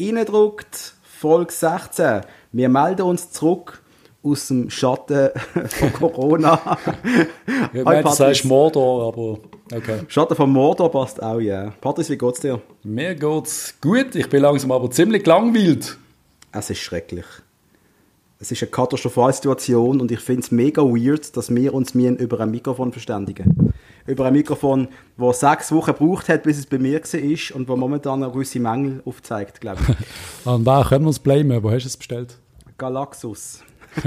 reindruckt, 0.00 0.94
Folge 1.02 1.52
16. 1.52 2.22
Wir 2.52 2.68
melden 2.68 3.02
uns 3.02 3.30
zurück 3.30 3.82
aus 4.22 4.48
dem 4.48 4.70
Schatten 4.70 5.30
von 5.68 5.92
Corona. 5.92 6.78
Ja, 7.72 7.84
Hi, 7.84 8.02
du 8.02 8.10
sagst 8.10 8.44
Mordor, 8.44 9.08
aber 9.08 9.38
okay. 9.76 10.00
Schatten 10.08 10.34
von 10.34 10.50
Mordor 10.50 10.90
passt 10.90 11.22
auch, 11.22 11.38
ja. 11.38 11.62
Yeah. 11.62 11.74
Patrice, 11.80 12.10
wie 12.10 12.18
geht's 12.18 12.40
dir? 12.40 12.60
Mir 12.82 13.14
geht's 13.14 13.74
gut. 13.80 14.14
Ich 14.16 14.28
bin 14.28 14.42
langsam 14.42 14.72
aber 14.72 14.90
ziemlich 14.90 15.24
langweilt. 15.24 15.96
Es 16.50 16.70
ist 16.70 16.80
schrecklich. 16.80 17.26
Es 18.42 18.50
ist 18.50 18.62
eine 18.62 18.70
katastrophale 18.70 19.34
Situation 19.34 20.00
und 20.00 20.10
ich 20.10 20.20
finde 20.20 20.40
es 20.40 20.50
mega 20.50 20.80
weird, 20.80 21.36
dass 21.36 21.54
wir 21.54 21.74
uns 21.74 21.94
über 21.94 22.40
ein 22.40 22.50
Mikrofon 22.50 22.90
verständigen. 22.90 23.74
Über 24.06 24.24
ein 24.24 24.32
Mikrofon, 24.32 24.88
das 25.18 25.40
sechs 25.40 25.70
Wochen 25.72 25.92
gebraucht 25.92 26.30
hat, 26.30 26.44
bis 26.44 26.56
es 26.56 26.64
bei 26.64 26.78
mir 26.78 27.02
war 27.02 27.56
und 27.56 27.68
wo 27.68 27.76
momentan 27.76 28.22
eine 28.22 28.32
gewisse 28.32 28.58
Mängel 28.58 29.02
aufzeigt, 29.04 29.60
glaube 29.60 29.80
ich. 29.86 30.46
An 30.46 30.64
wer 30.64 30.86
können 30.88 31.04
wir 31.04 31.08
uns 31.08 31.18
blamen? 31.18 31.62
Wo 31.62 31.70
hast 31.70 31.82
du 31.82 31.88
es 31.88 31.98
bestellt? 31.98 32.38
Galaxus. 32.78 33.62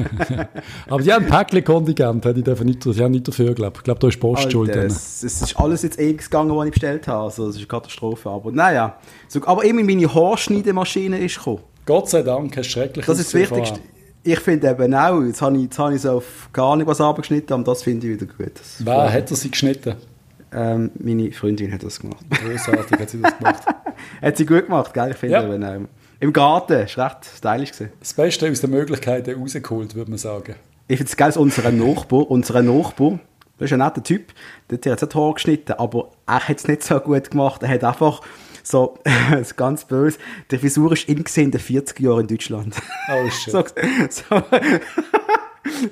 Aber 0.89 1.03
die 1.03 1.13
haben 1.13 1.25
ein 1.25 1.29
Päckchen-Kontingent, 1.29 2.25
hätte 2.25 2.39
ich 2.39 2.63
nicht, 2.63 2.85
ich 2.87 3.07
nicht 3.09 3.27
dafür, 3.27 3.53
glaube 3.53 3.77
ich. 3.77 3.83
glaube, 3.83 3.99
da 3.99 4.07
ist 4.07 4.19
Post 4.19 4.51
schuld. 4.51 4.75
Es 4.75 5.21
ist 5.21 5.55
alles 5.59 5.83
jetzt 5.83 5.99
ewig 5.99 6.23
gegangen, 6.23 6.57
was 6.57 6.65
ich 6.65 6.71
bestellt 6.71 7.07
habe. 7.07 7.25
Also, 7.25 7.49
es 7.49 7.55
ist 7.55 7.57
eine 7.57 7.67
Katastrophe. 7.67 8.31
Aber 8.31 8.51
naja. 8.51 8.97
So, 9.27 9.45
aber 9.45 9.63
immer 9.63 9.83
meine 9.83 10.11
Haarschneidemaschine 10.11 11.19
ist 11.19 11.37
gekommen. 11.37 11.59
Gott 11.85 12.09
sei 12.09 12.23
Dank, 12.23 12.55
hast 12.57 12.71
schrecklich 12.71 13.05
Das 13.05 13.19
ist 13.19 13.27
das 13.27 13.39
Wichtigste. 13.39 13.79
Ich 14.23 14.39
finde 14.39 14.69
eben 14.69 14.93
auch, 14.93 15.21
jetzt 15.21 15.41
habe 15.41 15.57
ich, 15.57 15.63
jetzt 15.63 15.79
habe 15.79 15.95
ich 15.95 16.01
so 16.01 16.13
auf 16.13 16.49
gar 16.53 16.75
nicht 16.77 16.87
was 16.87 17.01
abgeschnitten, 17.01 17.53
aber 17.53 17.63
das 17.63 17.83
finde 17.83 18.07
ich 18.07 18.21
wieder 18.21 18.31
gut. 18.31 18.53
Das 18.57 18.77
Wer 18.79 19.11
hat 19.11 19.29
er 19.29 19.35
sie 19.35 19.51
geschnitten? 19.51 19.95
Ähm, 20.53 20.91
meine 20.95 21.31
Freundin 21.31 21.73
hat 21.73 21.83
das 21.83 21.99
gemacht. 21.99 22.23
Großartig 22.29 22.99
hat 22.99 23.09
sie 23.09 23.21
das 23.21 23.37
gemacht. 23.37 23.63
hat 24.21 24.37
sie 24.37 24.45
gut 24.45 24.65
gemacht, 24.65 24.93
gell? 24.93 25.11
Ich 25.11 25.17
finde 25.17 25.33
ja. 25.33 25.43
eben, 25.43 25.63
ähm, 25.63 25.87
im 26.19 26.31
Garten, 26.31 26.73
das 26.73 26.95
war 26.95 27.09
recht 27.09 27.25
stylisch. 27.37 27.71
Gewesen. 27.71 27.91
Das 27.99 28.13
Beste 28.13 28.49
aus 28.49 28.61
den 28.61 28.69
Möglichkeiten 28.69 29.37
rausgeholt, 29.37 29.95
würde 29.95 30.11
man 30.11 30.17
sagen. 30.17 30.55
Ich 30.87 30.97
finde 30.97 31.09
es 31.09 31.17
geil, 31.17 31.33
unser 31.35 31.69
Nachbar, 31.71 32.29
unser 32.29 32.61
Nachbar, 32.61 33.19
das 33.57 33.65
ist 33.65 33.73
ein 33.73 33.79
netter 33.79 34.03
Typ, 34.03 34.33
der 34.69 34.77
hat 34.77 35.01
jetzt 35.01 35.15
Haar 35.15 35.33
geschnitten, 35.33 35.73
aber 35.73 36.11
er 36.25 36.47
hat 36.47 36.57
es 36.57 36.67
nicht 36.67 36.83
so 36.83 36.99
gut 36.99 37.31
gemacht. 37.31 37.61
Er 37.63 37.69
hat 37.69 37.83
einfach 37.83 38.21
so, 38.63 38.97
das 39.03 39.41
ist 39.41 39.57
ganz 39.57 39.85
böse, 39.85 40.17
die 40.49 40.57
Frisur 40.57 40.93
ist 40.93 41.07
in 41.07 41.23
den 41.51 41.59
40 41.59 41.99
Jahren 41.99 42.21
in 42.21 42.27
Deutschland. 42.27 42.75
Oh 43.11 43.29
shit. 43.29 43.51
so, 43.51 43.63
so, 44.09 44.43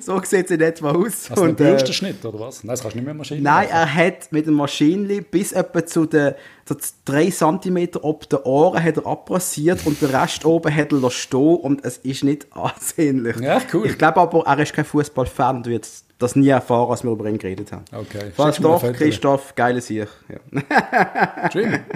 so 0.00 0.20
sieht 0.22 0.48
sie 0.48 0.54
in 0.54 0.60
etwa 0.60 0.92
aus. 0.92 1.28
Du 1.34 1.42
einen 1.42 1.54
Bürstenschnitt, 1.54 2.24
äh, 2.24 2.28
oder 2.28 2.40
was? 2.40 2.64
Nein, 2.64 2.72
das 2.72 2.82
kannst 2.82 2.94
du 2.94 2.98
nicht 2.98 3.06
mehr 3.06 3.14
Maschine 3.14 3.42
Nein, 3.42 3.68
machen. 3.68 3.76
er 3.76 3.94
hat 3.94 4.32
mit 4.32 4.46
dem 4.46 4.54
Maschinenli 4.54 5.20
bis 5.20 5.52
etwa 5.52 5.84
zu 5.84 6.06
den 6.06 6.34
so 6.64 6.76
3 7.04 7.30
cm 7.30 7.88
ob 8.02 8.28
der 8.28 8.46
Ohren 8.46 8.82
hat 8.82 8.96
er 8.96 9.06
abrasiert 9.06 9.84
und 9.84 10.00
den 10.00 10.10
Rest 10.10 10.44
oben 10.44 10.74
hat 10.74 10.92
er 10.92 11.10
stehen 11.10 11.56
und 11.56 11.84
es 11.84 11.98
ist 11.98 12.24
nicht 12.24 12.46
ansehnlich. 12.52 13.36
Ja, 13.40 13.60
cool. 13.72 13.86
Ich 13.86 13.98
glaube 13.98 14.20
aber, 14.20 14.46
er 14.46 14.58
ist 14.58 14.72
kein 14.72 14.84
Fußballfan 14.84 15.56
und 15.56 15.66
wird 15.66 15.88
das 16.22 16.36
nie 16.36 16.48
erfahren, 16.48 16.90
als 16.90 17.04
wir 17.04 17.10
über 17.10 17.28
ihn 17.28 17.38
geredet 17.38 17.72
haben. 17.72 17.84
Okay. 17.92 18.30
Falls 18.34 18.58
doch, 18.58 18.82
Christoph, 18.92 19.54
geile 19.54 19.80
Sieg. 19.80 20.08
Ja. 20.28 21.50
Schön. 21.52 21.80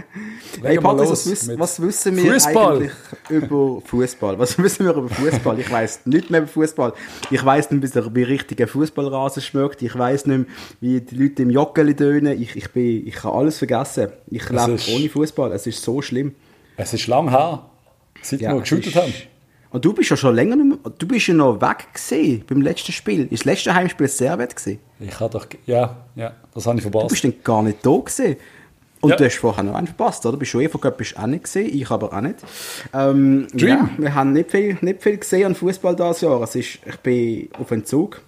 Hey 0.63 0.79
Patrick, 0.79 1.11
was, 1.11 1.59
was, 1.59 1.83
wissen 1.83 2.17
wir 2.17 2.33
Fußball. 2.33 2.77
eigentlich 2.77 2.93
über 3.29 3.81
Fußball? 3.83 4.39
Was 4.39 4.59
wissen 4.63 4.87
wir 4.87 4.95
über 4.95 5.09
Fußball? 5.09 5.61
Ich 5.61 5.71
weiß 5.71 6.07
nicht 6.07 6.31
mehr 6.31 6.41
über 6.41 6.49
Fußball. 6.49 6.95
Ich 7.31 7.45
weiß 7.45 7.71
nicht, 7.73 7.83
wie 7.83 7.89
der 7.89 8.29
richtige 8.29 8.67
Fußballrasen 8.67 9.43
schmeckt. 9.43 9.83
Ich 9.83 9.97
weiß 9.97 10.27
nicht 10.27 10.39
mehr, 10.39 10.47
wie 10.81 11.01
die 11.01 11.15
Leute 11.15 11.43
im 11.43 11.51
Joggeli 11.51 11.95
tönen. 11.95 12.41
Ich, 12.41 12.57
ich, 12.57 12.71
bin, 12.73 13.07
ich 13.07 13.15
kann 13.15 13.33
alles 13.33 13.59
vergessen. 13.59 14.09
Ich 14.31 14.49
lebe 14.49 14.79
ohne 14.95 15.09
Fußball. 15.11 15.53
Es 15.53 15.67
ist 15.67 15.83
so 15.83 16.01
schlimm. 16.01 16.35
Es 16.77 16.93
ist 16.95 17.07
lang 17.07 17.31
her, 17.31 17.67
seit 18.23 18.41
ja, 18.41 18.53
wir 18.53 18.61
geschüttet 18.61 18.95
haben. 18.97 19.13
Und 19.77 19.85
du 19.85 19.93
bist 19.93 20.09
ja 20.09 20.17
schon 20.17 20.35
länger 20.35 20.57
nicht 20.57 20.83
mehr, 20.83 20.93
du 20.97 21.07
bist 21.07 21.27
ja 21.27 21.35
noch 21.35 21.61
weg 21.61 21.89
gewesen 21.93 22.43
beim 22.49 22.63
letzten 22.63 22.93
Spiel. 22.93 23.25
Ist 23.25 23.41
das 23.41 23.45
letzte 23.45 23.75
Heimspiel 23.75 24.09
Servet 24.09 24.57
gewesen? 24.57 24.79
Ich 24.99 25.21
habe 25.21 25.31
doch, 25.31 25.47
ja, 25.67 25.95
ja, 26.15 26.33
das 26.55 26.67
habe 26.67 26.79
ich 26.79 26.83
verpasst. 26.83 27.05
Du 27.05 27.09
bist 27.11 27.25
dann 27.25 27.35
gar 27.45 27.63
nicht 27.63 27.85
da 27.85 27.91
gewesen. 27.91 28.37
Und 29.03 29.11
ja. 29.11 29.17
du 29.17 29.25
hast 29.27 29.37
vorher 29.37 29.63
noch 29.63 29.75
einen 29.75 29.87
verpasst, 29.87 30.25
oder? 30.25 30.39
Bist 30.39 30.55
du 30.55 30.61
UEFA 30.61 30.79
Cup 30.79 30.97
bist 30.97 31.19
auch 31.19 31.27
nicht 31.27 31.45
gesehen, 31.45 31.79
ich 31.79 31.91
aber 31.91 32.11
auch 32.11 32.23
nicht. 32.23 32.37
Ähm, 32.95 33.49
Dream. 33.53 33.69
Ja, 33.69 33.91
wir 33.99 34.15
haben 34.15 34.33
nicht 34.33 34.51
viel, 34.51 34.79
nicht 34.81 35.03
viel 35.03 35.19
gesehen 35.19 35.45
an 35.45 35.55
Fußball 35.55 35.95
dieses 35.95 36.23
Jahr. 36.23 36.41
Es 36.41 36.55
ist, 36.55 36.79
ich 36.87 36.97
bin 37.01 37.51
auf 37.61 37.71
Entzug 37.71 38.23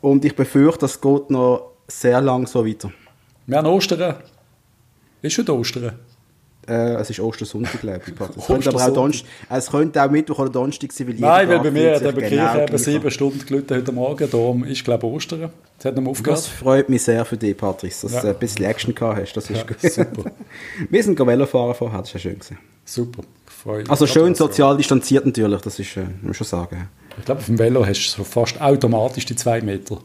und 0.00 0.24
ich 0.24 0.36
befürchte, 0.36 0.82
das 0.82 1.00
geht 1.00 1.30
noch 1.30 1.72
sehr 1.88 2.20
lang 2.20 2.46
so 2.46 2.64
weiter. 2.64 2.92
Wir 3.44 3.58
haben 3.58 3.66
Ostern. 3.66 4.18
Ist 5.20 5.32
schon 5.32 5.48
Ostern? 5.48 5.98
Äh, 6.68 6.94
es 6.94 7.10
ist 7.10 7.20
Ostersonntag, 7.20 7.80
glaube 7.80 8.00
ich. 8.06 8.12
Es 8.38 8.46
könnte 8.46 8.68
aber 8.68 8.84
auch, 8.84 8.92
Donst 8.92 9.24
es 9.48 9.70
könnte 9.70 10.02
auch 10.02 10.10
Mittwoch 10.10 10.38
oder 10.38 10.50
Donnerstag 10.50 10.92
sein, 10.92 11.08
weil 11.08 11.14
Nein, 11.14 11.48
weil 11.48 11.60
bei 11.60 11.70
mir 11.70 11.94
hat 11.94 12.02
Kirche 12.02 12.28
genau 12.28 12.62
eben 12.62 12.78
sieben 12.78 13.10
Stunden 13.10 13.44
gelitten 13.46 13.76
heute 13.76 13.92
Morgen. 13.92 14.30
Darum 14.30 14.64
ist, 14.64 14.84
glaube 14.84 15.06
ich, 15.06 15.12
Ostern. 15.12 15.50
Das 15.78 15.86
hat 15.86 15.96
noch 15.96 16.10
aufgehört. 16.10 16.38
Das 16.38 16.46
freut 16.46 16.88
mich 16.88 17.02
sehr 17.02 17.24
für 17.24 17.36
dich, 17.36 17.56
Patrice, 17.56 18.02
dass 18.02 18.12
ja. 18.12 18.20
du 18.20 18.28
ein 18.28 18.38
bisschen 18.38 18.64
Action 18.66 18.94
gehabt 18.94 19.20
hast. 19.20 19.32
Das 19.32 19.48
ist 19.48 19.56
ja, 19.56 19.64
gut. 19.64 19.80
super. 19.80 20.30
Wir 20.90 21.02
sind 21.02 21.18
Velo 21.18 21.46
fahren 21.46 21.74
vorher, 21.74 22.00
das 22.00 22.08
ist 22.08 22.14
ja 22.14 22.20
schön 22.20 22.38
gewesen. 22.38 22.58
Super, 22.84 23.22
freue 23.46 23.88
Also 23.88 24.06
schön 24.06 24.34
sozial 24.34 24.76
distanziert 24.76 25.24
natürlich, 25.24 25.60
das 25.62 25.78
ist, 25.78 25.96
äh, 25.96 26.00
muss 26.00 26.22
man 26.22 26.34
schon 26.34 26.46
sagen. 26.46 26.88
Ich 27.18 27.24
glaube, 27.24 27.40
auf 27.40 27.46
dem 27.46 27.58
Velo 27.58 27.86
hast 27.86 28.04
du 28.06 28.18
so 28.18 28.24
fast 28.24 28.60
automatisch 28.60 29.24
die 29.24 29.36
zwei 29.36 29.60
Meter. 29.60 29.98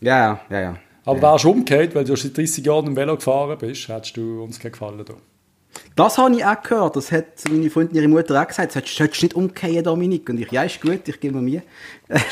Ja, 0.00 0.40
ja, 0.48 0.60
ja. 0.60 0.76
Aber 1.04 1.16
ja. 1.16 1.22
wärst 1.22 1.44
du 1.44 1.50
umgekehrt, 1.50 1.94
weil 1.94 2.04
du 2.04 2.16
seit 2.16 2.36
30 2.36 2.64
Jahren 2.64 2.86
im 2.86 2.96
Velo 2.96 3.16
gefahren 3.16 3.56
bist, 3.58 3.88
hättest 3.88 4.16
du 4.16 4.42
uns 4.42 4.58
gefallen. 4.58 5.04
Da. 5.04 5.14
Das 5.96 6.18
habe 6.18 6.34
ich 6.34 6.44
auch 6.44 6.62
gehört. 6.62 6.96
Das 6.96 7.12
hat 7.12 7.26
meine 7.48 7.70
Freundin, 7.70 7.96
ihre 7.96 8.08
Mutter 8.08 8.40
auch 8.40 8.46
gesagt. 8.46 8.74
Du 8.74 8.80
solltest 8.86 9.22
nicht 9.22 9.34
umkehren, 9.34 9.84
Dominik. 9.84 10.28
Und 10.28 10.40
ich, 10.40 10.50
ja, 10.50 10.62
ist 10.62 10.80
gut, 10.80 11.06
ich 11.06 11.20
gebe 11.20 11.40
mir 11.40 11.62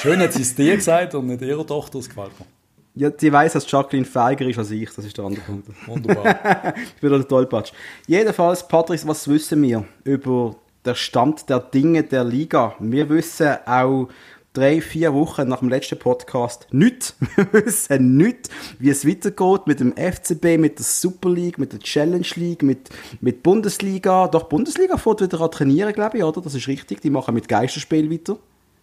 Schön 0.00 0.18
hat 0.20 0.32
sie 0.32 0.42
es 0.42 0.54
dir 0.54 0.74
gesagt 0.74 1.14
und 1.14 1.26
nicht 1.26 1.42
ihrer 1.42 1.66
Tochter. 1.66 1.98
Das 1.98 2.08
gefällt 2.08 2.32
mir. 2.38 2.46
Ja, 2.94 3.12
sie 3.16 3.32
weiß, 3.32 3.52
dass 3.52 3.70
Jacqueline 3.70 4.04
feiger 4.04 4.46
ist 4.46 4.58
als 4.58 4.72
ich. 4.72 4.90
Das 4.92 5.04
ist 5.04 5.16
der 5.16 5.24
andere 5.24 5.42
Punkt. 5.42 5.68
Wunderbar. 5.86 6.74
ich 6.96 7.00
bin 7.00 7.10
der 7.10 7.28
Tollpatsch. 7.28 7.72
Jedenfalls, 8.08 8.66
Patrick, 8.66 9.06
was 9.06 9.28
wissen 9.28 9.62
wir 9.62 9.84
über 10.02 10.56
den 10.84 10.96
Stand 10.96 11.48
der 11.48 11.60
Dinge 11.60 12.02
der 12.02 12.24
Liga? 12.24 12.74
Wir 12.80 13.08
wissen 13.08 13.56
auch 13.66 14.08
drei, 14.58 14.80
vier 14.80 15.14
Wochen 15.14 15.48
nach 15.48 15.60
dem 15.60 15.68
letzten 15.68 15.98
Podcast 15.98 16.66
nichts. 16.72 17.14
Wir 17.36 17.64
wissen 17.64 18.16
nichts, 18.16 18.50
wie 18.78 18.90
es 18.90 19.06
weitergeht 19.06 19.66
mit 19.66 19.80
dem 19.80 19.94
FCB, 19.96 20.58
mit 20.58 20.78
der 20.78 20.84
Super 20.84 21.30
League, 21.30 21.58
mit 21.58 21.72
der 21.72 21.78
Challenge 21.78 22.26
League, 22.34 22.62
mit, 22.62 22.90
mit 23.20 23.42
Bundesliga. 23.42 24.26
Doch, 24.28 24.44
Bundesliga 24.44 24.96
fährt 24.96 25.20
wieder 25.20 25.40
an 25.40 25.50
trainieren, 25.50 25.92
glaube 25.92 26.18
ich, 26.18 26.24
oder? 26.24 26.40
Das 26.40 26.54
ist 26.54 26.66
richtig. 26.66 27.00
Die 27.00 27.10
machen 27.10 27.34
mit 27.34 27.48
Geisterspiel 27.48 28.10
weiter. 28.10 28.38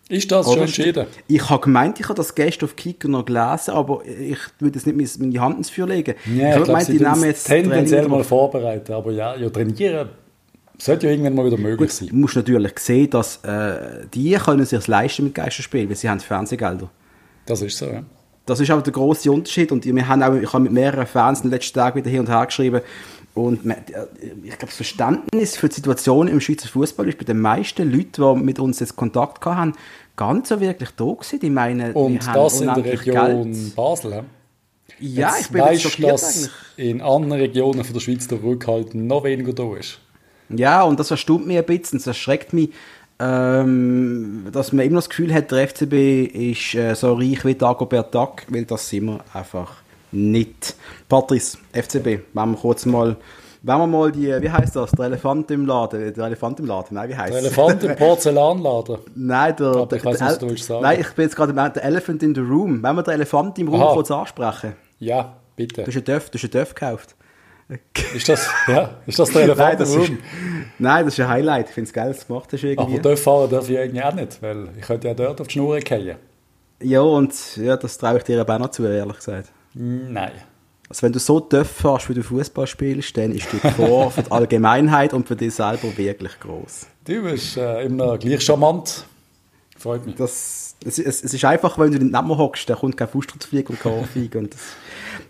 Ist 0.08 0.32
das 0.32 0.46
oder? 0.46 0.56
schon 0.56 0.64
entschieden? 0.64 1.08
Ich 1.28 1.50
habe 1.50 1.64
gemeint, 1.64 2.00
ich 2.00 2.06
habe 2.06 2.16
das 2.16 2.36
gestern 2.36 2.70
auf 2.70 2.76
Kicker 2.76 3.08
noch 3.08 3.26
gelesen, 3.26 3.72
aber 3.72 4.06
ich 4.06 4.38
würde 4.60 4.78
jetzt 4.78 4.86
nicht 4.86 5.20
meine 5.20 5.42
Hand 5.42 5.58
ins 5.58 5.70
Feuer 5.72 5.88
legen. 5.88 6.16
Ja, 6.34 6.52
ich, 6.52 6.58
ich 6.58 6.64
glaube, 6.64 6.86
die 6.86 7.00
nehmen 7.00 7.24
jetzt 7.24 7.48
tendenziell 7.48 8.08
mal 8.08 8.24
vorbereiten, 8.24 8.94
aber 8.94 9.12
ja, 9.12 9.36
ja 9.36 9.50
trainieren 9.50 10.10
sollte 10.78 11.08
ja 11.08 11.12
irgendwann 11.12 11.36
mal 11.36 11.46
wieder 11.46 11.58
möglich 11.58 11.92
sein. 11.92 12.10
Du 12.10 12.16
musst 12.16 12.36
natürlich 12.36 12.80
sehen, 12.80 13.10
dass 13.10 13.44
äh, 13.44 14.06
die 14.14 14.34
können 14.34 14.66
sich 14.66 14.88
leisten 14.88 15.26
mit 15.26 15.36
Geisterspielen, 15.36 15.90
weil 15.90 15.96
sie 15.96 16.10
haben 16.10 16.20
Fernsehgelder. 16.20 16.90
Das 17.46 17.62
ist 17.62 17.78
so, 17.78 17.86
ja. 17.86 18.04
Das 18.46 18.60
ist 18.60 18.70
auch 18.70 18.82
der 18.82 18.94
große 18.94 19.32
Unterschied 19.32 19.72
und 19.72 19.86
wir 19.86 20.08
haben 20.08 20.22
auch, 20.22 20.36
ich 20.36 20.54
habe 20.54 20.64
mit 20.64 20.72
mehreren 20.72 21.08
Fans 21.08 21.42
den 21.42 21.50
letzten 21.50 21.74
Tagen 21.74 21.98
wieder 21.98 22.12
hin 22.12 22.20
und 22.20 22.30
her 22.30 22.46
geschrieben 22.46 22.82
und 23.34 23.66
äh, 23.66 23.76
ich 24.44 24.50
glaube, 24.52 24.68
das 24.68 24.76
Verständnis 24.76 25.58
für 25.58 25.68
die 25.68 25.76
Situation 25.76 26.28
im 26.28 26.40
Schweizer 26.40 26.70
Fußball 26.70 27.10
ist 27.10 27.18
bei 27.18 27.26
den 27.26 27.40
meisten 27.40 27.92
Leuten, 27.92 28.40
die 28.40 28.44
mit 28.44 28.60
uns 28.60 28.80
jetzt 28.80 28.96
Kontakt 28.96 29.46
haben, 29.46 29.74
gar 30.16 30.34
nicht 30.34 30.48
so 30.48 30.60
wirklich 30.60 30.90
da 30.92 31.06
gewesen. 31.06 31.40
Ich 31.42 31.50
meine, 31.50 31.94
und 31.94 32.26
das 32.26 32.62
in 32.62 32.68
der 32.68 32.86
Region 32.86 33.52
Geld. 33.52 33.76
Basel, 33.76 34.12
ja? 34.12 34.24
Ja, 35.00 35.30
jetzt 35.30 35.42
ich 35.42 35.52
bin 35.52 35.62
weißt, 35.62 35.82
schockiert 35.82 36.12
dass 36.14 36.38
eigentlich. 36.78 36.90
in 36.90 37.02
anderen 37.02 37.42
Regionen 37.42 37.84
von 37.84 37.94
der 37.94 38.00
Schweiz 38.00 38.28
der 38.28 38.42
Rückhalt 38.42 38.96
noch 38.96 39.26
weniger 39.26 39.52
da 39.52 39.76
ist. 39.76 40.00
Ja, 40.50 40.84
und 40.84 41.00
das 41.00 41.12
erstaunt 41.12 41.48
mich 41.48 41.58
ein 41.58 41.66
bisschen, 41.66 42.00
das 42.00 42.08
erschreckt 42.08 42.54
mich, 42.54 42.70
ähm, 43.20 44.48
dass 44.52 44.74
man 44.74 44.86
immer 44.86 44.98
das 44.98 45.10
Gefühl 45.10 45.34
hat, 45.34 45.52
der 45.52 45.68
FCB 45.68 46.26
ist 46.52 46.76
äh, 46.76 46.94
so 46.96 47.14
reich 47.14 47.46
wie 47.46 47.56
Dagobert 47.56 48.14
Duck, 48.14 48.44
weil 48.50 48.66
das 48.66 48.90
sind 48.90 49.06
wir 49.06 49.20
einfach 49.34 49.72
nicht. 50.12 50.76
Patrice, 51.08 51.58
FCB, 51.74 52.20
wenn 52.34 52.52
wir 52.52 52.58
kurz 52.58 52.86
mal, 52.86 53.16
wenn 53.64 53.78
wir 53.78 53.88
mal 53.88 54.12
die, 54.12 54.28
wie 54.42 54.50
heißt 54.50 54.76
das, 54.76 54.92
der 54.92 55.06
Elefant 55.06 55.50
im 55.52 55.66
Laden, 55.66 56.14
der 56.14 56.26
Elefant 56.26 56.60
im 56.60 56.66
Laden, 56.66 56.96
nein, 56.96 57.10
wie 57.10 57.16
heißt 57.16 57.34
Der 57.34 57.40
Elefant 57.40 57.84
im 57.84 57.96
Porzellanladen? 57.98 58.98
nein, 59.16 59.56
der, 59.56 59.68
Aber 59.68 59.96
ich 59.96 60.04
weiß 60.06 60.20
nicht, 60.20 60.30
was 60.30 60.40
du 60.40 60.50
willst 60.50 60.66
sagen. 60.66 60.82
Nein, 60.84 61.00
ich 61.00 61.10
bin 61.14 61.24
jetzt 61.24 61.36
gerade 61.36 61.54
der 61.54 61.84
Elephant 61.84 62.22
in 62.22 62.36
the 62.36 62.42
Room. 62.42 62.84
Wenn 62.84 62.96
wir 62.96 63.04
den 63.04 63.14
Elefant 63.14 63.58
im 63.60 63.70
Raum 63.70 63.94
kurz 63.94 64.12
ansprechen. 64.12 64.74
Ja, 65.00 65.36
bitte. 65.56 65.84
Du 65.84 65.88
hast 65.88 65.96
einen 65.96 66.06
Döff, 66.06 66.30
du 66.30 66.38
hast 66.38 66.44
einen 66.44 66.52
Döff 66.52 66.76
gekauft. 66.76 67.16
Ist 68.14 68.30
das, 68.30 68.48
ja, 68.68 68.96
ist 69.08 69.18
das 69.18 69.32
der 69.32 69.42
Elefant 69.44 69.70
nein, 69.70 69.78
das 69.80 69.96
ist, 69.96 70.12
nein, 70.78 71.06
das 71.06 71.14
ist 71.16 71.20
ein 71.20 71.30
Highlight. 71.30 71.70
Ich 71.70 71.74
finde 71.74 71.88
es 71.88 71.94
geil, 71.94 72.08
das 72.10 72.30
macht 72.30 72.54
das 72.54 72.62
irgendwie. 72.62 72.94
Aber 72.94 73.02
dort 73.02 73.20
fahren 73.20 73.50
darf 73.50 73.70
ich 73.70 73.80
eigentlich 73.80 74.04
auch 74.04 74.14
nicht, 74.14 74.42
weil 74.42 74.70
ich 74.78 74.86
könnte 74.86 75.08
ja 75.08 75.14
dort 75.16 75.42
auf 75.42 75.48
die 75.48 75.54
Schnur 75.54 75.80
fallen. 75.82 76.18
Ja, 76.84 77.02
und 77.02 77.34
ja, 77.58 77.76
das 77.76 77.98
traue 77.98 78.18
ich 78.18 78.24
dir 78.24 78.40
aber 78.40 78.56
auch 78.56 78.60
noch 78.60 78.72
zu, 78.72 78.86
ehrlich 78.86 79.16
gesagt. 79.16 79.52
Nein. 79.74 80.32
Also 80.88 81.02
wenn 81.02 81.14
du 81.14 81.20
so 81.20 81.40
tief 81.40 81.68
fährst, 81.68 82.08
wie 82.10 82.14
du 82.14 82.22
Fußball 82.22 82.68
spielst, 82.68 83.18
dann 83.18 83.32
ist 83.32 83.52
die 83.52 83.60
Gefahr 83.60 84.12
für 84.12 84.22
die 84.22 84.32
Allgemeinheit 84.32 85.14
und 85.14 85.28
für 85.28 85.36
dich 85.36 85.56
selber 85.56 85.98
wirklich 85.98 86.40
groß. 86.40 86.86
Du 87.06 87.24
bist 87.24 87.58
äh, 87.58 87.86
immer 87.86 88.18
gleich 88.20 88.42
charmant. 88.42 89.06
Freut 89.78 90.06
mich. 90.06 90.16
Das, 90.16 90.76
es, 90.86 91.00
es, 91.00 91.24
es, 91.24 91.34
ist 91.34 91.46
einfach, 91.46 91.80
wenn 91.80 91.92
du 91.92 92.00
den 92.00 92.12
Namen 92.12 92.38
hockst, 92.38 92.70
dann 92.70 92.78
kommt 92.78 92.98
kein 92.98 93.08
Fußtrittflieger 93.08 93.72
und 93.72 93.80
kein 93.80 93.94
Ohrfeige. 93.94 94.38
und 94.38 94.54
das. 94.54 94.62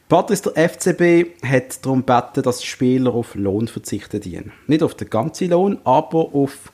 Patrice, 0.08 0.44
der 0.44 0.70
FCB 0.70 1.44
hat 1.44 1.84
darum 1.84 2.06
gebeten, 2.06 2.44
dass 2.44 2.64
Spieler 2.64 3.14
auf 3.16 3.34
Lohn 3.34 3.68
verzichten 3.68 4.22
dienen. 4.22 4.52
Nicht 4.68 4.84
auf 4.84 4.94
den 4.94 5.10
ganzen 5.10 5.50
Lohn, 5.50 5.80
aber 5.84 6.30
auf 6.34 6.72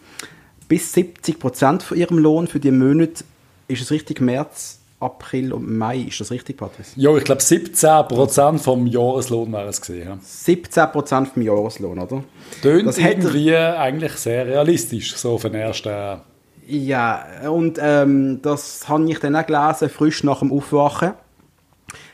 bis 0.67 0.91
70 0.93 1.39
Prozent 1.39 1.83
von 1.83 1.97
ihrem 1.97 2.17
Lohn 2.17 2.47
für 2.47 2.59
die 2.59 2.71
Monate. 2.71 3.23
Ist 3.69 3.81
es 3.81 3.91
richtig 3.91 4.19
März, 4.19 4.79
April 4.99 5.53
und 5.53 5.77
Mai? 5.77 5.99
Ist 5.99 6.19
das 6.19 6.29
richtig, 6.31 6.57
Patrice? 6.57 6.91
Ja, 6.97 7.15
ich 7.15 7.23
glaube 7.23 7.41
17 7.41 8.07
Prozent 8.09 8.59
vom 8.59 8.85
Jahreslohn 8.85 9.51
wäre 9.53 9.69
es 9.69 9.79
gesehen. 9.79 10.07
Ja. 10.09 10.17
17 10.21 10.91
Prozent 10.91 11.29
vom 11.29 11.41
Jahreslohn, 11.41 11.99
oder? 11.99 12.23
Tönt 12.61 12.87
das 12.87 12.97
irgendwie 12.97 13.55
eigentlich 13.55 14.11
sehr 14.13 14.45
realistisch, 14.45 15.15
so 15.15 15.37
für 15.37 15.49
den 15.49 15.61
ersten. 15.61 16.21
Ja, 16.67 17.25
und 17.49 17.79
ähm, 17.81 18.41
das 18.41 18.89
habe 18.89 19.09
ich 19.09 19.19
dann 19.19 19.37
auch 19.37 19.45
gelesen, 19.45 19.89
frisch 19.89 20.25
nach 20.25 20.39
dem 20.39 20.51
Aufwachen. 20.51 21.13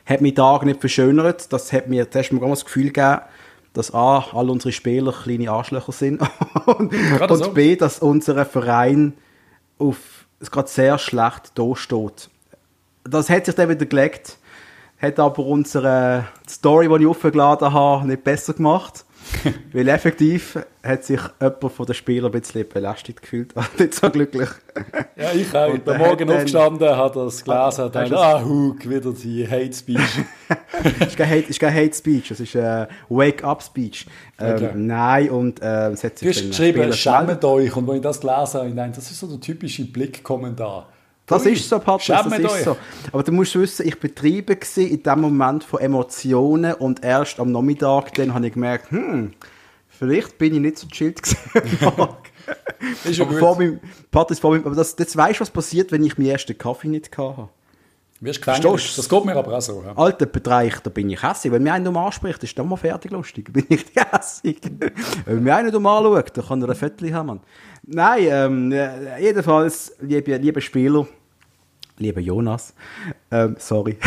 Hat 0.07 0.21
mein 0.21 0.33
Tag 0.35 0.65
nicht 0.65 0.79
verschönert. 0.79 1.51
Das 1.51 1.71
hat 1.73 1.87
mir 1.87 2.09
zuerst 2.09 2.31
mal 2.31 2.49
das 2.49 2.65
Gefühl 2.65 2.91
gegeben, 2.91 3.21
dass 3.73 3.93
A, 3.93 4.25
all 4.33 4.49
unsere 4.49 4.71
Spieler 4.71 5.11
kleine 5.11 5.51
Arschlöcher 5.51 5.91
sind 5.91 6.21
und, 6.65 6.93
und 6.93 7.37
so. 7.37 7.51
B, 7.51 7.75
dass 7.75 7.99
unser 7.99 8.45
Verein 8.45 9.13
auf 9.77 9.97
es 10.39 10.51
gerade 10.51 10.67
sehr 10.67 10.97
schlecht 10.97 11.57
dasteht. 11.57 12.29
Das 13.03 13.29
hat 13.29 13.45
sich 13.45 13.55
dann 13.55 13.69
wieder 13.69 13.85
gelegt, 13.85 14.37
hat 15.01 15.19
aber 15.19 15.45
unsere 15.45 16.27
Story, 16.47 16.87
die 16.89 17.03
ich 17.03 17.09
aufgeladen 17.09 17.73
habe, 17.73 18.07
nicht 18.07 18.23
besser 18.23 18.53
gemacht. 18.53 19.05
Weil 19.73 19.87
effektiv 19.89 20.57
hat 20.83 21.03
sich 21.03 21.19
jemand 21.41 21.71
von 21.71 21.85
den 21.85 21.95
Spielern 21.95 22.31
ein 22.31 22.39
bisschen 22.39 22.67
belästigt 22.67 23.21
gefühlt. 23.21 23.53
nicht 23.79 23.93
so 23.93 24.09
glücklich. 24.09 24.49
Ja, 25.15 25.31
ich 25.33 25.53
auch. 25.55 25.73
Ich 25.73 25.81
bin 25.81 25.97
morgen 25.97 26.29
aufgestanden, 26.29 26.95
hat 26.95 27.15
das 27.15 27.43
gelesen 27.43 27.85
und 27.85 27.95
dachte, 27.95 28.17
ah, 28.17 28.43
Hug, 28.43 28.89
wieder 28.89 29.11
die 29.11 29.47
Hate 29.47 29.73
Speech. 29.73 29.99
es 30.99 31.07
ist 31.07 31.19
Hate, 31.19 31.49
ist 31.49 31.59
kein 31.59 31.73
Hate 31.73 31.93
Speech, 31.93 32.31
es 32.31 32.39
ist 32.39 32.55
ein 32.55 32.87
Wake-up 33.09 33.61
Speech. 33.63 34.05
Ähm, 34.39 34.55
okay. 34.55 34.71
Nein, 34.75 35.29
und 35.29 35.61
äh, 35.61 35.89
es 35.89 36.03
hat 36.03 36.17
sich 36.17 36.27
Du 36.27 36.33
hast 36.33 36.47
geschrieben, 36.47 36.93
schämt 36.93 37.43
euch. 37.43 37.75
Und 37.75 37.87
wenn 37.87 37.95
ich 37.95 38.01
das 38.01 38.19
gelesen 38.19 38.61
habe, 38.61 38.71
dachte, 38.71 38.91
das 38.95 39.11
ist 39.11 39.19
so 39.19 39.27
der 39.27 39.39
typische 39.39 39.85
Blick-Kommentar. 39.85 40.89
Das 41.27 41.45
Ui, 41.45 41.51
ist 41.51 41.67
so, 41.67 41.77
Patrick, 41.79 42.07
das 42.07 42.25
ist 42.25 42.45
euch. 42.45 42.63
so. 42.63 42.77
Aber 43.11 43.21
du 43.21 43.33
musst 43.33 43.53
wissen, 43.55 43.85
ich 43.85 43.99
betreibe 43.99 44.57
in 44.77 45.03
dem 45.03 45.21
Moment 45.21 45.63
von 45.63 45.81
Emotionen 45.81 46.73
und 46.75 47.03
erst 47.03 47.39
am 47.39 47.51
Nachmittag 47.51 48.13
dann 48.13 48.33
habe 48.33 48.47
ich 48.47 48.53
gemerkt, 48.53 48.91
hm, 48.91 49.33
vielleicht 49.89 50.37
bin 50.37 50.55
ich 50.55 50.61
nicht 50.61 50.79
so 50.79 50.87
chillt 50.87 51.19
ist 53.03 53.17
ja 53.17 53.25
aber 53.25 53.33
gut. 53.33 53.39
Vor 53.39 53.57
meinem, 53.57 53.81
Patrick, 54.09 54.39
vor 54.39 54.51
meinem, 54.51 54.65
aber 54.65 54.75
das, 54.75 54.95
jetzt 54.97 55.17
weißt 55.17 55.39
du, 55.39 55.41
was 55.41 55.49
passiert, 55.49 55.91
wenn 55.91 56.03
ich 56.05 56.17
meinen 56.17 56.29
ersten 56.29 56.57
Kaffee 56.57 56.87
nicht 56.87 57.15
hatte. 57.17 57.49
Wirst 58.19 58.41
gefängelt. 58.41 58.97
Das 58.97 59.09
geht 59.09 59.25
mir 59.25 59.35
aber 59.35 59.57
auch 59.57 59.61
so. 59.61 59.83
Ja. 59.85 59.95
Alter 59.95 60.25
Bereich, 60.25 60.79
da 60.79 60.89
bin 60.89 61.09
ich 61.09 61.21
hässlich. 61.21 61.53
Wenn 61.53 61.61
mir 61.61 61.73
einer 61.73 61.89
um 61.89 61.97
anspricht, 61.97 62.41
ist 62.43 62.57
dann 62.57 62.67
mal 62.67 62.75
fertig 62.77 63.11
lustig. 63.11 63.51
bin 63.53 63.65
ich 63.69 63.85
hässlich. 63.95 64.59
Wenn 65.25 65.43
mir 65.43 65.55
einer 65.55 65.75
um 65.75 65.85
anschaut, 65.85 66.35
dann 66.35 66.45
kann 66.45 66.61
er 66.63 66.69
ein 66.69 66.75
Fettchen 66.75 67.13
haben. 67.13 67.41
Nein, 67.89 68.27
ähm, 68.29 68.71
äh, 68.73 69.21
jedenfalls, 69.21 69.95
liebe, 70.01 70.35
liebe 70.35 70.59
Spieler, 70.59 71.07
lieber 71.97 72.19
Jonas, 72.19 72.73
ähm, 73.31 73.55
sorry. 73.57 73.97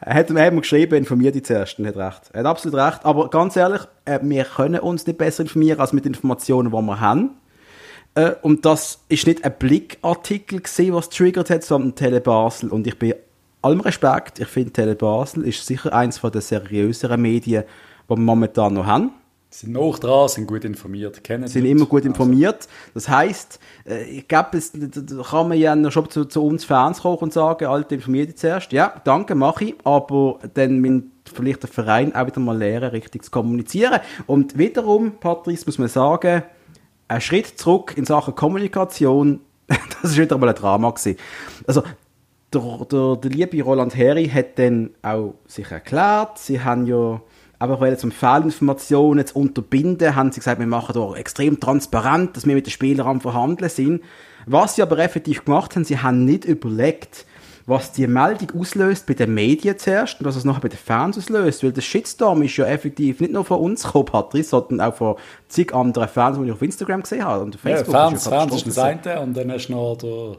er 0.00 0.14
hat, 0.14 0.30
er 0.30 0.44
hat 0.44 0.52
mir 0.52 0.60
geschrieben, 0.60 0.96
informiert 0.96 1.34
dich 1.34 1.46
zuerst, 1.46 1.78
er 1.78 1.86
hat 1.86 1.96
recht. 1.96 2.30
Er 2.34 2.40
hat 2.40 2.46
absolut 2.46 2.78
recht, 2.78 3.06
aber 3.06 3.30
ganz 3.30 3.56
ehrlich, 3.56 3.80
äh, 4.04 4.18
wir 4.22 4.44
können 4.44 4.80
uns 4.80 5.06
nicht 5.06 5.16
besser 5.16 5.44
informieren, 5.44 5.80
als 5.80 5.94
mit 5.94 6.04
Informationen, 6.04 6.72
die 6.72 6.76
wir 6.76 7.00
haben. 7.00 7.30
Äh, 8.14 8.32
und 8.42 8.66
das 8.66 9.00
ist 9.08 9.26
nicht 9.26 9.42
ein 9.42 9.54
Blickartikel 9.58 10.60
gewesen, 10.60 10.92
was 10.92 11.08
triggert 11.08 11.48
hat, 11.48 11.64
sondern 11.64 11.94
Tele 11.94 12.20
Basel. 12.20 12.68
Und 12.68 12.86
ich 12.86 12.98
bin 12.98 13.14
allem 13.62 13.80
Respekt, 13.80 14.40
ich 14.40 14.48
finde 14.48 14.72
Tele 14.72 14.94
Basel 14.94 15.42
ist 15.44 15.64
sicher 15.64 15.94
eins 15.94 16.20
der 16.20 16.42
seriöseren 16.42 17.22
Medien, 17.22 17.64
die 18.04 18.10
wir 18.10 18.16
momentan 18.18 18.74
noch 18.74 18.84
haben. 18.84 19.12
Sie 19.56 19.64
sind 19.64 19.72
noch 19.72 19.98
dran, 19.98 20.28
sind 20.28 20.46
gut 20.46 20.66
informiert, 20.66 21.24
kennen 21.24 21.48
Sind 21.48 21.64
immer 21.64 21.86
gut 21.86 22.04
informiert. 22.04 22.68
Das 22.92 23.08
heisst, 23.08 23.58
äh, 23.88 24.04
ich 24.04 24.28
glaube, 24.28 24.60
da 24.60 25.22
kann 25.22 25.48
man 25.48 25.56
ja 25.56 25.90
schon 25.90 26.10
zu, 26.10 26.26
zu, 26.26 26.44
uns 26.44 26.66
Fans 26.66 27.00
kommen 27.00 27.16
und 27.16 27.32
sagen, 27.32 27.64
Alter, 27.64 27.94
informiert 27.94 28.28
dich 28.28 28.36
zuerst. 28.36 28.70
Ja, 28.72 29.00
danke, 29.04 29.34
mache 29.34 29.64
ich. 29.64 29.74
Aber 29.82 30.40
dann 30.52 30.80
müssen 30.80 31.10
vielleicht 31.32 31.62
der 31.62 31.70
Verein 31.70 32.14
auch 32.14 32.26
wieder 32.26 32.38
mal 32.38 32.58
lernen, 32.58 32.90
richtig 32.90 33.24
zu 33.24 33.30
kommunizieren. 33.30 34.00
Und 34.26 34.58
wiederum, 34.58 35.12
Patrice, 35.20 35.64
muss 35.64 35.78
man 35.78 35.88
sagen, 35.88 36.42
ein 37.08 37.20
Schritt 37.22 37.46
zurück 37.58 37.94
in 37.96 38.04
Sachen 38.04 38.34
Kommunikation, 38.34 39.40
das 39.68 40.10
ist 40.10 40.18
wieder 40.18 40.36
mal 40.36 40.50
ein 40.50 40.54
Drama 40.54 40.90
gewesen. 40.90 41.16
Also, 41.66 41.82
der, 42.52 42.86
der, 42.92 43.16
der 43.16 43.30
liebe 43.30 43.62
Roland 43.62 43.96
Heri 43.96 44.28
hat 44.28 44.58
dann 44.58 44.90
auch 45.00 45.32
sich 45.46 45.70
erklärt, 45.70 46.36
sie 46.36 46.62
haben 46.62 46.86
ja 46.86 47.22
aber 47.58 47.80
weil 47.80 47.98
zum 47.98 48.10
Fehlinformationen 48.10 49.26
zu 49.26 49.38
unterbinden, 49.38 50.14
haben 50.14 50.32
sie 50.32 50.40
gesagt, 50.40 50.60
wir 50.60 50.66
machen 50.66 50.92
da 50.94 51.14
extrem 51.14 51.58
transparent, 51.58 52.36
dass 52.36 52.46
wir 52.46 52.54
mit 52.54 52.66
den 52.66 52.70
Spielern 52.70 53.06
am 53.06 53.20
Verhandeln 53.20 53.70
sind. 53.70 54.02
Was 54.46 54.76
sie 54.76 54.82
aber 54.82 54.98
effektiv 54.98 55.44
gemacht 55.44 55.74
haben, 55.74 55.84
sie 55.84 55.98
haben 55.98 56.24
nicht 56.24 56.44
überlegt, 56.44 57.24
was 57.66 57.90
die 57.90 58.06
Meldung 58.06 58.60
auslöst 58.60 59.06
bei 59.06 59.14
den 59.14 59.34
Medien 59.34 59.76
zuerst 59.76 60.20
und 60.20 60.26
was 60.26 60.36
es 60.36 60.44
nachher 60.44 60.60
bei 60.60 60.68
den 60.68 60.78
Fans 60.78 61.18
auslöst. 61.18 61.64
Weil 61.64 61.72
der 61.72 61.80
Shitstorm 61.80 62.42
ist 62.42 62.56
ja 62.56 62.66
effektiv 62.66 63.20
nicht 63.20 63.32
nur 63.32 63.44
von 63.44 63.58
uns 63.58 63.82
gekommen, 63.82 64.04
Patrice, 64.04 64.50
sondern 64.50 64.80
auch 64.80 64.94
von 64.94 65.16
zig 65.48 65.74
anderen 65.74 66.08
Fans, 66.08 66.38
die 66.38 66.44
ich 66.44 66.52
auf 66.52 66.62
Instagram 66.62 67.02
gesehen 67.02 67.24
habe. 67.24 67.42
Und 67.42 67.56
Facebook 67.56 67.92
ja, 67.92 68.08
Fans, 68.08 68.20
ist 68.20 68.26
ja 68.26 68.38
Fans 68.38 68.54
ist 68.54 68.66
das 68.68 68.78
eine 68.78 69.20
und 69.20 69.36
dann 69.36 69.50
hast 69.50 69.66
du 69.66 69.72
noch 69.72 69.96
der 69.96 70.36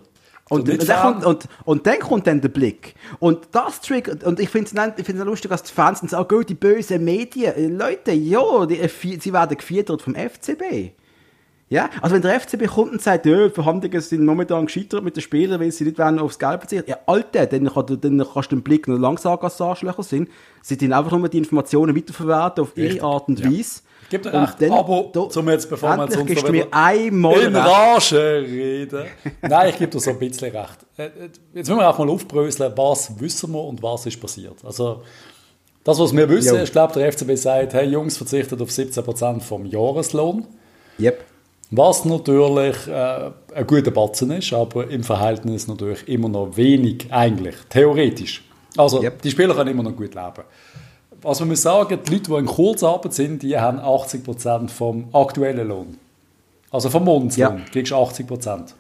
und, 0.50 0.70
und, 0.70 0.90
dann 0.90 1.02
kommt, 1.02 1.26
und, 1.26 1.48
und 1.66 1.88
dann 1.88 2.00
kommt 2.00 2.28
dann 2.28 2.42
der 2.42 2.50
Blick. 2.50 2.96
Und 3.20 3.50
das 3.52 3.82
triggert, 3.82 4.24
und 4.24 4.40
ich 4.40 4.50
finde 4.50 4.94
es 4.98 5.10
ich 5.10 5.16
lustig, 5.16 5.50
dass 5.50 5.64
die 5.64 5.74
Fans 5.74 6.00
sagen, 6.00 6.36
oh, 6.36 6.42
die 6.42 6.56
bösen 6.56 7.04
Medien. 7.04 7.54
Äh, 7.54 7.68
Leute, 7.68 8.12
ja, 8.14 8.66
die, 8.66 8.80
äh, 8.80 8.90
sie 9.20 9.34
werden 9.34 9.58
gefüttert 9.58 10.02
vom 10.02 10.16
FCB. 10.16 10.92
Ja, 11.70 11.90
also 12.02 12.16
wenn 12.16 12.22
der 12.22 12.40
FCB 12.40 12.66
kommt 12.68 12.94
und 12.94 13.02
sagt, 13.02 13.26
ja, 13.26 13.50
Verhandlungen 13.50 14.00
sind 14.00 14.24
momentan 14.24 14.68
gescheitert 14.68 15.04
mit 15.04 15.18
den 15.18 15.22
Spielern, 15.22 15.60
weil 15.60 15.72
sie 15.72 15.84
nicht 15.84 15.98
werden 15.98 16.18
aufs 16.18 16.40
Geld 16.40 16.62
verzichten. 16.62 16.90
Ja, 16.90 16.98
Alter, 17.06 17.46
dann, 17.46 17.68
kann, 17.68 18.00
dann 18.00 18.26
kannst 18.34 18.52
du 18.54 18.56
den 18.56 18.64
Blick 18.64 18.88
noch 18.88 18.98
lang 18.98 19.18
sagen, 19.18 19.50
sie 19.50 19.64
Arschlöcher 19.64 20.04
sind. 20.04 20.30
Sie 20.62 20.78
dann 20.78 20.94
einfach 20.94 21.18
nur 21.18 21.28
die 21.28 21.38
Informationen 21.38 21.94
weiterverwerten 21.94 22.64
auf 22.64 22.78
ihre 22.78 23.04
Art 23.04 23.28
und 23.28 23.44
Weise. 23.44 23.82
Gibt 24.10 24.26
dir 24.26 24.34
recht, 24.34 24.62
dann, 24.62 24.72
aber 24.72 25.10
da, 25.12 25.30
zum 25.30 25.50
jetzt, 25.50 25.70
bevor 25.70 25.98
wir 25.98 26.04
uns 26.04 26.42
da 26.42 26.50
mir 26.52 26.68
einmal 26.72 27.42
in 27.42 27.56
Rage 27.56 28.42
reden. 28.42 29.06
Nein, 29.42 29.70
ich 29.70 29.78
gebe 29.78 29.92
dir 29.92 30.00
so 30.00 30.12
ein 30.12 30.20
bisschen 30.20 30.56
recht. 30.56 30.78
Äh, 30.98 31.04
äh, 31.04 31.10
jetzt 31.54 31.68
müssen 31.68 31.78
wir 31.78 31.90
auch 31.90 31.98
mal 31.98 32.10
aufbröseln, 32.10 32.72
was 32.76 33.20
wissen 33.20 33.52
wir 33.52 33.64
und 33.64 33.84
was 33.84 34.06
ist 34.06 34.20
passiert. 34.20 34.56
Also, 34.64 35.04
das, 35.84 36.00
was 36.00 36.16
wir 36.16 36.30
wissen, 36.30 36.56
jo. 36.56 36.64
ich 36.64 36.72
glaube, 36.72 36.94
der 36.94 37.12
FCB 37.12 37.36
sagt, 37.36 37.74
hey 37.74 37.88
Jungs, 37.88 38.16
verzichtet 38.16 38.62
auf 38.62 38.70
17% 38.70 39.42
vom 39.42 39.66
Jahreslohn. 39.66 40.46
Yep. 41.00 41.24
Was 41.72 42.06
natürlich 42.06 42.88
äh, 42.88 43.32
ein 43.56 43.68
guter 43.68 43.92
Batzen 43.92 44.32
ist, 44.32 44.54
aber 44.54 44.90
im 44.90 45.04
Verhältnis 45.04 45.68
natürlich 45.68 46.08
immer 46.08 46.30
noch 46.30 46.56
wenig 46.56 47.08
eigentlich, 47.10 47.56
theoretisch. 47.70 48.44
Also, 48.78 49.02
yep. 49.02 49.22
die 49.22 49.32
Spieler 49.32 49.54
können 49.54 49.72
immer 49.72 49.84
noch 49.84 49.96
gut 49.96 50.16
leben. 50.16 50.44
Was 51.22 51.40
man 51.40 51.50
muss 51.50 51.62
sagen, 51.62 52.00
die 52.06 52.14
Leute, 52.14 52.32
die 52.32 52.38
in 52.38 52.46
Kurzarbeit 52.46 53.14
sind, 53.14 53.44
die 53.44 53.58
haben 53.58 53.80
80% 53.80 54.70
vom 54.70 55.06
aktuellen 55.14 55.68
Lohn. 55.68 55.98
Also 56.72 56.90
vom 56.90 57.06
Monatslohn 57.06 57.58
ja. 57.58 57.66
kriegst 57.72 57.92
du 57.92 57.96
80%. 57.96 58.74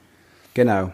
Genau. 0.54 0.92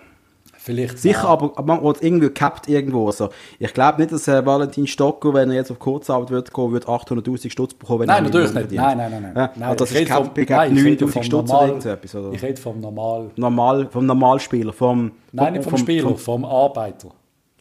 Vielleicht 0.64 0.98
Sicher, 0.98 1.28
aber, 1.28 1.52
aber 1.58 1.76
man 1.76 1.84
wird 1.84 2.02
irgendwie 2.02 2.28
gecapped 2.28 2.70
irgendwo. 2.70 3.08
Also, 3.08 3.32
ich 3.60 3.74
glaube 3.74 4.00
nicht, 4.00 4.14
dass 4.14 4.30
äh, 4.30 4.46
Valentin 4.46 4.88
Stocker, 4.88 5.34
wenn 5.34 5.50
er 5.50 5.58
jetzt 5.58 5.72
auf 5.72 5.78
Kurzarbeit 5.78 6.30
wird 6.32 6.54
gehen, 6.54 6.72
wird 6.72 6.86
800'000 6.86 7.50
Stutz 7.50 7.74
bekommen. 7.74 8.08
nein, 8.08 8.24
natürlich 8.24 8.54
nicht. 8.54 8.72
Nein, 8.72 8.98
nein, 8.98 9.12
nein. 9.12 9.22
nein. 9.24 9.34
Ja, 9.36 9.52
nein 9.58 9.76
das 9.76 9.92
ist 9.92 10.08
capped 10.08 10.34
bei 10.34 10.44
9'000 10.44 11.22
Stutz 11.24 11.52
oder 11.52 11.68
irgendetwas. 11.68 12.16
Ich 12.32 12.42
rede 12.42 12.62
vom 12.62 12.80
Normal... 12.80 13.32
Normal... 13.36 13.90
Vom 13.92 14.06
Normalspieler, 14.06 14.72
vom... 14.72 15.12
Nein, 15.34 15.52
nicht 15.52 15.64
vom, 15.64 15.72
vom 15.72 15.80
Spieler, 15.80 16.08
vom, 16.08 16.18
vom 16.18 16.46
Arbeiter. 16.46 17.10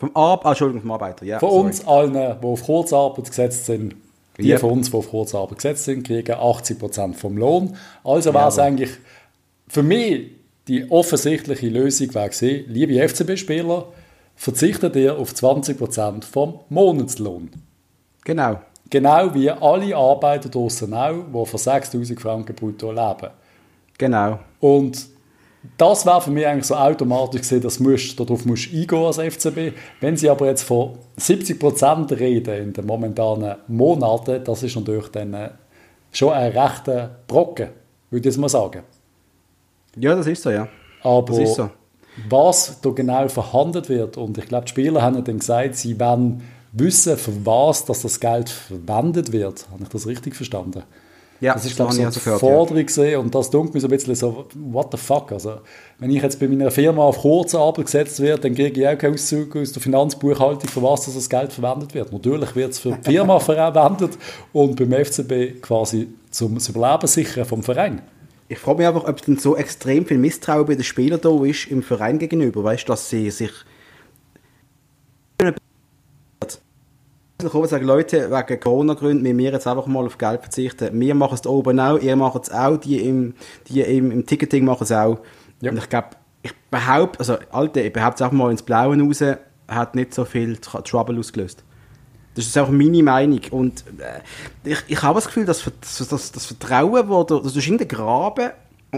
Vom 0.02 0.11
Ar 0.16 0.40
ah, 0.42 0.49
Entschuldigung, 0.49 0.82
vom 0.82 0.90
Arbeiter, 0.90 1.25
ja. 1.25 1.38
Von 1.38 1.50
sorry. 1.50 1.66
uns 1.66 1.87
allen, 1.87 2.12
die 2.42 2.44
auf 2.44 2.64
Kurzarbeit 2.64 3.25
gesetzt 3.25 3.66
sind, 3.66 3.94
die 4.37 4.49
yep. 4.49 4.59
von 4.59 4.73
uns, 4.73 4.90
die 4.90 4.97
auf 4.97 5.09
Kurzarbeit 5.09 5.59
gesetzt 5.59 5.85
sind, 5.85 6.04
kriegen 6.04 6.35
80% 6.35 7.14
vom 7.14 7.37
Lohn. 7.37 7.76
Also 8.02 8.35
wäre 8.35 8.49
es 8.49 8.59
eigentlich 8.59 8.90
für 9.68 9.85
mich 9.85 10.32
die 10.66 10.90
offensichtliche 10.90 11.68
Lösung 11.68 12.12
wäre 12.16 12.30
gewesen, 12.30 12.64
liebe 12.66 13.09
FCB-Spieler, 13.09 13.87
verzichtet 14.35 14.97
ihr 14.97 15.16
auf 15.16 15.30
20% 15.35 16.25
vom 16.25 16.59
Monatslohn. 16.68 17.50
Genau. 18.25 18.61
Genau 18.90 19.32
wie 19.37 19.52
alle 19.52 19.97
Arbeiter 19.97 20.49
draussen 20.49 20.94
auch, 20.94 21.26
die 21.32 21.47
von 21.47 21.59
6000 21.61 22.21
Franken 22.21 22.56
brutto 22.56 22.90
leben. 22.90 23.30
Genau. 23.99 24.40
Und 24.59 25.12
das 25.78 26.04
wäre 26.04 26.21
für 26.21 26.31
mich 26.31 26.47
eigentlich 26.47 26.66
so 26.66 26.75
automatisch 26.75 27.42
gesehen, 27.42 27.61
dass 27.61 27.78
musst, 27.78 28.19
darauf 28.19 28.45
musst 28.45 28.73
du 28.73 28.76
eingehen 28.76 29.04
als 29.04 29.19
FCB. 29.19 29.75
Wenn 30.00 30.16
sie 30.16 30.28
aber 30.28 30.47
jetzt 30.47 30.62
von 30.62 30.99
70% 31.19 32.19
reden 32.19 32.62
in 32.62 32.73
den 32.73 32.87
momentanen 32.87 33.57
Monaten, 33.69 34.42
das 34.42 34.62
ist 34.64 34.75
natürlich 34.75 35.09
dann 35.09 35.35
äh, 35.35 35.50
schon 36.11 36.33
ein 36.33 36.52
rechter 36.52 37.16
Brocken, 37.28 37.69
würde 38.11 38.28
ich 38.28 38.37
mal 38.37 38.49
sagen. 38.49 38.83
Ja, 39.97 40.14
das 40.14 40.26
ist 40.26 40.42
so, 40.42 40.50
ja. 40.50 40.69
Aber 41.02 41.47
so. 41.47 41.71
was 42.28 42.81
da 42.81 42.90
genau 42.90 43.28
verhandelt 43.28 43.88
wird, 43.88 44.16
und 44.16 44.38
ich 44.38 44.47
glaube, 44.47 44.64
die 44.64 44.71
Spieler 44.71 45.02
haben 45.02 45.23
dann 45.23 45.38
gesagt, 45.38 45.76
sie 45.76 45.99
werden 45.99 46.42
wissen, 46.73 47.16
für 47.16 47.47
was 47.47 47.85
dass 47.85 48.02
das 48.02 48.19
Geld 48.19 48.49
verwendet 48.49 49.31
wird. 49.31 49.66
Habe 49.71 49.85
ich 49.85 49.88
das 49.90 50.07
richtig 50.07 50.35
verstanden? 50.35 50.83
Ja, 51.43 51.55
das 51.55 51.65
ist, 51.65 51.75
glaube 51.75 51.91
ich, 51.91 51.97
so 51.97 52.03
eine 52.03 52.13
gehört, 52.13 52.39
Forderung 52.39 52.87
ja. 52.99 53.19
und 53.19 53.35
das 53.35 53.51
dunkelt 53.51 53.75
mir 53.75 53.81
so 53.81 53.89
ein 53.89 53.91
bisschen 53.91 54.15
so, 54.15 54.47
what 54.55 54.93
the 54.93 54.97
fuck, 54.97 55.33
also 55.33 55.57
wenn 55.99 56.09
ich 56.11 56.23
jetzt 56.23 56.39
bei 56.39 56.47
meiner 56.47 56.71
Firma 56.71 57.03
auf 57.03 57.19
Kurzarbeit 57.19 57.87
gesetzt 57.87 58.21
werde, 58.21 58.43
dann 58.43 58.55
kriege 58.55 58.81
ich 58.81 58.87
auch 58.87 58.97
keinen 58.97 59.15
Auszug 59.15 59.57
aus 59.57 59.73
der 59.73 59.83
Finanzbuchhaltung, 59.83 60.69
für 60.69 60.81
was 60.85 61.13
das 61.13 61.29
Geld 61.29 61.53
verwendet 61.53 61.95
wird. 61.95 62.13
Natürlich 62.13 62.55
wird 62.55 62.71
es 62.71 62.79
für 62.79 62.93
die 62.93 63.11
Firma 63.11 63.41
verwendet 63.41 64.17
und 64.53 64.77
beim 64.77 65.05
FCB 65.05 65.61
quasi 65.61 66.15
zum 66.31 66.59
Überleben 66.59 67.09
sichern 67.09 67.45
vom 67.45 67.65
Verein. 67.65 68.03
Ich 68.47 68.61
frage 68.61 68.79
mich 68.79 68.87
aber, 68.87 69.09
ob 69.09 69.25
denn 69.25 69.37
so 69.37 69.57
extrem 69.57 70.07
viel 70.07 70.19
Misstrauen 70.19 70.65
bei 70.65 70.77
den 70.77 70.85
Spielern 70.85 71.21
da 71.21 71.45
ist 71.45 71.67
im 71.67 71.83
Verein 71.83 72.21
gegenüber, 72.21 72.63
weißt 72.63 72.85
du, 72.85 72.93
dass 72.93 73.11
sie 73.11 73.29
sich 73.33 73.51
kommen 77.51 77.65
und 77.65 77.69
sagen, 77.69 77.87
Leute, 77.87 78.31
wegen 78.31 78.61
Corona-Gründen 78.61 79.23
müssen 79.23 79.39
wir 79.39 79.53
jetzt 79.53 79.67
einfach 79.67 79.87
mal 79.87 80.05
auf 80.05 80.19
Geld 80.19 80.41
verzichten. 80.41 80.99
Wir 80.99 81.15
machen 81.15 81.35
es 81.35 81.43
da 81.43 81.51
oben 81.51 81.79
auch, 81.81 81.99
ihr 81.99 82.17
macht 82.17 82.45
es 82.45 82.51
auch, 82.51 82.77
die 82.77 83.01
im, 83.01 83.35
die 83.69 83.81
im, 83.81 84.11
im 84.11 84.27
Ticketing 84.27 84.65
machen 84.65 84.85
es 84.85 84.93
auch. 84.93 85.19
Ja. 85.61 85.71
Und 85.71 85.79
ich 85.79 85.89
glaube, 85.89 86.09
ich 86.43 86.53
behaupte, 86.71 87.21
also, 87.21 87.39
Alter, 87.51 87.85
ich 87.85 87.93
behaupte 87.93 88.17
es 88.17 88.23
einfach 88.23 88.37
mal 88.37 88.51
ins 88.51 88.63
Blaue 88.63 89.01
raus, 89.01 89.23
hat 89.69 89.95
nicht 89.95 90.13
so 90.15 90.25
viel 90.25 90.57
Trouble 90.57 91.19
ausgelöst. 91.19 91.65
Das 92.35 92.47
ist 92.47 92.59
auch 92.59 92.71
meine 92.71 93.03
Meinung. 93.03 93.41
Und 93.51 93.85
äh, 93.99 94.71
ich, 94.71 94.79
ich 94.89 95.03
habe 95.03 95.17
das 95.17 95.27
Gefühl, 95.27 95.45
dass 95.45 95.71
das, 95.81 96.09
das, 96.09 96.33
das 96.33 96.47
Vertrauen, 96.47 97.09
wo 97.09 97.25
du, 97.25 97.41
das 97.41 97.55
ist 97.55 97.67
in 97.67 97.79
den 97.79 97.89
Graben, 97.89 98.51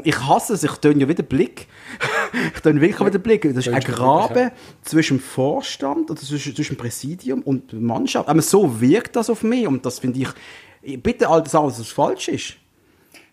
ich 0.03 0.19
hasse 0.19 0.55
es, 0.55 0.65
ich 0.65 0.73
töne 0.73 1.01
ja 1.03 1.09
wieder 1.09 1.23
Blick. 1.23 1.69
ich 2.55 2.61
töne 2.61 2.81
wirklich 2.81 3.07
wieder 3.07 3.19
Blick. 3.19 3.43
Das 3.43 3.67
ist 3.67 3.73
ein 3.73 3.81
Graben 3.81 4.51
zwischen 4.83 5.21
Vorstand, 5.21 6.11
oder 6.11 6.21
zwischen, 6.21 6.55
zwischen 6.55 6.77
Präsidium 6.77 7.43
und 7.43 7.73
Mannschaft. 7.73 8.29
Aber 8.29 8.43
so 8.43 8.81
wirkt 8.81 9.15
das 9.15 9.31
auf 9.31 9.43
mich 9.45 9.67
und 9.67 9.87
das 9.87 10.01
finde 10.01 10.21
ich, 10.21 11.03
bitte 11.03 11.29
all 11.29 11.43
das 11.43 11.53
sagen, 11.53 11.69
dass 11.69 11.79
es 11.79 11.89
falsch 11.89 12.29
ist. 12.29 12.55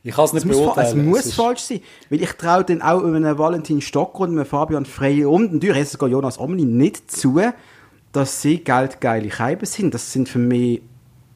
Ich 0.04 0.16
kann 0.16 0.26
es 0.26 0.34
nicht 0.34 0.46
es 0.46 0.52
beurteilen. 0.52 1.06
Muss, 1.06 1.20
es 1.20 1.26
muss 1.26 1.36
falsch 1.36 1.62
sein, 1.62 1.82
weil 2.10 2.22
ich 2.22 2.32
traue 2.34 2.64
dann 2.64 2.82
auch 2.82 3.04
einem 3.04 3.38
Valentin 3.38 3.82
Stocker 3.82 4.22
und 4.22 4.32
einem 4.32 4.46
Fabian 4.46 4.86
Frey 4.86 5.26
und 5.26 5.54
natürlich 5.54 5.90
sogar 5.90 6.10
Jonas 6.10 6.40
Omni 6.40 6.66
nicht 6.66 7.12
zu, 7.12 7.40
dass 8.12 8.42
sie 8.42 8.60
geldgeile 8.64 9.32
Scheiben 9.32 9.66
sind. 9.66 9.94
Das 9.94 10.12
sind 10.12 10.28
für 10.28 10.40
mich 10.40 10.82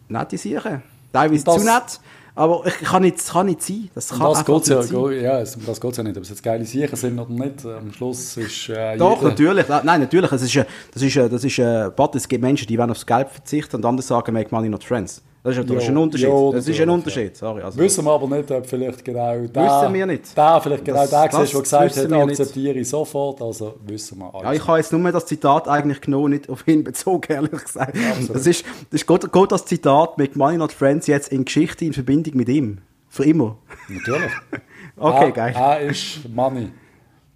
nette 0.08 0.38
Sachen. 0.38 0.82
Teilweise 1.14 1.46
zu 1.46 1.64
nett, 1.64 2.00
aber 2.36 2.64
ich 2.66 2.74
kann 2.80 3.02
nicht, 3.02 3.26
kann 3.26 3.46
nicht 3.46 3.62
sein. 3.62 3.90
Das 3.96 4.10
kann 4.10 4.20
das 4.20 4.46
geht 4.46 4.68
ja, 4.68 4.84
sein. 4.84 5.22
ja, 5.22 5.40
das 5.40 5.82
geht 5.82 5.98
ja 5.98 6.04
nicht. 6.04 6.18
Ob 6.18 6.24
es 6.24 6.30
jetzt 6.30 6.44
geile 6.44 6.66
Sachen 6.66 6.96
sind 6.96 7.18
oder 7.18 7.32
nicht, 7.32 7.66
am 7.66 7.92
Schluss 7.94 8.36
ist 8.36 8.70
äh, 8.70 8.98
Doch, 8.98 9.22
natürlich. 9.22 9.68
Nein, 9.70 10.02
natürlich. 10.02 10.32
Es 10.32 10.42
ist, 10.42 10.56
das 10.92 11.02
ist, 11.02 11.16
das 11.16 11.44
ist, 11.44 11.60
das 11.60 12.10
ist, 12.14 12.16
es 12.16 12.28
gibt 12.28 12.44
Menschen, 12.44 12.68
die 12.68 12.78
werden 12.78 12.92
aufs 12.92 13.06
Geld 13.06 13.30
verzichten 13.30 13.78
und 13.78 13.86
andere 13.86 14.06
sagen, 14.06 14.34
make 14.34 14.54
money 14.54 14.68
not 14.68 14.84
friends. 14.84 15.24
Das 15.46 15.56
ist, 15.56 15.70
das 15.70 15.84
ist 15.84 15.90
ein 15.90 15.98
Unterschied. 15.98 16.28
Ja, 16.28 16.52
das 16.52 16.68
ist 16.68 16.82
ein 16.82 16.90
Unterschied. 16.90 17.38
Sorry, 17.38 17.62
also. 17.62 17.78
Wissen 17.78 18.04
wir 18.04 18.12
aber 18.12 18.28
nicht, 18.36 18.50
ob 18.50 18.66
vielleicht 18.66 19.06
genau 19.06 19.46
der, 19.46 19.64
wissen 19.64 19.94
wir 19.94 20.06
nicht. 20.08 20.36
der 20.36 20.60
vielleicht 20.60 20.84
genau 20.84 21.02
das, 21.02 21.12
der 21.12 21.30
das, 21.30 21.52
der 21.52 21.62
gesagt 21.62 21.98
hat, 21.98 22.12
akzeptiere 22.12 22.80
ich 22.80 22.90
sofort. 22.90 23.40
Also 23.44 23.76
wissen 23.86 24.18
wir 24.18 24.34
alles. 24.34 24.44
Ja, 24.44 24.54
ich 24.54 24.68
habe 24.68 24.80
jetzt 24.80 24.92
nur 24.92 25.12
das 25.12 25.28
Zitat 25.28 25.68
eigentlich 25.68 26.02
genommen, 26.02 26.32
nicht 26.32 26.50
auf 26.50 26.68
ihn 26.68 26.84
bezogen, 26.84 27.32
ehrlich 27.32 27.64
gesagt. 27.64 27.96
Das 28.34 28.48
ist, 28.48 28.66
das 28.90 29.02
ist 29.04 29.08
geht 29.08 29.52
das 29.52 29.66
Zitat 29.68 30.18
mit 30.18 30.36
Money 30.36 30.58
Not 30.58 30.72
Friends 30.72 31.06
jetzt 31.06 31.32
in 31.32 31.46
Geschichte 31.46 31.86
in 31.86 31.94
Verbindung 31.94 32.38
mit 32.38 32.50
ihm. 32.50 32.80
Für 33.08 33.26
immer. 33.26 33.60
Natürlich. 33.88 34.32
okay, 34.98 35.26
er, 35.26 35.32
geil. 35.32 35.54
Er 35.56 35.80
ist 35.82 36.28
Money. 36.28 36.72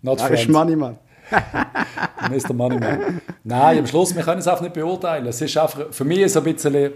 Not 0.01 0.19
er 0.19 0.25
Friends. 0.25 0.41
ist 0.41 0.49
Money, 0.49 0.75
Man. 0.75 0.97
Mr. 2.31 2.53
Moneyman. 2.53 3.21
Nein, 3.43 3.77
am 3.77 3.85
Schluss, 3.85 4.15
wir 4.15 4.23
können 4.23 4.39
es 4.39 4.47
einfach 4.47 4.63
nicht 4.63 4.73
beurteilen. 4.73 5.27
Es 5.27 5.39
ist 5.39 5.55
einfach, 5.55 5.91
für 5.91 6.03
mich 6.03 6.33
so 6.33 6.39
ein 6.39 6.53
bisschen 6.55 6.91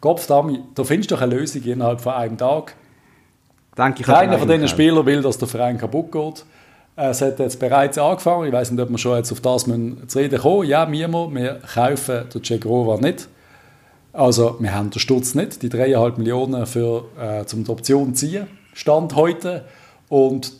Kopfdami, 0.00 0.60
da 0.74 0.84
findest 0.84 1.10
du 1.10 1.14
doch 1.14 1.22
eine 1.22 1.34
Lösung 1.34 1.62
innerhalb 1.62 2.00
von 2.00 2.12
einem 2.14 2.38
Tag. 2.38 2.74
Danke, 3.74 4.02
Keiner 4.02 4.38
von 4.38 4.48
diesen 4.48 4.68
Spielern 4.68 5.06
will, 5.06 5.22
dass 5.22 5.38
der 5.38 5.48
Verein 5.48 5.78
kaputt 5.78 6.10
geht. 6.12 6.44
Es 6.96 7.22
hat 7.22 7.38
jetzt 7.38 7.58
bereits 7.58 7.96
angefangen. 7.98 8.46
Ich 8.46 8.52
weiß 8.52 8.70
nicht, 8.72 8.82
ob 8.82 8.90
wir 8.90 8.98
schon 8.98 9.16
jetzt 9.16 9.32
auf 9.32 9.40
das 9.40 9.66
müssen 9.66 10.08
zu 10.08 10.18
reden 10.18 10.38
kommen. 10.38 10.68
Ja, 10.68 10.84
Mimo, 10.86 11.30
wir 11.32 11.60
kaufen 11.60 12.28
den 12.32 12.44
Cegrova 12.44 12.98
nicht. 12.98 13.28
Also, 14.12 14.56
wir 14.58 14.74
haben 14.74 14.90
den 14.90 14.98
Sturz 14.98 15.34
nicht, 15.34 15.62
die 15.62 15.70
3,5 15.70 16.18
Millionen 16.18 16.66
für, 16.66 17.04
äh, 17.18 17.44
zum 17.44 17.64
die 17.64 17.70
Option 17.70 18.14
ziehen, 18.14 18.48
Stand 18.74 19.14
heute. 19.14 19.64
Und 20.08 20.52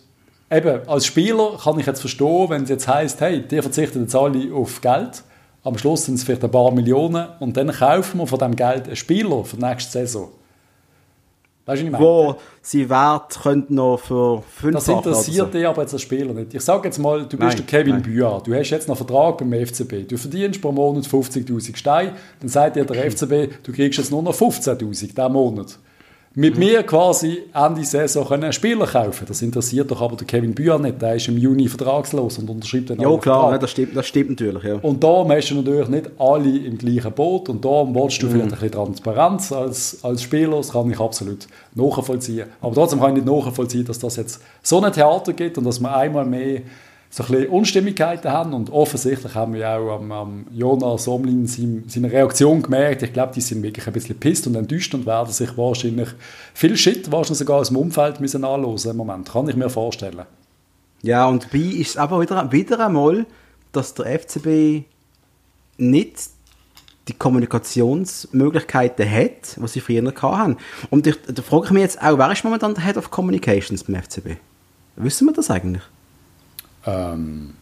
eben, 0.50 0.88
als 0.88 1.04
Spieler 1.04 1.59
kann 1.62 1.78
ich 1.80 1.87
jetzt 1.87 2.00
verstehen, 2.00 2.49
wenn 2.49 2.62
es 2.62 2.68
jetzt 2.68 2.87
heisst, 2.87 3.20
hey, 3.20 3.42
die 3.42 3.61
verzichten 3.61 4.02
jetzt 4.02 4.14
alle 4.14 4.54
auf 4.54 4.80
Geld 4.80 5.25
am 5.62 5.76
Schluss 5.76 6.07
sind 6.07 6.14
es 6.14 6.25
vielleicht 6.25 6.45
ein 6.45 6.50
paar 6.50 6.71
Millionen 6.71 7.29
und 7.38 7.57
dann 7.57 7.71
kaufen 7.71 8.19
wir 8.19 8.26
von 8.26 8.38
dem 8.38 8.57
Geld 8.57 8.87
einen 8.87 8.97
Spieler 8.97 9.45
für 9.45 9.57
die 9.57 9.64
nächste 9.64 9.93
Saison. 9.93 10.29
Weißt 11.67 11.83
du, 11.83 11.87
was 11.87 11.87
ich 11.87 11.90
meine? 11.90 12.05
Wo 12.05 12.37
sie 12.62 12.88
Wert 12.88 13.38
könnte 13.43 13.75
noch 13.75 13.99
für 13.99 14.43
fünf 14.43 14.75
Das 14.75 14.88
interessiert 14.88 15.52
dich 15.55 15.67
aber 15.67 15.83
jetzt 15.83 15.93
als 15.93 16.02
Spieler 16.02 16.33
nicht. 16.33 16.55
Ich 16.55 16.62
sage 16.62 16.88
jetzt 16.88 16.99
mal, 16.99 17.21
du 17.21 17.37
bist 17.37 17.40
nein, 17.40 17.57
der 17.57 17.67
Kevin 17.67 18.02
Büa, 18.02 18.40
du 18.40 18.55
hast 18.55 18.71
jetzt 18.71 18.88
noch 18.88 18.97
einen 18.99 19.07
Vertrag 19.07 19.38
beim 19.38 19.52
FCB, 19.52 20.09
du 20.09 20.17
verdienst 20.17 20.61
pro 20.61 20.73
Monat 20.73 21.05
50'000 21.05 21.76
Steine, 21.76 22.14
dann 22.40 22.49
sagt 22.49 22.76
dir 22.76 22.85
der 22.85 23.11
FCB, 23.11 23.62
du 23.62 23.73
kriegst 23.73 23.99
jetzt 23.99 24.11
nur 24.11 24.23
noch 24.23 24.35
15'000 24.35 24.79
diesen 24.79 25.33
Monat 25.33 25.79
mit 26.35 26.57
mir 26.57 26.85
quasi 26.85 27.43
Ende 27.53 27.85
Saison 27.85 28.25
können 28.25 28.45
einen 28.45 28.53
Spieler 28.53 28.87
kaufen 28.87 29.25
Das 29.27 29.43
interessiert 29.43 29.91
doch 29.91 30.01
aber 30.01 30.17
Kevin 30.17 30.55
Bühr 30.55 30.79
nicht. 30.79 31.03
Der 31.03 31.17
ist 31.17 31.27
im 31.27 31.37
Juni 31.37 31.67
vertragslos 31.67 32.39
und 32.39 32.49
unterschreibt 32.49 32.91
dann 32.91 33.01
Ja, 33.01 33.17
klar, 33.17 33.59
das, 33.59 33.73
stimmt, 33.73 33.97
das 33.97 34.07
stimmt 34.07 34.31
natürlich. 34.31 34.63
Ja. 34.63 34.77
Und 34.77 35.03
da 35.03 35.27
hast 35.29 35.51
du 35.51 35.57
natürlich 35.57 35.89
nicht 35.89 36.11
alle 36.19 36.57
im 36.57 36.79
gleichen 36.79 37.13
Boot 37.13 37.49
und 37.49 37.65
da 37.65 37.69
willst 37.69 38.23
du 38.23 38.27
mhm. 38.27 38.31
vielleicht 38.31 38.45
ein 38.45 38.51
bisschen 38.51 38.73
Transparenz 38.73 39.51
als, 39.51 39.99
als 40.05 40.23
Spieler. 40.23 40.59
Das 40.59 40.71
kann 40.71 40.89
ich 40.89 41.01
absolut 41.01 41.49
nachvollziehen. 41.75 42.47
Aber 42.61 42.75
trotzdem 42.75 43.01
kann 43.01 43.17
ich 43.17 43.25
nicht 43.25 43.35
nachvollziehen, 43.35 43.85
dass 43.85 43.99
das 43.99 44.15
jetzt 44.15 44.41
so 44.63 44.81
ein 44.81 44.93
Theater 44.93 45.33
gibt 45.33 45.59
und 45.59 45.65
dass 45.65 45.81
man 45.81 45.95
einmal 45.95 46.25
mehr 46.25 46.61
so 47.12 47.25
ein 47.25 47.29
bisschen 47.29 47.49
Unstimmigkeiten 47.49 48.31
haben 48.31 48.55
und 48.55 48.71
offensichtlich 48.71 49.35
haben 49.35 49.52
wir 49.55 49.69
auch 49.69 49.97
am, 49.97 50.12
am 50.12 50.47
Jonas 50.52 51.05
seine, 51.05 51.47
seine 51.47 52.12
Reaktion 52.12 52.62
gemerkt. 52.62 53.02
Ich 53.02 53.12
glaube, 53.12 53.33
die 53.35 53.40
sind 53.40 53.64
wirklich 53.64 53.85
ein 53.85 53.93
bisschen 53.93 54.19
pisst 54.19 54.47
und 54.47 54.55
enttäuscht 54.55 54.95
und 54.95 55.07
werden 55.07 55.33
sich 55.33 55.57
wahrscheinlich 55.57 56.09
viel 56.55 56.76
Shit, 56.76 57.11
wahrscheinlich 57.11 57.38
sogar 57.38 57.59
aus 57.59 57.69
dem 57.69 57.79
Umfeld 57.79 58.21
müssen 58.21 58.45
anhören 58.45 58.79
im 58.90 58.97
Moment. 58.97 59.29
Kann 59.29 59.49
ich 59.49 59.57
mir 59.57 59.69
vorstellen. 59.69 60.23
Ja, 61.02 61.26
und 61.26 61.47
dabei 61.47 61.64
ist 61.64 61.90
es 61.90 61.97
aber 61.97 62.21
wieder, 62.21 62.52
wieder 62.52 62.87
einmal, 62.87 63.26
dass 63.73 63.93
der 63.95 64.21
FCB 64.21 64.85
nicht 65.79 66.14
die 67.09 67.14
Kommunikationsmöglichkeiten 67.14 69.11
hat, 69.11 69.57
was 69.57 69.73
sie 69.73 69.81
früher 69.81 70.14
hatten. 70.14 70.59
Und 70.90 71.09
ich, 71.09 71.17
da 71.26 71.43
frage 71.43 71.67
ich 71.67 71.71
mich 71.73 71.83
jetzt 71.83 72.00
auch, 72.00 72.19
wer 72.19 72.31
ist 72.31 72.45
momentan 72.45 72.75
der 72.75 72.85
Head 72.85 72.99
of 72.99 73.11
Communications 73.11 73.83
beim 73.83 74.00
FCB? 74.00 74.37
Wissen 74.95 75.26
wir 75.26 75.33
das 75.33 75.50
eigentlich? 75.50 75.83
Ähm, 76.87 77.55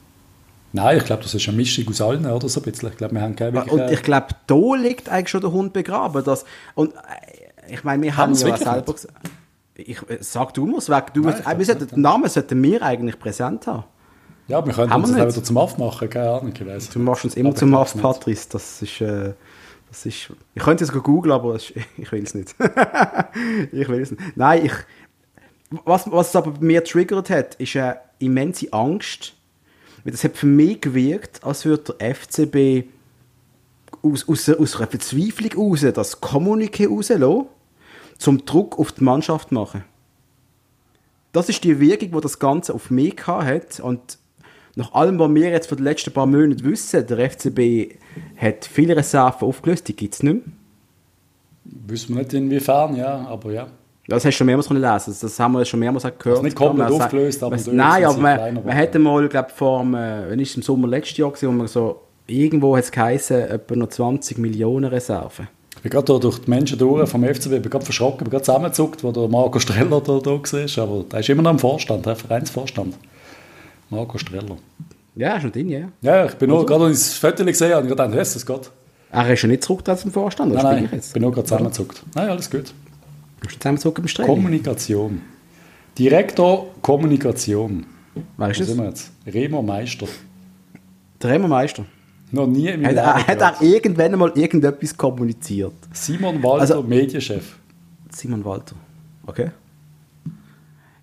nein, 0.73 0.99
ich 0.99 1.05
glaube, 1.05 1.23
das 1.23 1.35
ist 1.35 1.49
eine 1.49 1.57
Mischung 1.57 1.89
aus 1.89 2.01
allen, 2.01 2.27
oder 2.27 2.49
so 2.49 2.61
ein 2.61 2.65
bisschen. 2.65 2.89
Ich 2.89 2.97
glaube, 2.97 3.15
wir 3.15 3.23
haben 3.23 3.37
keine 3.37 3.65
Und 3.65 3.91
ich 3.91 4.03
glaube, 4.03 4.29
da 4.47 4.75
liegt 4.77 5.09
eigentlich 5.09 5.29
schon 5.29 5.41
der 5.41 5.53
Hund 5.53 5.73
begraben. 5.73 6.25
Dass, 6.25 6.45
und 6.75 6.95
äh, 6.95 7.75
ich 7.75 7.85
meine, 7.85 8.03
wir 8.03 8.17
haben, 8.17 8.35
haben 8.35 8.49
ja 8.49 8.57
selber 8.57 8.93
gesagt, 8.93 9.15
ich, 9.75 9.99
äh, 10.09 10.19
sag 10.21 10.55
du 10.55 10.67
musst 10.67 10.89
weg. 10.89 11.15
Du 11.15 11.23
Nein, 11.23 11.35
musst, 11.35 11.47
äh, 11.47 11.59
wir 11.59 11.65
sollten, 11.65 11.87
den 11.89 12.01
Namen 12.01 12.29
sollten 12.29 12.63
wir 12.63 12.83
eigentlich 12.83 13.19
präsent 13.19 13.67
haben. 13.67 13.85
Ja, 14.49 14.65
wir 14.65 14.73
können 14.73 14.91
uns 14.91 15.13
das 15.13 15.35
wieder 15.35 15.45
zum 15.45 15.59
Aff 15.59 15.77
machen, 15.77 16.09
keine 16.09 16.31
Ahnung. 16.31 16.53
Ich. 16.53 16.89
Du 16.89 16.99
machst 16.99 17.25
uns 17.25 17.37
immer 17.37 17.55
zum 17.55 17.75
Aff, 17.75 17.95
Patrice. 18.01 18.49
Das 18.51 18.81
ist, 18.81 19.01
äh, 19.01 19.35
das 19.89 20.07
ist, 20.07 20.33
ich 20.55 20.63
könnte 20.63 20.85
es 20.85 20.93
googeln, 20.93 21.33
aber 21.33 21.55
ist, 21.55 21.73
ich 21.97 22.11
will 22.11 22.23
es 22.23 22.35
nicht. 22.35 22.55
ich 23.73 23.89
will 23.89 24.01
es 24.01 24.11
nicht. 24.11 24.37
Nein, 24.37 24.65
ich, 24.65 24.73
was, 25.85 26.11
was 26.11 26.29
es 26.29 26.37
aber 26.37 26.53
bei 26.53 26.65
mir 26.65 26.83
triggert 26.83 27.29
hat, 27.29 27.57
ist 27.57 27.77
eine 27.77 27.99
immense 28.19 28.73
Angst. 28.73 29.35
Das 30.05 30.25
hat 30.25 30.37
für 30.37 30.47
mich 30.47 30.81
gewirkt, 30.81 31.45
als 31.45 31.65
würde 31.65 31.95
der 31.99 32.15
FCB 32.15 32.89
aus, 34.03 34.29
aus, 34.29 34.49
aus 34.49 34.77
einer 34.77 34.87
Verzweiflung 34.87 35.53
raus 35.53 35.81
das 35.95 36.23
Kommuniqué 36.23 36.89
rauslassen, 36.89 37.47
zum 38.17 38.45
Druck 38.45 38.79
auf 38.79 38.93
die 38.93 39.05
Mannschaft 39.05 39.53
machen. 39.53 39.85
Das 41.33 41.49
ist 41.49 41.63
die 41.65 41.79
Wirkung, 41.79 42.13
die 42.13 42.21
das 42.21 42.39
Ganze 42.39 42.75
auf 42.75 42.91
mich 42.91 43.27
hat. 43.27 43.81
Und 43.81 44.19
nach 44.77 44.93
allem, 44.93 45.19
was 45.19 45.35
wir 45.35 45.51
jetzt 45.51 45.69
von 45.69 45.77
den 45.77 45.85
letzten 45.85 46.13
paar 46.13 46.27
Monaten 46.27 46.65
wissen, 46.65 47.07
der 47.07 47.31
FCB 47.31 47.97
hat 48.37 48.65
viele 48.65 48.97
Reserven 48.97 49.47
aufgelöst, 49.47 49.89
die 49.89 49.97
gibt 49.97 50.15
es 50.15 50.23
nicht 50.23 50.47
mehr. 50.47 50.55
Wissen 51.65 52.15
wir 52.15 52.23
nicht 52.23 52.33
inwiefern, 52.33 52.97
ja, 52.97 53.27
aber 53.27 53.53
ja. 53.53 53.69
Das 54.09 54.25
hast 54.25 54.33
du 54.33 54.39
schon 54.39 54.47
mehrmals 54.47 54.71
lesen 54.71 54.83
das, 54.83 55.21
das 55.21 55.39
haben 55.39 55.53
wir 55.53 55.65
schon 55.67 55.81
mehrmals 55.81 56.03
gehört. 56.03 56.25
Das 56.25 56.39
ist 56.39 56.43
nicht 56.43 56.57
komplett 56.57 56.91
aufgelöst, 56.91 57.43
aber 57.43 57.59
Nein, 57.71 58.05
aber 58.07 58.17
man, 58.17 58.55
man 58.55 58.69
hätte 58.71 58.99
mal, 58.99 59.29
glaube 59.29 59.51
vor 59.55 59.81
dem, 59.83 59.95
äh, 59.95 60.31
wenn 60.31 60.39
ich 60.39 60.57
im 60.57 60.63
Sommer 60.63 60.89
letztes 60.89 61.19
Jahr 61.19 61.31
gesehen, 61.31 61.51
wo 61.51 61.53
man 61.53 61.69
so, 61.69 62.01
irgendwo 62.27 62.75
hat 62.75 62.85
es 62.85 62.91
geheißen, 62.91 63.37
etwa 63.37 63.77
noch 63.77 63.91
20 63.91 64.39
Millionen 64.39 64.87
Reserven. 64.87 65.49
Ich 65.77 65.83
bin 65.83 65.91
gerade 65.91 66.19
durch 66.19 66.39
die 66.39 66.49
Menschen 66.49 66.79
durch 66.79 67.07
vom 67.09 67.23
FCB, 67.23 67.53
ich 67.53 67.63
bin 67.63 67.71
gerade 67.71 67.85
verschrocken, 67.85 68.21
ich 68.21 68.25
bin 68.25 68.31
gerade 68.31 68.45
zusammengezuckt, 68.45 69.05
wo 69.05 69.13
der 69.13 69.29
Marco 69.29 69.59
Streller 69.59 70.01
da, 70.01 70.19
da 70.19 70.31
war, 70.31 70.83
aber 70.83 71.05
der 71.05 71.21
ist 71.21 71.29
immer 71.29 71.43
noch 71.43 71.51
im 71.51 71.59
Vorstand, 71.59 72.07
der 72.07 72.17
Vereinsvorstand. 72.17 72.95
Marco 73.91 74.17
Streller. 74.17 74.57
Ja, 75.17 75.37
ist 75.37 75.45
noch 75.45 75.53
drin, 75.53 75.69
ja. 75.69 75.81
Ja, 76.01 76.25
ich 76.25 76.35
bin 76.35 76.49
nur, 76.49 76.65
gerade 76.65 76.85
als 76.85 76.99
ich 76.99 77.21
das 77.21 77.31
Foto 77.31 77.45
gesehen 77.45 77.75
habe, 77.75 77.83
ich 77.85 77.91
gedacht, 77.91 78.11
was 78.15 78.37
ist 78.37 78.49
das 78.49 78.71
Er 79.11 79.31
ist 79.31 79.43
ja 79.43 79.49
nicht 79.49 79.65
zurück 79.65 79.83
zum 79.85 80.11
Vorstand, 80.11 80.53
oder? 80.53 80.63
Nein, 80.63 80.89
nein, 80.91 81.01
ich 81.05 81.13
bin 81.13 81.21
nur 81.21 81.33
gerade 81.33 81.45
zusammengezuckt. 81.47 82.03
Nein, 82.15 82.31
alles 82.31 82.51
gut. 82.51 82.73
Bist 83.41 83.55
du 83.55 83.59
zusammengezogen 83.59 84.05
im 84.05 84.09
Streit? 84.09 84.27
Kommunikation. 84.27 85.23
Direktor 85.99 86.75
Kommunikation. 86.83 87.87
Wer 88.37 88.51
ist 88.51 88.61
das? 88.61 88.67
sind 88.69 88.79
wir 88.79 88.87
jetzt? 88.87 89.13
Remo 89.27 89.63
Meister. 89.63 90.07
Der 91.23 91.31
Remo 91.31 91.49
Meister? 91.49 91.85
Noch 92.31 92.47
nie 92.47 92.77
meinem 92.77 92.97
Hat, 92.97 93.27
hat 93.27 93.41
er 93.41 93.63
irgendwann 93.63 94.19
mal 94.19 94.33
irgendetwas 94.35 94.97
kommuniziert? 94.97 95.75
Simon 95.93 96.43
Walter, 96.43 96.61
also, 96.61 96.83
Medienchef. 96.83 97.57
Simon 98.11 98.45
Walter, 98.45 98.75
okay. 99.27 99.51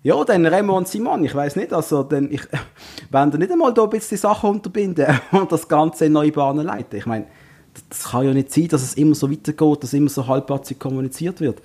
Ja, 0.02 0.22
dann 0.22 0.46
Remo 0.46 0.76
und 0.76 0.86
Simon, 0.86 1.24
ich 1.24 1.34
weiß 1.34 1.56
nicht, 1.56 1.72
also 1.72 2.04
dann, 2.04 2.30
ich, 2.30 2.42
wenn 3.10 3.32
ihr 3.32 3.38
nicht 3.38 3.50
einmal 3.50 3.74
da 3.74 3.82
ein 3.82 3.90
bisschen 3.90 4.16
die 4.16 4.20
Sachen 4.20 4.50
unterbinden 4.50 5.06
und 5.32 5.50
das 5.50 5.66
Ganze 5.66 6.06
in 6.06 6.12
neue 6.12 6.30
Bahnen 6.30 6.64
leiten. 6.64 6.96
Ich 6.96 7.06
meine, 7.06 7.26
das, 7.74 7.84
das 7.88 8.12
kann 8.12 8.24
ja 8.24 8.32
nicht 8.32 8.52
sein, 8.52 8.68
dass 8.68 8.82
es 8.82 8.94
immer 8.94 9.16
so 9.16 9.28
weitergeht, 9.28 9.82
dass 9.82 9.92
immer 9.92 10.08
so 10.08 10.26
halbpatzig 10.28 10.78
kommuniziert 10.78 11.40
wird. 11.40 11.60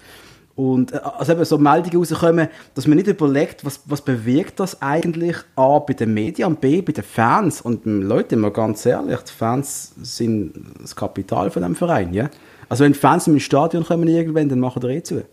Und 0.62 0.94
äh, 0.94 1.00
also 1.18 1.32
eben 1.32 1.44
so 1.44 1.58
Meldungen 1.58 1.98
rauskommen, 1.98 2.48
dass 2.76 2.86
man 2.86 2.96
nicht 2.98 3.08
überlegt, 3.08 3.66
was, 3.66 3.82
was 3.86 4.02
bewirkt 4.02 4.60
das 4.60 4.80
eigentlich 4.80 5.36
A 5.56 5.80
bei 5.80 5.94
den 5.94 6.14
Medien 6.14 6.50
und 6.50 6.62
B 6.62 6.84
bei 6.84 6.92
den 6.92 7.04
Fans. 7.04 7.62
Und 7.62 7.88
ähm, 7.88 8.04
Leute, 8.04 8.36
mal 8.36 8.52
ganz 8.52 8.86
ehrlich, 8.86 9.20
die 9.22 9.32
Fans 9.32 9.96
sind 10.04 10.54
das 10.80 10.96
Kapital 10.96 11.50
von 11.50 11.64
dem 11.64 11.74
Verein. 11.74 12.14
Ja? 12.14 12.30
Also 12.70 12.84
wenn 12.84 12.94
Fans 12.94 13.26
im 13.26 13.40
Stadion 13.40 13.84
kommen 13.84 14.08
irgendwann, 14.08 14.50
dann 14.50 14.60
machen 14.60 14.82
die 14.82 14.90
eh 14.90 15.02
zu. 15.02 15.24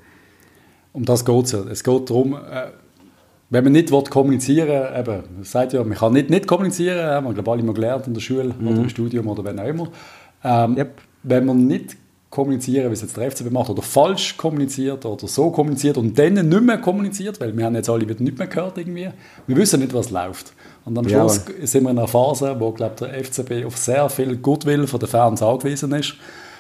Um 0.95 1.05
das 1.05 1.27
geht 1.27 1.45
es 1.45 1.53
ja. 1.53 1.61
Es 1.71 1.85
geht 1.85 2.09
darum, 2.09 2.33
äh, 2.33 2.71
wenn 3.51 3.65
man 3.65 3.75
nicht 3.75 3.91
kommunizieren 4.11 4.69
will, 4.69 4.89
eben, 4.99 5.45
sagt 5.45 5.75
ja, 5.75 5.85
man 5.85 5.97
kann 5.97 6.15
nicht, 6.15 6.31
nicht 6.31 6.47
kommunizieren, 6.47 7.07
haben 7.07 7.27
wir 7.27 7.35
glaube 7.35 7.51
alle 7.51 7.63
mal 7.63 7.75
gelernt 7.75 8.07
in 8.07 8.15
der 8.15 8.23
Schule 8.23 8.55
mhm. 8.59 8.69
oder 8.69 8.79
im 8.79 8.89
Studium 8.89 9.29
oder 9.29 9.45
wenn 9.45 9.61
auch 9.61 9.67
immer. 9.67 9.89
Ähm, 10.43 10.79
yep. 10.79 11.03
Wenn 11.23 11.45
man 11.45 11.67
nicht 11.67 11.97
kommunizieren, 12.31 12.91
wie 12.91 12.95
es 12.95 13.01
jetzt 13.01 13.17
der 13.17 13.31
FCB 13.31 13.51
macht, 13.51 13.71
oder 13.71 13.83
falsch 13.83 14.37
kommuniziert 14.37 15.07
oder 15.07 15.27
so 15.27 15.51
kommuniziert 15.51 15.97
und 15.97 16.19
dann 16.19 16.35
nicht 16.35 16.63
mehr 16.63 16.79
kommuniziert, 16.79 17.41
weil 17.41 17.57
wir 17.57 17.65
haben 17.65 17.75
jetzt 17.75 17.89
alle 17.89 18.09
wieder 18.09 18.23
nicht 18.23 18.39
mehr 18.39 18.47
gehört 18.47 18.77
irgendwie. 18.77 19.09
Wir 19.47 19.57
wissen 19.57 19.81
nicht, 19.81 19.95
was 19.95 20.11
läuft. 20.11 20.53
Und 20.85 20.99
am 20.99 21.09
Schluss 21.09 21.43
ja, 21.47 21.67
sind 21.67 21.85
wir 21.85 21.91
in 21.91 21.99
einer 21.99 22.09
Phase, 22.09 22.55
wo 22.59 22.73
glaube 22.73 22.97
der 23.01 23.25
FCB 23.25 23.65
auf 23.67 23.77
sehr 23.77 24.09
viel 24.11 24.37
Goodwill 24.37 24.87
von 24.87 25.01
den 25.01 25.09
Fans 25.09 25.43
angewiesen 25.43 25.93
ist. 25.93 26.15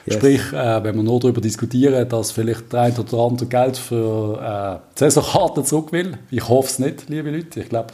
Yes. 0.06 0.16
Sprich, 0.16 0.52
äh, 0.52 0.82
wenn 0.84 0.96
wir 0.96 1.02
nur 1.02 1.20
darüber 1.20 1.42
diskutieren, 1.42 2.08
dass 2.08 2.30
vielleicht 2.30 2.72
der 2.72 2.82
eine 2.82 2.98
oder 2.98 3.18
andere 3.18 3.46
Geld 3.46 3.76
für 3.76 4.80
äh, 4.94 4.98
Saisonkarten 4.98 5.66
zurück 5.66 5.92
will. 5.92 6.16
Ich 6.30 6.48
hoffe 6.48 6.68
es 6.68 6.78
nicht, 6.78 7.10
liebe 7.10 7.30
Leute. 7.30 7.60
Ich 7.60 7.68
glaube, 7.68 7.92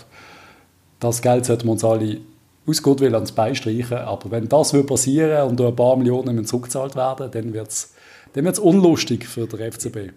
das 1.01 1.23
Geld 1.23 1.45
sollten 1.45 1.65
wir 1.65 1.73
uns 1.73 1.83
alle 1.83 2.19
aus 2.67 2.83
Goodwill 2.83 3.15
ans 3.15 3.33
Bein 3.33 3.55
streichen. 3.55 3.99
Aber 3.99 4.31
wenn 4.31 4.49
das 4.49 4.73
passieren 4.87 5.49
und 5.49 5.61
ein 5.61 5.77
paar 5.77 5.97
Millionen 5.97 6.45
zurückgezahlt 6.45 6.97
werden, 6.97 7.31
dann 7.31 7.53
wird 7.53 7.69
es 7.69 7.95
dann 8.35 8.45
wird's 8.45 8.59
unlustig 8.59 9.27
für 9.27 9.47
den 9.47 9.73
FCB. 9.73 10.13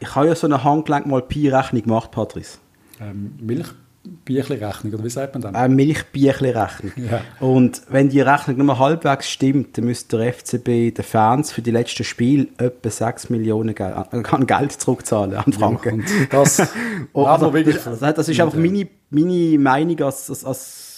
Ich 0.00 0.14
habe 0.14 0.26
ja 0.26 0.34
so 0.34 0.46
eine 0.46 0.64
Handgelenk 0.64 1.06
mal 1.06 1.22
Pi-Rechnung 1.22 1.82
gemacht, 1.82 2.10
Patrice. 2.10 2.58
Ähm, 3.00 3.34
Milchbierchen-Rechnung, 3.40 4.94
oder 4.94 5.04
wie 5.04 5.10
sagt 5.10 5.34
man 5.34 5.42
dann? 5.42 5.54
Eine 5.54 5.74
Milchbierchen-Rechnung. 5.74 6.92
Ja. 6.96 7.20
Und 7.38 7.82
wenn 7.88 8.08
die 8.08 8.20
Rechnung 8.22 8.66
nur 8.66 8.78
halbwegs 8.78 9.30
stimmt, 9.30 9.78
dann 9.78 9.84
müsste 9.84 10.18
der 10.18 10.32
FCB 10.32 10.96
den 10.96 11.04
Fans 11.04 11.52
für 11.52 11.62
die 11.62 11.70
letzten 11.70 12.02
Spiele 12.02 12.48
etwa 12.58 12.90
6 12.90 13.30
Millionen 13.30 13.74
Geld, 13.74 13.94
äh, 14.10 14.44
Geld 14.46 14.72
zurückzahlen 14.72 15.34
an 15.34 15.52
Franken. 15.52 16.00
Ja, 16.00 16.26
das, 16.30 16.60
also, 17.14 17.50
das, 17.50 18.00
das, 18.00 18.28
ist 18.28 18.40
einfach 18.40 18.58
meine, 18.58 18.88
meine 19.10 19.58
Meinung 19.58 20.00
als, 20.00 20.28
als, 20.28 20.44
als 20.44 20.89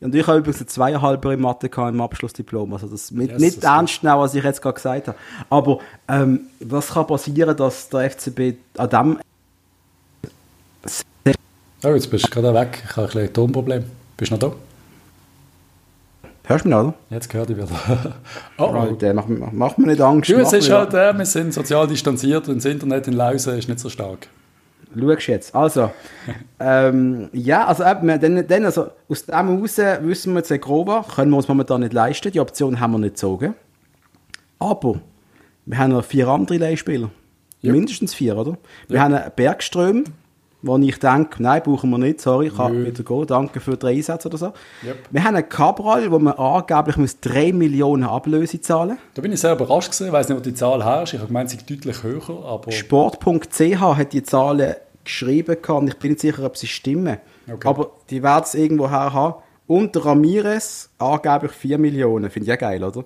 und 0.00 0.14
ich 0.14 0.26
habe 0.26 0.38
übrigens 0.38 0.58
eine 0.58 0.66
Zweieinhalber 0.66 1.32
in 1.32 1.40
Mathe 1.40 1.70
im 1.74 2.00
Abschlussdiplom. 2.00 2.72
Also 2.72 2.86
das 2.86 3.10
mit, 3.10 3.30
yes, 3.30 3.40
nicht 3.40 3.56
das 3.58 3.64
ernst 3.64 4.02
nehmen, 4.02 4.18
was 4.18 4.34
ich 4.34 4.44
jetzt 4.44 4.60
gerade 4.60 4.74
gesagt 4.74 5.08
habe. 5.08 5.18
Aber 5.48 5.78
ähm, 6.08 6.40
was 6.60 6.88
kann 6.88 7.06
passieren, 7.06 7.56
dass 7.56 7.88
der 7.88 8.10
FCB 8.10 8.56
an 8.76 8.90
dem... 8.90 9.18
Oh, 11.82 11.88
jetzt 11.88 12.10
bist 12.10 12.26
du 12.26 12.30
gerade 12.30 12.52
weg. 12.52 12.82
Ich 12.84 12.96
habe 12.96 13.06
ein 13.06 13.10
kleines 13.10 13.32
Tonproblem. 13.32 13.84
Bist 14.16 14.32
du 14.32 14.34
noch 14.34 14.40
da? 14.40 14.52
Hörst 16.44 16.64
du 16.64 16.68
mich 16.68 16.76
noch, 16.76 16.84
oder? 16.84 16.94
Jetzt 17.10 17.28
gehört 17.28 17.50
ich 17.50 17.56
wieder. 17.56 17.68
oh, 18.58 18.62
oh. 18.62 18.64
Right, 18.66 19.14
mach, 19.14 19.26
mach 19.26 19.76
mir 19.78 19.86
nicht 19.86 20.00
Angst. 20.00 20.30
Du, 20.30 20.34
es 20.34 20.52
ist 20.52 20.70
halt, 20.70 20.92
äh, 20.94 21.16
wir 21.16 21.26
sind 21.26 21.54
sozial 21.54 21.86
distanziert 21.86 22.48
und 22.48 22.56
das 22.56 22.66
Internet 22.66 23.08
in 23.08 23.14
Lausen 23.14 23.58
ist 23.58 23.68
nicht 23.68 23.80
so 23.80 23.88
stark 23.88 24.28
schaust 25.00 25.26
jetzt. 25.26 25.54
Also, 25.54 25.90
ähm, 26.60 27.28
ja, 27.32 27.66
also, 27.66 27.84
eben, 27.84 28.06
dann, 28.20 28.46
dann, 28.46 28.64
also 28.64 28.88
aus 29.08 29.26
dem 29.26 29.34
heraus 29.34 29.78
wissen 30.02 30.34
wir, 30.34 30.44
Zegrova 30.44 31.04
können 31.14 31.30
wir 31.30 31.36
uns 31.36 31.48
momentan 31.48 31.80
nicht 31.80 31.92
leisten. 31.92 32.32
Die 32.32 32.40
Option 32.40 32.80
haben 32.80 32.92
wir 32.92 32.98
nicht 32.98 33.14
gezogen. 33.14 33.54
Aber 34.58 35.00
wir 35.66 35.78
haben 35.78 35.92
noch 35.92 36.04
vier 36.04 36.28
andere 36.28 36.58
Leihspieler. 36.58 37.10
Yep. 37.62 37.72
Mindestens 37.72 38.14
vier, 38.14 38.36
oder? 38.36 38.56
Wir 38.88 38.96
yep. 38.96 39.04
haben 39.04 39.14
einen 39.14 39.32
Bergström, 39.34 40.04
wo 40.62 40.78
ich 40.78 40.98
denke, 40.98 41.42
nein, 41.42 41.62
brauchen 41.62 41.90
wir 41.90 41.98
nicht, 41.98 42.20
sorry, 42.20 42.48
ich 42.48 42.56
kann 42.56 42.72
Nö. 42.72 42.86
wieder 42.86 43.02
gehen, 43.02 43.26
danke 43.26 43.60
für 43.60 43.76
den 43.76 43.96
Einsatz 43.96 44.26
oder 44.26 44.38
so. 44.38 44.46
Yep. 44.84 44.96
Wir 45.10 45.24
haben 45.24 45.36
einen 45.36 45.48
Cabral, 45.48 46.10
wo 46.10 46.18
man 46.18 46.34
angeblich 46.34 46.96
muss 46.96 47.20
3 47.20 47.52
Millionen 47.52 48.04
Ablöse 48.04 48.60
zahlen 48.60 48.98
Da 49.14 49.22
bin 49.22 49.32
ich 49.32 49.40
sehr 49.40 49.52
überrascht 49.52 49.90
gewesen, 49.90 50.06
ich 50.06 50.12
weiß 50.12 50.28
nicht, 50.28 50.38
wo 50.38 50.42
die 50.42 50.54
Zahl 50.54 50.84
her 50.84 51.02
ist, 51.02 51.12
ich 51.12 51.18
habe 51.18 51.28
gemeint, 51.28 51.50
sie 51.50 51.56
ist 51.56 51.68
deutlich 51.70 52.02
höher, 52.02 52.44
aber... 52.44 52.72
Sport.ch 52.72 53.80
hat 53.80 54.12
die 54.12 54.22
Zahlen 54.22 54.74
geschrieben 55.06 55.56
und 55.68 55.88
ich 55.88 55.96
bin 55.96 56.10
nicht 56.10 56.20
sicher, 56.20 56.44
ob 56.44 56.56
sie 56.56 56.66
stimmen. 56.66 57.18
Okay. 57.50 57.68
Aber 57.68 57.90
die 58.10 58.22
werden 58.22 58.44
es 58.44 58.54
irgendwo 58.54 58.90
her 58.90 59.12
haben. 59.12 59.42
Und 59.66 60.04
Ramirez 60.04 60.90
angeblich 60.98 61.52
4 61.52 61.78
Millionen, 61.78 62.30
finde 62.30 62.44
ich 62.44 62.48
ja 62.48 62.56
geil, 62.56 62.84
oder? 62.84 63.04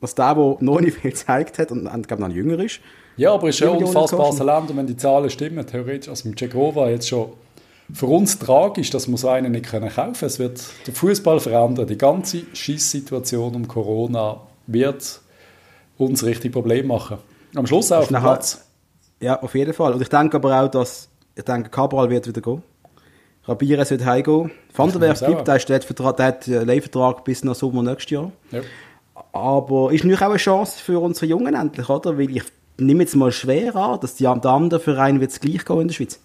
Was 0.00 0.14
der, 0.14 0.34
der 0.34 0.56
noch 0.60 0.80
nicht 0.80 0.98
viel 0.98 1.10
gezeigt 1.10 1.58
hat 1.58 1.70
und, 1.72 1.86
und 1.86 2.08
glaube 2.08 2.22
noch 2.22 2.30
jünger 2.30 2.58
ist. 2.60 2.80
Ja, 3.16 3.32
aber 3.32 3.48
es 3.48 3.56
ist 3.56 3.60
ja 3.60 3.70
unfassbares 3.70 4.38
Land 4.38 4.70
und 4.70 4.76
wenn 4.76 4.86
die 4.86 4.96
Zahlen 4.96 5.28
stimmen, 5.30 5.66
theoretisch, 5.66 6.08
also 6.08 6.28
mit 6.28 6.38
Cegova 6.38 6.88
jetzt 6.88 7.08
schon 7.08 7.32
für 7.92 8.06
uns 8.06 8.38
tragisch, 8.38 8.90
dass 8.90 9.08
wir 9.08 9.16
so 9.16 9.28
einen 9.28 9.52
nicht 9.52 9.66
kaufen 9.66 9.88
können. 9.88 10.14
Es 10.20 10.38
wird 10.38 10.62
den 10.86 10.94
Fußball 10.94 11.40
verändern. 11.40 11.86
Die 11.86 11.98
ganze 11.98 12.42
Schießsituation 12.52 13.54
um 13.54 13.66
Corona 13.66 14.40
wird 14.66 15.20
uns 15.96 16.24
richtig 16.24 16.52
Probleme 16.52 16.88
machen. 16.88 17.18
Am 17.54 17.66
Schluss 17.66 17.90
auch 17.90 18.00
auf 18.00 18.08
dem 18.08 18.20
Platz. 18.20 18.67
Ja, 19.20 19.40
auf 19.42 19.54
jeden 19.54 19.72
Fall. 19.72 19.92
Und 19.92 20.02
ich 20.02 20.08
denke 20.08 20.36
aber 20.36 20.62
auch, 20.62 20.68
dass 20.68 21.08
ich 21.34 21.44
denke, 21.44 21.70
Cabral 21.70 22.10
wird 22.10 22.26
wieder 22.26 22.40
gehen. 22.40 22.62
Rabires 23.44 23.90
wird 23.90 24.04
heimgehen. 24.04 24.50
Van 24.74 24.92
der 24.92 25.00
Werf 25.00 25.20
bleibt, 25.20 25.48
der, 25.48 25.56
ist, 25.56 25.68
der, 25.68 25.80
hat, 26.06 26.18
der 26.18 26.26
hat 26.26 26.48
einen 26.48 26.66
Leihvertrag 26.66 27.24
bis 27.24 27.44
nach 27.44 27.54
Sommer 27.54 27.82
nächstes 27.82 28.10
Jahr. 28.10 28.32
Ja. 28.50 28.60
Aber 29.32 29.92
ist 29.92 30.04
natürlich 30.04 30.22
auch 30.22 30.30
eine 30.30 30.36
Chance 30.36 30.82
für 30.82 31.00
unsere 31.00 31.26
Jungen 31.26 31.54
endlich, 31.54 31.88
oder? 31.88 32.18
Weil 32.18 32.36
ich 32.36 32.44
nehme 32.76 33.02
jetzt 33.02 33.16
mal 33.16 33.32
schwer 33.32 33.74
an, 33.74 34.00
dass 34.00 34.16
die, 34.16 34.24
der 34.24 34.46
andere 34.46 34.80
Verein 34.80 35.20
wird 35.20 35.30
es 35.30 35.40
gleich 35.40 35.64
gehen 35.64 35.80
in 35.80 35.88
der 35.88 35.94
Schweiz. 35.94 36.20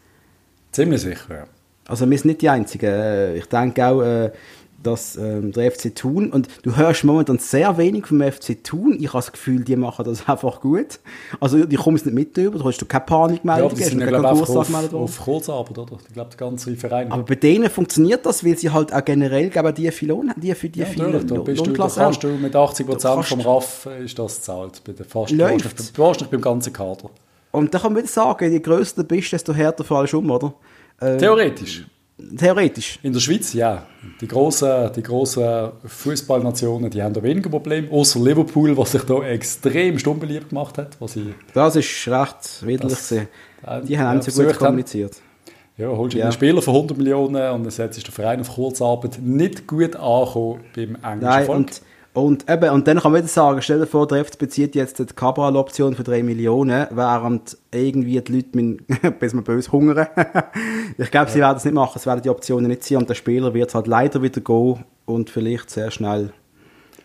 Ziemlich 0.72 1.02
sicher, 1.02 1.34
ja. 1.34 1.44
Also 1.88 2.10
wir 2.10 2.18
sind 2.18 2.28
nicht 2.28 2.42
die 2.42 2.50
Einzigen. 2.50 3.36
Ich 3.36 3.46
denke 3.46 3.86
auch, 3.86 4.02
äh, 4.02 4.32
dass 4.84 5.16
ähm, 5.16 5.52
der 5.52 5.72
FC 5.72 5.96
Thun, 5.96 6.32
und 6.32 6.48
du 6.64 6.76
hörst 6.76 7.04
momentan 7.04 7.40
sehr 7.40 7.78
wenig 7.78 8.08
vom 8.08 8.22
FC 8.22 8.64
Thun, 8.64 8.98
ich 9.00 9.08
habe 9.08 9.18
das 9.18 9.32
Gefühl, 9.32 9.64
die 9.64 9.76
machen 9.76 10.06
das 10.06 10.28
einfach 10.28 10.62
gut. 10.62 11.00
Also 11.40 11.66
die 11.66 11.76
kommen 11.76 11.98
es 11.98 12.06
nicht 12.06 12.14
mit 12.14 12.38
über, 12.38 12.60
da 12.60 12.66
hast 12.66 12.80
du 12.80 12.86
keine 12.86 13.06
Panikmeldung, 13.06 13.70
ja, 13.70 13.76
die 13.76 13.84
sind 13.84 14.00
ja, 14.00 14.08
glaube 14.08 14.30
auf, 14.30 14.94
auf 14.94 15.20
Kurzarbeit, 15.20 15.78
oder? 15.78 15.98
Ich 16.08 16.14
glaube, 16.14 16.30
der 16.30 16.38
ganze 16.38 16.76
Verein. 16.76 17.12
Aber 17.12 17.24
bei 17.24 17.36
denen 17.36 17.70
funktioniert 17.70 18.26
das, 18.26 18.46
weil 18.46 18.58
sie 18.58 18.70
halt 18.70 18.94
auch 18.94 19.04
generell 19.04 19.50
glaube 19.50 19.74
die 19.74 19.90
viel 19.92 20.10
Lohn 20.10 20.30
haben, 20.30 20.42
die 20.42 20.54
für 20.56 20.70
die 20.70 20.80
ja, 20.80 20.86
viele 20.86 21.20
da 21.24 21.36
bist 21.36 21.66
du, 21.66 21.72
da 21.72 21.88
kannst 21.88 22.24
du 22.24 22.28
mit 22.28 22.56
80 22.56 22.86
Prozent 22.86 23.26
vom 23.26 23.42
RAF 23.42 23.88
ist 24.04 24.18
das 24.20 24.42
zahlt. 24.42 24.84
Bei 24.84 24.92
der 24.92 25.06
fast, 25.06 25.32
läuft. 25.32 25.98
Du 25.98 26.02
warst 26.02 26.22
nicht 26.22 26.32
beim 26.32 26.42
ganzen 26.42 26.74
Kader. 26.74 27.10
Und 27.52 27.74
da 27.74 27.80
kann 27.80 27.94
man 27.94 28.06
sagen, 28.06 28.52
je 28.52 28.60
grösser 28.60 29.04
du 29.04 29.08
bist, 29.08 29.32
desto 29.32 29.54
härter 29.54 29.84
fallst 29.84 30.14
du 30.14 30.20
um, 30.20 30.32
oder? 30.32 30.54
Äh, 31.00 31.18
Theoretisch. 31.18 31.86
Theoretisch. 32.38 33.00
In 33.02 33.12
der 33.12 33.20
Schweiz, 33.20 33.54
ja. 33.54 33.88
Die 34.22 34.28
grossen, 34.28 34.92
die 34.96 35.02
grossen 35.02 35.72
Fußballnationen, 35.86 36.90
die 36.90 37.02
haben 37.02 37.14
da 37.14 37.24
weniger 37.24 37.50
Probleme. 37.50 37.90
Außer 37.92 38.20
Liverpool, 38.20 38.78
was 38.78 38.92
sich 38.92 39.04
da 39.04 39.24
extrem 39.24 39.98
stumm 39.98 40.20
beliebt 40.20 40.50
gemacht 40.50 40.78
hat. 40.78 40.96
Was 41.00 41.16
ich, 41.16 41.34
das 41.54 41.76
ist 41.76 42.08
recht 42.08 42.66
widerlich. 42.66 43.28
die 43.88 43.98
haben 43.98 44.18
nicht 44.18 44.32
so 44.32 44.44
gut 44.44 44.60
kommuniziert. 44.60 45.16
Ja, 45.76 45.88
holst 45.88 46.14
du 46.14 46.20
ja. 46.20 46.26
einen 46.26 46.34
Spieler 46.34 46.62
für 46.62 46.70
100 46.70 46.98
Millionen 46.98 47.52
und 47.52 47.64
dann 47.64 47.72
setzt 47.72 48.06
der 48.06 48.14
Verein 48.14 48.40
auf 48.42 48.54
Kurzarbeit 48.54 49.18
nicht 49.20 49.66
gut 49.66 49.96
angekommen 49.96 50.60
beim 50.76 50.96
englischen 50.96 51.20
Nein, 51.22 51.46
Volk. 51.46 51.58
Und 51.58 51.82
und, 52.14 52.50
eben, 52.50 52.70
und 52.70 52.88
dann 52.88 53.00
kann 53.00 53.12
man 53.12 53.22
wieder 53.22 53.28
sagen, 53.28 53.62
stell 53.62 53.80
dir 53.80 53.88
vor, 53.88 54.08
der 54.08 54.24
FC 54.24 54.38
bezieht 54.38 54.76
jetzt 54.76 55.00
die 55.00 55.06
Cabral-Option 55.06 55.96
für 55.96 56.04
3 56.04 56.22
Millionen, 56.22 56.88
während 56.92 57.58
irgendwie 57.72 58.22
die 58.22 58.34
Leute, 58.34 58.50
mit, 58.54 59.20
bis 59.20 59.34
man 59.34 59.44
böse 59.44 59.72
hungern. 59.72 60.08
ich 60.98 61.10
glaube, 61.10 61.28
ja. 61.28 61.34
sie 61.34 61.40
werden 61.40 61.58
es 61.58 61.66
nicht 61.66 61.74
machen, 61.74 61.94
es 61.96 62.06
werden 62.06 62.22
die 62.22 62.30
Optionen 62.30 62.68
nicht 62.68 62.84
sein 62.84 63.00
und 63.00 63.10
der 63.10 63.16
Spieler 63.16 63.54
wird 63.54 63.74
halt 63.74 63.88
leider 63.88 64.22
wieder 64.22 64.42
gehen 64.42 64.84
und 65.06 65.32
vielleicht 65.32 65.72
sehr 65.72 65.90
schnell 65.90 66.32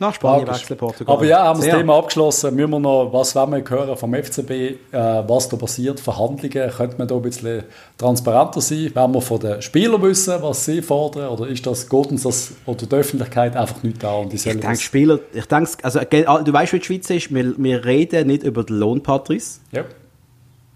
Nach 0.00 0.14
Spanien 0.14 0.46
wechseln, 0.46 0.76
Portugal. 0.76 1.16
Aber 1.16 1.24
ja, 1.24 1.44
haben 1.44 1.60
wir 1.60 1.68
das 1.68 1.78
Thema 1.78 1.98
abgeschlossen. 1.98 2.54
Müssen 2.54 2.70
wir 2.70 2.78
noch, 2.78 3.12
was 3.12 3.34
wollen 3.34 3.50
wir 3.50 3.64
hören 3.68 3.96
vom 3.96 4.14
FCB, 4.14 4.50
äh, 4.50 4.76
was 4.92 5.48
da 5.48 5.56
passiert, 5.56 5.98
Verhandlungen, 5.98 6.70
könnte 6.70 6.98
man 6.98 7.08
da 7.08 7.16
ein 7.16 7.22
bisschen 7.22 7.64
transparenter 7.96 8.60
sein? 8.60 8.92
Wollen 8.94 9.14
wir 9.14 9.20
von 9.20 9.40
den 9.40 9.60
Spielern 9.60 10.00
wissen, 10.02 10.40
was 10.40 10.64
sie 10.64 10.82
fordern? 10.82 11.28
Oder 11.30 11.48
ist 11.48 11.66
das, 11.66 11.88
geht 11.88 12.06
uns 12.06 12.22
das 12.22 12.52
oder 12.66 12.86
die 12.86 12.94
Öffentlichkeit 12.94 13.56
einfach 13.56 13.82
nicht 13.82 14.00
da? 14.02 14.14
Und 14.14 14.32
die 14.32 14.36
ich 14.36 14.44
denke, 14.44 14.76
Spieler, 14.76 15.18
ich 15.32 15.46
denke, 15.46 15.72
also, 15.82 16.00
du 16.00 16.52
weißt, 16.52 16.72
wie 16.72 16.78
die 16.78 16.84
Schweiz 16.84 17.10
ist, 17.10 17.34
wir, 17.34 17.54
wir 17.56 17.84
reden 17.84 18.28
nicht 18.28 18.44
über 18.44 18.62
den 18.62 18.76
Lohnpatrice. 18.76 19.60
Ja. 19.72 19.84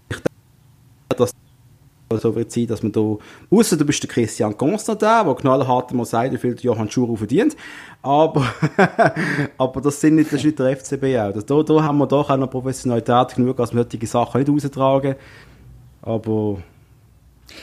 Ich 0.09 0.17
denke, 0.17 1.15
dass 1.17 1.31
so 2.21 2.35
wird 2.35 2.51
sein, 2.51 2.67
dass 2.67 2.83
man 2.83 2.91
da, 2.91 3.17
außer 3.49 3.77
du 3.77 3.85
bist 3.85 4.03
der 4.03 4.09
Christian 4.09 4.57
Constantin, 4.57 5.25
der 5.25 5.35
knallhart 5.35 5.93
mal 5.93 6.05
sagt, 6.05 6.33
wie 6.33 6.37
viel 6.37 6.55
Johann 6.59 6.89
Schuru 6.89 7.15
verdient, 7.15 7.55
aber, 8.03 8.53
aber 9.57 9.81
das, 9.81 9.99
sind 9.99 10.15
nicht, 10.15 10.31
das 10.31 10.39
ist 10.39 10.45
nicht 10.45 10.59
der 10.59 10.75
FCB 10.75 11.03
auch. 11.17 11.33
Das, 11.33 11.45
da, 11.45 11.63
da 11.63 11.83
haben 11.83 11.97
wir 11.97 12.05
doch 12.05 12.29
auch 12.29 12.37
noch 12.37 12.49
Professionalität 12.49 13.35
genug, 13.35 13.55
dass 13.55 13.73
wir 13.73 13.87
solche 13.89 14.07
Sachen 14.07 14.41
nicht 14.41 14.49
raustragen. 14.49 15.15
Aber 16.01 16.57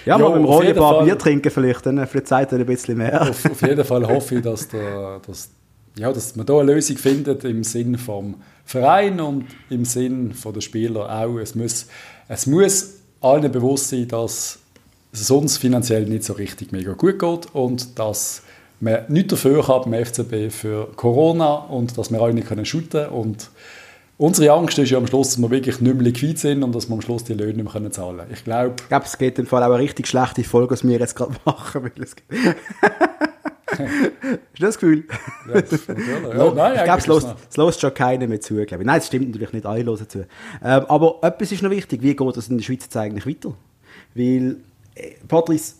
ja, 0.06 0.18
jo, 0.18 0.24
mal 0.24 0.30
mit 0.30 0.38
dem 0.38 0.44
Rolli 0.46 0.68
ein 0.68 0.76
paar 0.76 1.04
Bier 1.04 1.18
trinken 1.18 1.50
vielleicht, 1.50 1.84
dann 1.84 2.06
vielleicht 2.06 2.28
Zeit 2.28 2.52
ein 2.54 2.64
bisschen 2.64 2.96
mehr. 2.96 3.20
Auf, 3.20 3.44
auf 3.44 3.60
jeden 3.60 3.84
Fall 3.84 4.08
hoffe 4.08 4.36
ich, 4.36 4.42
dass, 4.42 4.66
der, 4.68 5.20
dass, 5.26 5.50
ja, 5.98 6.10
dass 6.10 6.34
man 6.36 6.46
da 6.46 6.58
eine 6.58 6.72
Lösung 6.72 6.96
findet 6.96 7.44
im 7.44 7.62
Sinn 7.62 7.98
vom 7.98 8.36
Verein 8.64 9.20
und 9.20 9.44
im 9.68 9.84
Sinn 9.84 10.34
der 10.42 10.60
Spieler 10.62 11.10
auch. 11.10 11.36
Es 11.38 11.54
muss, 11.54 11.86
es 12.28 12.46
muss 12.46 12.94
allen 13.20 13.52
bewusst 13.52 13.90
sein, 13.90 14.08
dass 14.08 14.58
es 15.12 15.30
uns 15.30 15.58
finanziell 15.58 16.06
nicht 16.06 16.24
so 16.24 16.32
richtig 16.32 16.72
mega 16.72 16.94
gut 16.94 17.18
geht 17.18 17.54
und 17.54 17.98
dass 17.98 18.42
wir 18.80 19.04
nichts 19.08 19.30
dafür 19.30 19.68
haben 19.68 19.90
beim 19.90 20.04
FCB 20.04 20.50
für 20.50 20.88
Corona 20.96 21.54
und 21.54 21.96
dass 21.96 22.10
wir 22.10 22.20
alle 22.20 22.34
nicht 22.34 22.48
können 22.48 22.64
shooten 22.64 23.06
und 23.08 23.50
Unsere 24.20 24.52
Angst 24.52 24.78
ist 24.78 24.90
ja 24.90 24.98
am 24.98 25.06
Schluss, 25.06 25.30
dass 25.30 25.38
wir 25.38 25.48
wirklich 25.48 25.80
nicht 25.80 25.94
mehr 25.94 26.02
liquid 26.02 26.36
sind 26.36 26.62
und 26.62 26.74
dass 26.74 26.90
wir 26.90 26.94
am 26.94 27.00
Schluss 27.00 27.24
die 27.24 27.32
Löhne 27.32 27.62
nicht 27.62 27.80
mehr 27.80 27.90
zahlen 27.90 28.18
können. 28.18 28.30
Ich 28.34 28.44
glaube... 28.44 28.74
Ich 28.78 28.88
glaube, 28.88 29.06
es 29.06 29.16
geht 29.16 29.38
im 29.38 29.46
Fall 29.46 29.62
auch 29.62 29.70
eine 29.70 29.78
richtig 29.78 30.08
schlechte 30.08 30.44
Folge, 30.44 30.72
was 30.72 30.86
wir 30.86 30.98
jetzt 30.98 31.16
gerade 31.16 31.32
machen. 31.46 31.84
Weil 31.84 31.92
es 32.02 32.14
Hast 33.70 33.80
du 33.80 34.38
das 34.58 34.78
Gefühl? 34.78 35.04
Ja, 35.48 36.36
ja, 36.36 36.54
nein, 36.54 36.76
ich 36.76 36.84
glaube, 36.84 37.34
es 37.48 37.56
lässt 37.56 37.80
schon 37.80 37.94
keiner 37.94 38.26
mehr 38.26 38.42
zu. 38.42 38.54
Glaube 38.56 38.82
ich. 38.82 38.86
Nein, 38.86 38.98
es 38.98 39.06
stimmt 39.06 39.30
natürlich 39.30 39.52
nicht, 39.52 39.64
alle 39.64 39.84
hören 39.84 40.08
zu. 40.08 40.18
Ähm, 40.18 40.26
aber 40.62 41.18
etwas 41.22 41.52
ist 41.52 41.62
noch 41.62 41.70
wichtig, 41.70 42.02
wie 42.02 42.14
geht 42.14 42.36
es 42.36 42.48
in 42.48 42.58
der 42.58 42.64
Schweiz 42.64 42.82
jetzt 42.82 42.96
eigentlich 42.96 43.26
weiter? 43.26 43.54
Weil, 44.14 44.56
äh, 44.96 45.12
Patrice, 45.26 45.76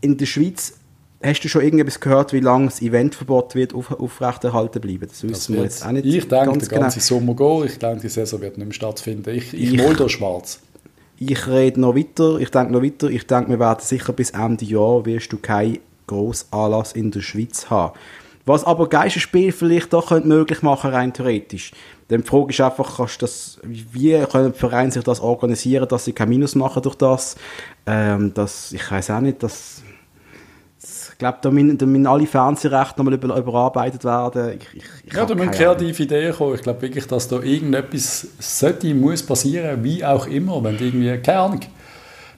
in 0.00 0.16
der 0.16 0.26
Schweiz 0.26 0.78
Hast 1.24 1.40
du 1.42 1.48
schon 1.48 1.62
irgendetwas 1.62 2.00
gehört, 2.00 2.32
wie 2.32 2.40
lange 2.40 2.66
das 2.66 2.82
Eventverbot 2.82 3.54
wird 3.54 3.74
auf, 3.74 3.92
aufrechterhalten 3.92 4.80
bleiben? 4.80 5.06
Das 5.08 5.22
wissen 5.22 5.54
wir 5.54 5.62
jetzt 5.62 5.86
auch 5.86 5.92
nicht. 5.92 6.04
Ich 6.04 6.26
denke, 6.26 6.58
der 6.58 6.68
ganze 6.68 6.68
genau. 6.68 6.88
Sommer 6.90 7.36
gehen. 7.36 7.66
Ich 7.66 7.78
denke, 7.78 8.00
die 8.00 8.08
Saison 8.08 8.40
wird 8.40 8.58
nicht 8.58 8.66
mehr 8.66 8.74
stattfinden. 8.74 9.30
Ich, 9.30 9.54
ich, 9.54 9.74
ich 9.74 9.76
mal 9.76 9.94
da 9.94 10.08
schwarz. 10.08 10.60
Ich 11.18 11.46
rede 11.46 11.80
noch 11.80 11.94
weiter. 11.94 12.38
Ich 12.40 12.50
denke 12.50 12.72
noch 12.72 12.82
weiter. 12.82 13.08
Ich 13.08 13.26
denke, 13.26 13.50
wir 13.50 13.60
werden 13.60 13.80
sicher 13.80 14.12
bis 14.12 14.30
Ende 14.30 14.64
Jahr 14.64 15.06
wirst 15.06 15.32
du 15.32 15.38
keinen 15.38 15.78
grossen 16.08 16.46
Anlass 16.50 16.92
in 16.92 17.12
der 17.12 17.20
Schweiz 17.20 17.70
haben. 17.70 17.96
Was 18.44 18.64
aber 18.64 18.88
Geisterspiel 18.88 19.52
vielleicht 19.52 19.92
doch 19.92 20.10
möglich 20.24 20.62
machen 20.62 20.90
rein 20.90 21.12
theoretisch. 21.12 21.70
Dann 22.08 22.22
die 22.22 22.26
Frage 22.26 22.50
ist 22.50 22.60
einfach, 22.60 22.96
kannst 22.96 23.22
das, 23.22 23.60
wie 23.62 24.18
können 24.30 24.52
die 24.52 24.58
Vereine 24.58 24.90
sich 24.90 25.04
das 25.04 25.20
organisieren, 25.20 25.88
dass 25.88 26.04
sie 26.04 26.12
kein 26.12 26.28
Minus 26.28 26.56
machen 26.56 26.82
durch 26.82 26.96
das? 26.96 27.36
Ähm, 27.86 28.34
das 28.34 28.72
ich 28.72 28.90
weiß 28.90 29.10
auch 29.10 29.20
nicht, 29.20 29.42
dass 29.44 29.82
glaube, 31.22 31.38
da 31.40 31.50
müssen, 31.50 31.78
da 31.78 31.86
müssen 31.86 32.06
alle 32.06 32.26
Fernsehrechte 32.26 32.98
nochmal 32.98 33.14
über, 33.14 33.36
überarbeitet 33.36 34.04
werden. 34.04 34.58
Ich, 34.58 34.76
ich, 34.76 34.84
ich 35.06 35.12
ja, 35.12 35.24
da 35.24 35.34
müssen 35.34 35.52
kreative 35.52 36.02
Ideen 36.02 36.34
kommen. 36.34 36.54
Ich 36.56 36.62
glaube 36.62 36.82
wirklich, 36.82 37.06
dass 37.06 37.28
da 37.28 37.40
irgendetwas 37.40 38.26
sollte, 38.38 38.92
muss 38.94 39.24
passieren, 39.24 39.82
wie 39.84 40.04
auch 40.04 40.26
immer, 40.26 40.62
wenn 40.64 40.78
irgendwie, 40.78 41.16
keine 41.18 41.38
Ahnung, 41.38 41.60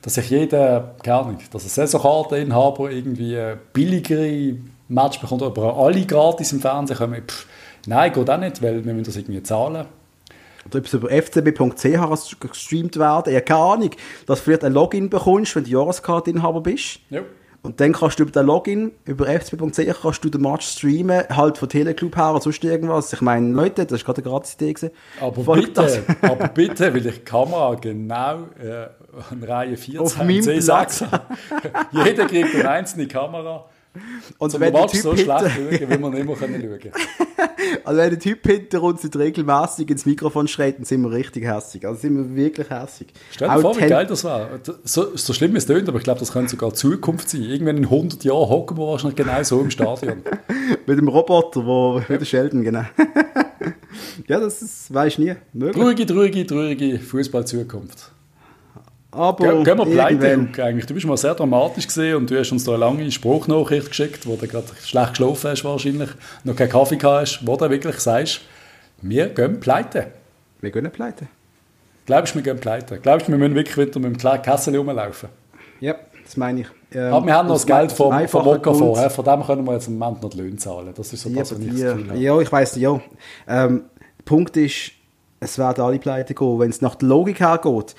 dass 0.02 0.14
sich 0.14 0.28
jeder, 0.28 0.94
keine 1.02 1.18
Ahnung, 1.18 1.38
dass 1.50 1.64
ein 1.64 1.68
Saisonkarteninhaber 1.70 2.90
irgendwie 2.90 3.38
billigere 3.72 4.56
Match 4.88 5.18
bekommt, 5.18 5.42
aber 5.42 5.76
alle 5.78 6.04
gratis 6.04 6.52
im 6.52 6.60
Fernsehen 6.60 6.98
kommen, 6.98 7.22
pff, 7.26 7.46
nein, 7.86 8.12
geht 8.12 8.28
auch 8.28 8.38
nicht, 8.38 8.62
weil 8.62 8.84
wir 8.84 8.92
müssen 8.92 9.06
das 9.06 9.16
irgendwie 9.16 9.42
zahlen. 9.42 9.86
Oder 10.66 10.78
ob 10.78 10.84
es 10.84 10.92
über 10.92 11.10
fcb.ch 11.10 12.40
gestreamt 12.40 12.98
werden, 12.98 13.32
ja, 13.32 13.40
keine 13.40 13.60
Ahnung, 13.60 13.90
dass 14.26 14.40
du 14.40 14.44
vielleicht 14.44 14.64
ein 14.64 14.74
Login 14.74 15.08
bekommst, 15.08 15.56
wenn 15.56 15.64
du 15.64 15.70
Jahreskarteninhaber 15.70 16.60
bist. 16.60 17.00
Ja. 17.08 17.22
Und 17.64 17.81
dann 17.81 17.94
kannst 17.94 18.18
du 18.18 18.24
über 18.24 18.31
den 18.31 18.44
Login, 18.44 18.92
über 19.07 19.24
fcb.ch, 19.24 20.03
kannst 20.03 20.22
du 20.22 20.29
den 20.29 20.42
Match 20.42 20.66
streamen, 20.66 21.24
halt 21.31 21.57
von 21.57 21.66
Teleclub 21.66 22.14
her 22.14 22.33
oder 22.33 22.42
sonst 22.42 22.62
irgendwas. 22.62 23.11
Ich 23.14 23.22
meine, 23.22 23.55
Leute, 23.55 23.87
das 23.87 24.00
ist 24.00 24.05
gerade 24.05 24.22
eine 24.22 24.31
Gratis-Idee 24.31 24.74
gewesen. 24.74 24.94
Aber 25.18 25.55
bitte, 25.55 26.03
aber 26.20 26.48
bitte, 26.48 26.92
weil 26.92 27.07
ich 27.07 27.14
die 27.14 27.20
Kamera 27.20 27.74
genau 27.77 28.48
äh, 28.62 28.88
in 29.33 29.42
Reihe 29.42 29.79
14 29.79 29.98
Auf 29.98 30.18
meinem 30.18 30.42
C6 30.42 31.09
Jeder 32.05 32.27
kriegt 32.27 32.55
eine 32.55 32.68
einzelne 32.68 33.09
Kamera. 33.09 33.64
Und 34.38 34.50
so, 34.50 34.61
wenn 34.61 34.72
der 34.72 34.87
Typ 34.88 35.00
so 35.00 35.14
hinter... 35.14 35.38
schlecht 35.38 35.57
schauen, 35.57 35.70
wie 35.70 35.80
wir 35.80 36.11
nicht 36.11 36.26
mehr 36.26 36.37
schauen 36.37 36.38
können. 36.38 36.92
also 37.85 38.00
wenn 38.00 38.11
der 38.11 38.18
Typ 38.18 38.46
hinter 38.46 38.83
uns 38.83 39.02
nicht 39.04 39.16
regelmäßig 39.16 39.90
ins 39.90 40.07
Mikrofon 40.07 40.48
schreit, 40.48 40.78
dann 40.78 40.85
sind 40.85 41.02
wir 41.02 41.12
richtig 41.12 41.44
hässig. 41.44 41.87
Also 41.87 42.00
sind 42.00 42.16
wir 42.16 42.35
wirklich 42.35 42.70
hässig. 42.70 43.09
Stell 43.30 43.48
dir 43.48 43.61
vor, 43.61 43.76
wie 43.76 43.87
geil 43.87 44.07
das 44.07 44.24
wäre. 44.24 44.61
So, 44.83 45.16
so 45.16 45.33
schlimm 45.33 45.54
es 45.57 45.66
tönt, 45.66 45.88
aber 45.88 45.98
ich 45.98 46.04
glaube, 46.04 46.20
das 46.20 46.33
könnte 46.33 46.50
sogar 46.50 46.74
Zukunft 46.74 47.30
sein. 47.30 47.42
Irgendwann 47.42 47.76
in 47.76 47.85
100 47.85 48.24
Jahren 48.24 48.48
hocken 48.48 48.76
wir 48.76 48.87
wahrscheinlich 48.87 49.16
genau 49.16 49.42
so 49.42 49.61
im 49.61 49.70
Stadion. 49.70 50.22
Mit 50.87 50.98
dem 50.98 51.09
Roboter, 51.09 51.64
wo 51.64 52.02
ja. 52.09 52.16
der 52.16 52.24
Sheldon, 52.24 52.64
genau. 52.64 52.85
ja, 54.26 54.40
das 54.40 54.61
ist, 54.62 54.92
weiß 54.92 55.14
ich 55.14 55.18
nie. 55.18 55.35
Möglich. 55.52 55.85
Ruhige, 55.85 56.12
ruhige, 56.12 56.54
ruhige 56.54 56.98
Fußball-Zukunft. 56.98 58.13
Aber 59.14 59.62
Gehen, 59.62 59.79
wir 59.79 59.85
pleite, 59.85 60.35
Luke, 60.35 60.64
eigentlich. 60.64 60.87
Du 60.87 60.94
bist 60.94 61.07
mal 61.07 61.16
sehr 61.16 61.35
dramatisch 61.35 61.87
gesehen 61.87 62.16
und 62.16 62.31
du 62.31 62.38
hast 62.38 62.50
uns 62.53 62.64
da 62.64 62.72
eine 62.72 62.81
lange 62.81 63.11
Spruchnachricht 63.11 63.88
geschickt, 63.88 64.27
wo 64.27 64.37
du 64.37 64.46
gerade 64.46 64.66
schlecht 64.83 65.11
geschlafen 65.11 65.50
hast 65.50 65.64
wahrscheinlich, 65.64 66.11
noch 66.42 66.57
keinen 66.57 66.70
Kaffee 66.70 66.96
gehabt 66.96 67.20
hast, 67.22 67.46
wo 67.46 67.57
du 67.57 67.70
wirklich 67.70 67.96
sagst, 68.00 68.40
wir 69.03 69.29
gehen 69.29 69.61
pleite. 69.61 70.09
Wir 70.61 70.70
gehen 70.70 70.90
pleite. 70.90 71.27
Glaubst 72.07 72.35
du, 72.35 72.38
wir 72.38 72.42
gehen 72.42 72.59
pleite? 72.59 72.98
Glaubst 72.98 73.29
du, 73.29 73.33
wir 73.33 73.38
müssen 73.38 73.55
wirklich 73.55 73.77
wieder 73.77 74.00
mit 74.00 74.14
dem 74.14 74.18
kleinen 74.18 74.42
Kessel 74.42 74.77
rumlaufen? 74.77 75.29
Ja, 75.81 75.94
das 76.24 76.37
meine 76.37 76.62
ich. 76.62 76.66
Ähm, 76.92 77.12
Aber 77.12 77.27
wir 77.27 77.35
haben 77.35 77.48
noch 77.48 77.55
das 77.55 77.66
Geld 77.66 77.92
vom, 77.92 78.29
vom 78.29 78.44
Mokka 78.44 78.72
vor. 78.72 79.11
Von 79.11 79.24
dem 79.24 79.42
können 79.42 79.64
wir 79.64 79.74
jetzt 79.74 79.88
im 79.88 79.98
Moment 79.98 80.22
noch 80.22 80.31
die 80.31 80.38
Löhne 80.38 80.57
zahlen. 80.57 80.92
Das 80.94 81.12
ist 81.12 81.22
so 81.22 81.29
das, 81.31 81.53
was 81.53 81.59
ich 81.59 81.72
ja, 81.79 81.96
ja, 82.14 82.40
ich 82.40 82.50
weiss, 82.50 82.77
ja. 82.77 83.00
Ähm, 83.48 83.85
der 84.18 84.24
Punkt 84.24 84.57
ist, 84.57 84.92
es 85.40 85.59
werden 85.59 85.85
alle 85.85 85.98
pleite 85.98 86.35
gehen. 86.35 86.59
Wenn 86.59 86.70
es 86.70 86.81
nach 86.81 86.94
der 86.94 87.09
Logik 87.09 87.40
hergeht, 87.40 87.94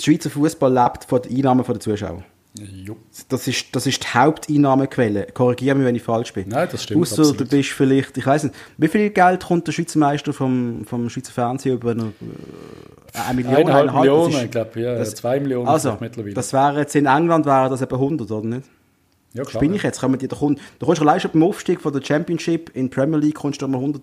der 0.00 0.12
Schweizer 0.12 0.30
Fußball 0.30 0.72
lebt 0.72 1.04
von 1.04 1.22
den 1.22 1.36
Einnahmen 1.36 1.64
der 1.64 1.80
Zuschauer. 1.80 2.24
Jo. 2.58 2.96
Das 3.28 3.46
ist, 3.46 3.66
das 3.76 3.86
ist 3.86 4.02
die 4.02 4.08
Haupteinnahmequelle. 4.08 5.28
Korrigiere 5.32 5.76
mich, 5.76 5.86
wenn 5.86 5.94
ich 5.94 6.02
falsch 6.02 6.32
bin. 6.32 6.48
Nein, 6.48 6.68
das 6.70 6.82
stimmt. 6.82 7.02
Außer 7.02 7.32
du 7.32 7.46
bist 7.46 7.70
vielleicht, 7.70 8.16
ich 8.16 8.26
weiß 8.26 8.44
nicht, 8.44 8.56
wie 8.76 8.88
viel 8.88 9.10
Geld 9.10 9.44
kommt 9.44 9.68
der 9.68 9.72
Schweizer 9.72 10.00
Meister 10.00 10.32
vom, 10.32 10.84
vom 10.84 11.08
Schweizer 11.08 11.32
Fernsehen 11.32 11.76
über 11.76 11.92
eine, 11.92 12.02
äh, 12.02 13.18
eine 13.28 13.36
Million? 13.36 13.56
Eineinhalb 13.56 13.94
Millionen, 13.94 14.32
ist, 14.32 14.42
ich 14.42 14.50
glaube, 14.50 14.80
ja, 14.80 14.96
das, 14.96 15.14
zwei 15.14 15.38
Millionen 15.38 15.68
also, 15.68 15.96
mittlerweile. 16.00 16.34
Das 16.34 16.52
wäre 16.52 16.80
jetzt 16.80 16.96
in 16.96 17.06
England 17.06 17.46
wäre 17.46 17.70
das 17.70 17.82
etwa 17.82 17.96
100, 17.96 18.28
oder 18.28 18.46
nicht? 18.46 18.68
Ja, 19.32 19.44
klar. 19.44 19.60
Bin 19.60 19.72
ich 19.72 19.84
jetzt? 19.84 20.02
Man 20.02 20.18
die, 20.18 20.26
da 20.26 20.36
kommst 20.36 20.58
du 20.80 20.86
allein 21.02 21.20
schon 21.20 21.30
beim 21.30 21.44
Aufstieg 21.44 21.80
von 21.80 21.92
der 21.92 22.02
Championship 22.02 22.74
in 22.74 22.90
Premier 22.90 23.18
League 23.18 23.36
kommst 23.36 23.62
du 23.62 23.68
mal 23.68 23.78
100 23.78 24.02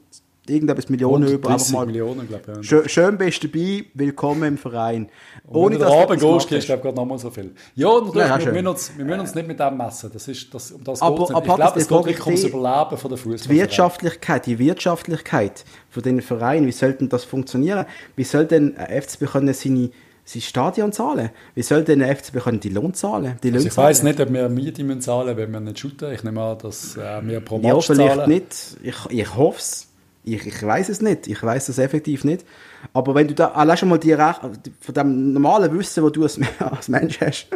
irgendetwas 0.49 0.89
Millionen 0.89 1.27
über. 1.27 1.57
Mal 1.71 1.85
Millionen, 1.85 2.27
glaub, 2.27 2.47
ja. 2.47 2.63
schön, 2.63 2.87
schön 2.87 3.17
bist 3.17 3.43
du 3.43 3.47
dabei, 3.47 3.85
willkommen 3.93 4.43
im 4.43 4.57
Verein. 4.57 5.09
Ohne 5.47 5.77
dass 5.77 5.89
du 5.89 5.97
Abend 5.97 6.21
gehst, 6.21 6.47
kriegst 6.47 6.69
du 6.69 6.77
gerade 6.77 6.95
nochmal 6.95 7.17
so 7.17 7.29
viel. 7.29 7.53
Ja, 7.75 7.99
natürlich, 7.99 8.27
ja, 8.27 8.39
wir, 8.39 8.51
müssen 8.51 8.67
uns, 8.67 8.91
wir 8.97 9.05
müssen 9.05 9.19
uns 9.19 9.35
nicht 9.35 9.47
mit 9.47 9.59
dem 9.59 9.77
messen. 9.77 10.09
Das 10.13 10.27
ist, 10.27 10.53
das, 10.53 10.71
um 10.71 10.83
das 10.83 11.01
aber, 11.01 11.35
aber 11.35 11.47
Ich 11.47 11.55
glaube, 11.55 11.79
es 11.79 11.87
geht 11.87 11.97
wirklich 11.97 12.25
ums 12.25 12.43
Überleben 12.43 12.97
von 12.97 13.09
der 13.09 13.17
Fußball. 13.17 13.53
Die 13.53 13.59
Wirtschaftlichkeit, 13.61 14.45
die 14.45 14.59
Wirtschaftlichkeit 14.59 15.65
von 15.89 16.03
den 16.03 16.21
Vereinen, 16.21 16.67
wie 16.67 16.71
sollte 16.71 17.07
das 17.07 17.23
funktionieren? 17.23 17.85
Wie 18.15 18.23
soll 18.23 18.45
denn 18.45 18.77
ein 18.77 19.01
FCB 19.01 19.25
können 19.25 19.53
seine 19.53 19.91
sein 20.27 20.41
Stadion 20.41 20.91
zahlen. 20.91 21.29
Wie 21.55 21.61
soll 21.61 21.83
denn 21.83 21.99
der 21.99 22.15
FCB 22.15 22.39
können 22.39 22.59
die 22.59 22.69
Lohn 22.69 22.93
zahlen? 22.93 23.37
Die 23.43 23.51
also 23.51 23.65
ich 23.65 23.77
weiß 23.77 24.03
nicht, 24.03 24.19
ob 24.19 24.31
wir 24.31 24.49
Miete 24.49 24.83
müssen 24.83 25.01
zahlen 25.01 25.37
wenn 25.37 25.51
wir 25.51 25.59
nicht 25.59 25.79
shooten. 25.79 26.11
Ich 26.11 26.23
nehme 26.23 26.41
an, 26.41 26.57
dass 26.57 26.97
äh, 26.97 27.21
wir 27.23 27.39
pro 27.39 27.57
Match 27.57 27.87
ja, 27.87 27.95
vielleicht 27.95 28.15
zahlen. 28.15 28.29
nicht. 28.29 28.77
Ich, 28.83 28.95
ich 29.09 29.35
hoffe 29.35 29.59
es. 29.59 29.87
Ich, 30.27 30.45
ich 30.45 30.61
weiß 30.61 30.89
es 30.89 31.01
nicht. 31.01 31.27
Ich 31.27 31.41
weiß 31.41 31.69
es 31.69 31.77
effektiv 31.77 32.23
nicht. 32.23 32.45
Aber 32.93 33.15
wenn 33.15 33.27
du 33.27 33.33
da 33.33 33.49
allein 33.49 33.77
schon 33.77 33.89
mal 33.89 33.97
die 33.97 34.13
von 34.13 34.93
dem 34.93 35.33
normalen 35.33 35.77
Wissen, 35.77 36.03
das 36.03 36.11
du 36.11 36.23
als, 36.23 36.39
als 36.59 36.89
Mensch 36.89 37.19
hast, 37.21 37.47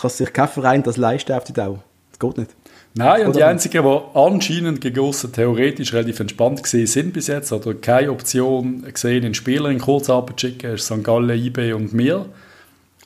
kannst 0.00 0.16
sich 0.18 0.32
kein 0.32 0.48
Verein 0.48 0.82
das 0.82 0.96
leisten 0.96 1.32
auf 1.32 1.44
die 1.44 1.52
Dauer. 1.52 1.82
Das 2.10 2.18
geht 2.18 2.38
nicht. 2.38 2.56
Nein, 2.96 3.22
und 3.22 3.28
oder 3.28 3.38
die 3.38 3.44
einzigen, 3.44 3.82
die 3.82 4.00
anscheinend 4.14 4.80
gegen 4.80 5.12
theoretisch 5.32 5.92
relativ 5.92 6.20
entspannt 6.20 6.62
gesehen 6.62 6.86
sind 6.86 7.12
bis 7.12 7.26
jetzt, 7.26 7.52
oder 7.52 7.74
keine 7.74 8.12
Option 8.12 8.84
gesehen, 8.92 9.24
einen 9.24 9.34
Spieler 9.34 9.68
in 9.70 9.80
Kurzarbeit 9.80 10.38
zu 10.38 10.46
schicken, 10.46 10.74
ist 10.74 10.86
St. 10.86 11.02
Gallen, 11.02 11.30
IB 11.30 11.72
und 11.72 11.92
mir. 11.92 12.26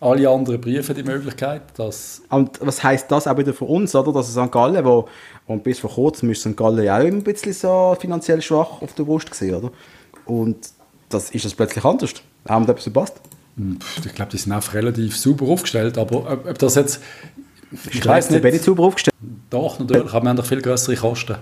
Alle 0.01 0.29
anderen 0.29 0.61
Briefe 0.61 0.95
die 0.95 1.03
Möglichkeit, 1.03 1.63
dass... 1.77 2.23
Und 2.31 2.59
was 2.61 2.83
heißt 2.83 3.11
das 3.11 3.27
auch 3.27 3.37
wieder 3.37 3.53
für 3.53 3.65
uns, 3.65 3.95
oder? 3.95 4.13
Dass 4.13 4.31
St. 4.31 4.51
Gallen, 4.53 4.85
wo, 4.85 5.09
und 5.47 5.65
bis 5.65 5.81
vor 5.81 5.91
kurzem 5.91 6.31
ist 6.31 6.43
St. 6.43 6.57
Gallen 6.57 6.85
ja 6.85 6.99
auch 6.99 7.05
ein 7.05 7.23
bisschen 7.23 7.53
so 7.53 7.97
finanziell 7.99 8.41
schwach 8.41 8.81
auf 8.81 8.95
der 8.95 9.05
Brust 9.05 9.31
gesehen, 9.31 9.57
oder? 9.57 9.71
Und 10.25 10.57
das 11.09 11.31
ist 11.31 11.45
das 11.45 11.55
plötzlich 11.55 11.85
anders. 11.85 12.15
Haben 12.49 12.67
da 12.67 12.73
etwas 12.73 12.85
verpasst? 12.85 13.21
Hm, 13.57 13.79
ich 14.05 14.15
glaube, 14.15 14.31
die 14.31 14.39
sind 14.39 14.53
auch 14.53 14.73
relativ 14.73 15.17
super 15.17 15.47
aufgestellt, 15.47 15.99
aber 15.99 16.33
ob, 16.33 16.47
ob 16.49 16.59
das 16.59 16.77
jetzt... 16.77 17.03
Ich 17.91 18.07
weiß 18.07 18.31
nicht... 18.31 18.45
nicht 18.45 18.63
super 18.63 18.85
aufgestellt? 18.85 19.15
Doch, 19.51 19.79
natürlich, 19.79 20.13
aber 20.13 20.25
wir 20.25 20.29
haben 20.29 20.37
doch 20.37 20.47
viel 20.47 20.63
größere 20.63 20.97
Kosten. 20.97 21.37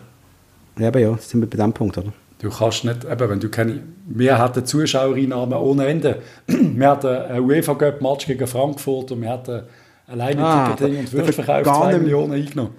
Ja, 0.78 0.88
aber 0.88 1.00
ja, 1.00 1.12
das 1.12 1.28
sind 1.28 1.40
wir 1.40 1.48
bei 1.48 1.56
dem 1.56 1.72
Punkt, 1.72 1.98
oder? 1.98 2.12
Du 2.38 2.50
kannst 2.50 2.84
nicht, 2.84 3.04
eben, 3.04 3.30
wenn 3.30 3.40
du 3.40 3.48
keine, 3.48 3.82
wir 4.06 4.38
hatten 4.38 4.64
Zuschauereinnahmen 4.64 5.58
ohne 5.58 5.86
Ende. 5.86 6.22
wir 6.46 6.88
hatten 6.88 7.06
einen 7.06 7.44
UEFA 7.44 7.74
Cup 7.74 8.02
Match 8.02 8.26
gegen 8.26 8.46
Frankfurt 8.46 9.12
und 9.12 9.22
wir 9.22 9.30
hatten 9.30 9.62
alleine 10.06 10.44
ah, 10.44 10.68
Ticketing 10.68 10.98
und 10.98 11.12
Würfelverkauf 11.12 11.78
2 11.78 11.98
Millionen 11.98 12.32
eingenommen. 12.34 12.74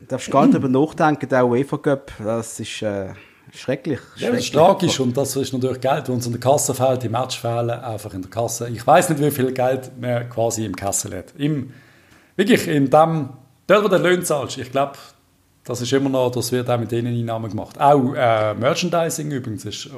Du 0.00 0.06
darfst 0.06 0.30
gar 0.30 0.46
nicht 0.46 0.54
darüber 0.54 0.68
nachdenken, 0.68 1.28
der 1.28 1.46
UEFA 1.46 1.76
Cup, 1.78 2.12
das 2.22 2.58
ist 2.58 2.80
äh, 2.82 3.08
schrecklich. 3.54 4.00
Ja, 4.16 4.30
das 4.30 4.40
ist 4.40 4.54
tragisch 4.54 4.98
und 5.00 5.16
das 5.16 5.36
ist 5.36 5.52
natürlich 5.52 5.80
Geld, 5.80 6.02
das 6.02 6.08
uns 6.08 6.26
in 6.26 6.32
der 6.32 6.40
Kasse 6.40 6.74
fehlt, 6.74 7.02
die 7.02 7.08
Match 7.08 7.38
fehlen 7.38 7.70
einfach 7.70 8.14
in 8.14 8.22
der 8.22 8.30
Kasse. 8.30 8.68
Ich 8.70 8.86
weiß 8.86 9.10
nicht, 9.10 9.20
wie 9.20 9.30
viel 9.30 9.52
Geld 9.52 9.90
man 10.00 10.28
quasi 10.30 10.64
im 10.64 10.74
Kessel 10.74 11.18
hat. 11.18 11.34
Im, 11.36 11.72
wirklich 12.36 12.66
in 12.66 12.90
dem, 12.90 13.30
dort 13.66 13.84
wo 13.84 13.88
der 13.88 13.98
Lohn 13.98 14.22
zahlst, 14.22 14.58
ich 14.58 14.70
glaube, 14.70 14.94
das 15.66 15.80
ist 15.80 15.92
immer 15.92 16.08
noch, 16.08 16.30
das 16.30 16.52
wird 16.52 16.70
auch 16.70 16.78
mit 16.78 16.92
denen 16.92 17.14
Einnahmen 17.14 17.50
gemacht. 17.50 17.78
Auch 17.80 18.14
äh, 18.14 18.54
Merchandising 18.54 19.32
übrigens 19.32 19.64
ist 19.64 19.86
äh, 19.86 19.90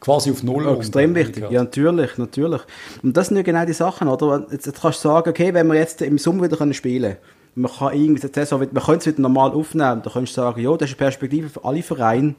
quasi 0.00 0.32
auf 0.32 0.42
Null. 0.42 0.66
Extrem 0.76 1.14
wichtig, 1.14 1.44
ja 1.48 1.62
natürlich, 1.62 2.18
natürlich. 2.18 2.60
Und 3.02 3.16
das 3.16 3.28
sind 3.28 3.36
ja 3.36 3.44
genau 3.44 3.64
die 3.64 3.72
Sachen, 3.72 4.08
oder? 4.08 4.46
Jetzt, 4.50 4.66
jetzt 4.66 4.82
kannst 4.82 5.04
du 5.04 5.08
sagen, 5.08 5.30
okay, 5.30 5.54
wenn 5.54 5.68
wir 5.68 5.76
jetzt 5.76 6.02
im 6.02 6.18
Sommer 6.18 6.42
wieder 6.42 6.56
können 6.56 6.74
spielen 6.74 7.12
können, 7.12 7.62
man 7.62 7.70
kann 7.70 7.94
irgendwie 7.94 8.26
die 8.26 8.34
Saison, 8.34 8.58
man 8.58 8.82
könnte 8.82 8.98
es 8.98 9.06
wieder 9.06 9.22
normal 9.22 9.52
aufnehmen, 9.52 10.02
dann 10.02 10.12
kannst 10.12 10.32
du 10.32 10.40
sagen, 10.40 10.60
ja, 10.60 10.76
das 10.76 10.90
ist 10.90 10.96
eine 10.96 11.06
Perspektive 11.06 11.48
für 11.48 11.64
alle 11.64 11.82
Vereine. 11.84 12.34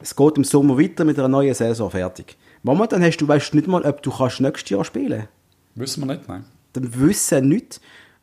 Es 0.00 0.16
geht 0.16 0.36
im 0.36 0.44
Sommer 0.44 0.78
weiter 0.78 1.04
mit 1.04 1.16
einer 1.18 1.28
neuen 1.28 1.54
Saison 1.54 1.90
fertig. 1.90 2.36
Momentan 2.64 3.02
hast 3.04 3.18
du, 3.18 3.28
weißt 3.28 3.54
nicht 3.54 3.68
mal, 3.68 3.84
ob 3.84 4.02
du 4.02 4.10
kannst 4.10 4.40
nächstes 4.40 4.70
Jahr 4.70 4.84
spielen 4.84 5.20
kannst. 5.20 5.28
Wissen 5.76 6.06
wir 6.08 6.14
nicht, 6.16 6.28
nein. 6.28 6.44
Dann 6.72 7.00
wissen 7.00 7.36
wir 7.36 7.42
nicht. 7.42 7.80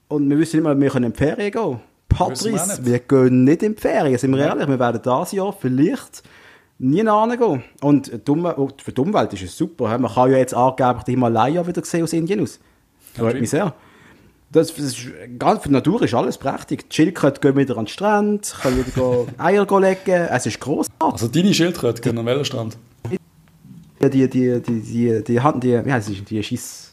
Und 0.10 0.30
wir 0.30 0.38
wissen 0.38 0.58
nicht 0.58 0.63
mal, 0.63 0.74
ob 0.74 0.80
wir 0.82 0.96
in 0.96 1.12
die 1.12 1.18
Ferien 1.18 1.52
gehen 1.52 1.52
können. 1.52 1.94
Patrice, 2.15 2.86
wir, 2.86 2.93
wir, 2.93 2.99
gehen 2.99 3.43
nicht 3.43 3.63
in 3.63 3.75
die 3.75 3.82
Ferien, 3.82 4.17
sind 4.17 4.32
wir 4.32 4.39
ja. 4.39 4.47
ehrlich. 4.47 4.67
Wir 4.67 4.80
werden 4.80 5.01
dieses 5.04 5.32
Jahr 5.32 5.54
vielleicht 5.54 6.23
nie 6.80 7.04
gehen. 7.04 7.63
Und 7.82 8.12
oh, 8.30 8.69
für 8.84 8.91
die 8.91 9.01
Umwelt 9.01 9.34
ist 9.34 9.43
es 9.43 9.58
super. 9.58 9.97
Man 9.97 10.12
kann 10.12 10.32
ja 10.32 10.38
jetzt 10.38 10.54
angeblich 10.54 11.04
die 11.04 11.12
Himalaya 11.12 11.65
wieder 11.65 11.84
sehen 11.84 12.04
aus 12.04 12.13
Indien 12.13 12.41
aus. 12.41 12.60
Freut 13.13 13.39
mich 13.39 13.49
sehr. 13.49 13.73
Das, 14.51 14.73
das 14.73 14.80
ist, 14.86 15.08
ganz 15.39 15.63
für 15.63 15.69
die 15.69 15.73
Natur 15.73 16.01
ist 16.04 16.13
alles 16.13 16.38
prächtig. 16.38 16.89
Die 16.89 16.95
Schildkröte 16.95 17.41
gehen 17.41 17.58
wieder 17.58 17.78
an 17.78 17.86
den 17.86 17.89
Strand, 17.89 18.56
können 18.62 18.86
wieder 18.86 19.25
Eier 19.38 19.65
legen. 19.80 20.28
Es 20.30 20.45
ist 20.45 20.60
groß. 20.60 20.88
Also 20.99 21.28
deine 21.28 21.54
Schildkröte 21.54 22.01
gehen 22.01 22.17
an 22.17 22.25
welchen 22.25 22.45
Strand? 22.45 22.78
Die, 23.10 24.10
die, 24.10 24.30
die, 24.30 24.62
die, 24.62 24.62
die, 24.62 25.23
die, 25.23 25.23
die, 25.23 25.60
die, 25.60 25.86
wie 25.86 25.91
heißt 25.91 26.10
die, 26.10 26.21
die 26.21 26.43
Schiss... 26.43 26.85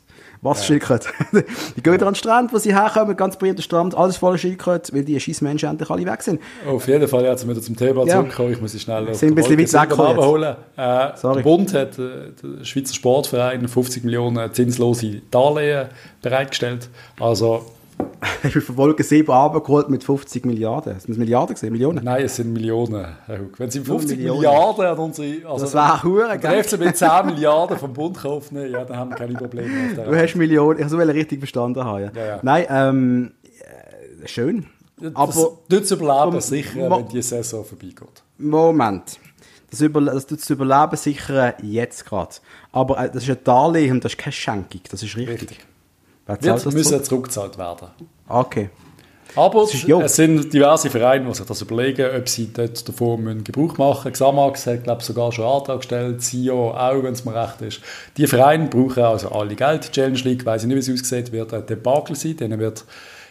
Was 0.45 0.67
Schildkröte? 0.67 1.09
die 1.77 1.83
gehen 1.83 1.93
wieder 1.93 2.09
an 2.09 2.15
den 2.15 2.17
Strand, 2.17 2.53
wo 2.53 2.59
sie 2.59 2.75
herkommen, 2.75 3.17
ganz 3.17 3.37
berühmter 3.37 3.63
Strand, 3.63 3.97
alles 3.97 4.17
voller 4.17 4.39
Schildkröte, 4.39 4.93
weil 4.93 5.05
die 5.05 5.19
Scheissmenschen 5.21 5.69
endlich 5.69 5.89
alle 5.89 6.05
weg 6.05 6.21
sind. 6.21 6.41
Auf 6.67 6.89
jeden 6.89 7.07
Fall, 7.07 7.25
jetzt 7.25 7.49
wieder 7.49 7.63
zum 7.63 7.77
Thema 7.77 8.05
ja. 8.05 8.17
zurückkommen. 8.17 8.53
Ich 8.53 8.61
muss 8.61 8.75
ich 8.75 8.83
schnell 8.83 9.15
sind 9.15 9.29
ein 9.29 9.35
bisschen 9.37 9.57
weit 9.57 9.73
weg 9.73 9.99
abholen. 9.99 10.57
Äh, 10.77 11.11
der 11.23 11.43
Bund 11.43 11.73
hat, 11.73 11.97
äh, 11.97 12.33
der 12.43 12.65
Schweizer 12.65 12.93
Sportverein, 12.93 13.69
50 13.69 14.03
Millionen 14.03 14.53
zinslose 14.53 15.23
Darlehen 15.31 15.87
bereitgestellt. 16.23 16.89
Also 17.21 17.65
Hast 18.43 18.55
du 18.55 18.61
von 18.61 18.77
Wolke 18.77 19.03
7 19.03 19.31
abgeholt 19.31 19.89
mit 19.89 20.05
50 20.05 20.45
Milliarden? 20.47 20.99
Sind 20.99 21.11
das 21.11 21.17
Milliarden 21.17 21.55
gesehen? 21.55 21.73
Millionen? 21.73 22.05
Nein, 22.05 22.25
es 22.25 22.37
sind 22.37 22.53
Millionen, 22.53 23.07
Herr 23.27 23.41
Huck. 23.41 23.59
Wenn 23.59 23.71
Sie 23.71 23.81
50 23.81 24.19
Millionen. 24.19 24.41
Milliarden 24.41 24.87
an 24.87 24.99
unsere... 24.99 25.49
Also 25.49 25.65
das 25.65 25.75
wäre 25.75 26.03
hure 26.03 26.39
geil. 26.39 26.65
Wenn 26.69 26.81
mit 26.81 26.97
10 26.97 27.27
Milliarden 27.27 27.79
vom 27.79 27.93
Bund 27.93 28.19
kaufen, 28.19 28.71
ja, 28.71 28.85
dann 28.85 28.97
haben 28.97 29.11
wir 29.11 29.17
keine 29.17 29.35
Probleme. 29.35 29.95
Du 29.95 30.17
hast 30.17 30.35
Millionen, 30.35 30.79
ich 30.79 30.93
habe 30.93 31.15
richtig 31.15 31.39
verstanden 31.39 31.85
haben. 31.85 32.11
Ja. 32.15 32.27
Ja, 32.27 32.41
Nein, 32.43 32.67
ähm, 32.69 33.33
äh, 34.23 34.29
schön. 34.29 34.67
Das, 35.01 35.17
aber 35.17 35.59
das 35.69 35.91
Überleben 35.91 36.41
sicher, 36.41 36.91
wenn 36.91 37.09
die 37.09 37.23
Saison 37.23 37.65
vorbeigeht. 37.65 38.23
Moment. 38.39 39.19
Das, 39.71 39.81
über, 39.81 40.01
das 40.03 40.51
Überleben 40.51 40.97
sichern 40.97 41.55
jetzt 41.63 42.05
gerade. 42.05 42.35
Aber 42.73 43.03
äh, 43.03 43.11
das 43.11 43.23
ist 43.23 43.31
ein 43.31 43.39
Darlehen 43.43 43.93
und 43.93 44.05
das 44.05 44.13
ist 44.13 44.19
keine 44.19 44.33
Schenkung. 44.33 44.83
Das 44.91 45.03
ist 45.03 45.17
richtig. 45.17 45.43
richtig. 45.43 45.67
Wird 46.27 46.43
müssen 46.67 46.83
zurück? 46.91 47.05
zurückgezahlt 47.05 47.59
werden. 47.59 47.89
Okay. 48.29 48.71
Aber 49.35 49.63
es 49.63 50.17
sind 50.17 50.53
diverse 50.53 50.91
Vereine, 50.91 51.27
die 51.27 51.35
sich 51.35 51.47
das 51.47 51.63
überlegen, 51.63 52.07
ob 52.17 52.29
sie 52.29 52.53
dort 52.53 52.87
davon 52.87 53.43
Gebrauch 53.43 53.79
machen 53.79 54.11
müssen. 54.11 54.13
Xamax 54.13 54.67
hat, 54.67 54.85
glaube 54.85 55.01
ich, 55.01 55.07
sogar 55.07 55.33
schon 55.33 55.47
einen 55.47 55.55
Antrag 55.55 55.79
gestellt, 55.79 56.23
SIO 56.23 56.71
auch, 56.73 57.03
wenn 57.03 57.15
es 57.15 57.25
mir 57.25 57.35
recht 57.35 57.63
ist. 57.63 57.81
Die 58.17 58.27
Vereine 58.27 58.69
brauchen 58.69 59.03
also 59.03 59.31
alle 59.31 59.55
Geld. 59.55 59.89
Die 59.89 59.93
Challenge 59.93 60.19
League, 60.19 60.45
weiß 60.45 60.63
ich 60.63 60.69
nicht, 60.69 60.87
wie 60.87 60.93
es 60.93 61.03
aussieht, 61.03 61.33
wird 61.33 61.55
ein 61.55 61.65
Debakel 61.65 62.15
sein. 62.15 62.37
Denen 62.37 62.59
wird, 62.59 62.85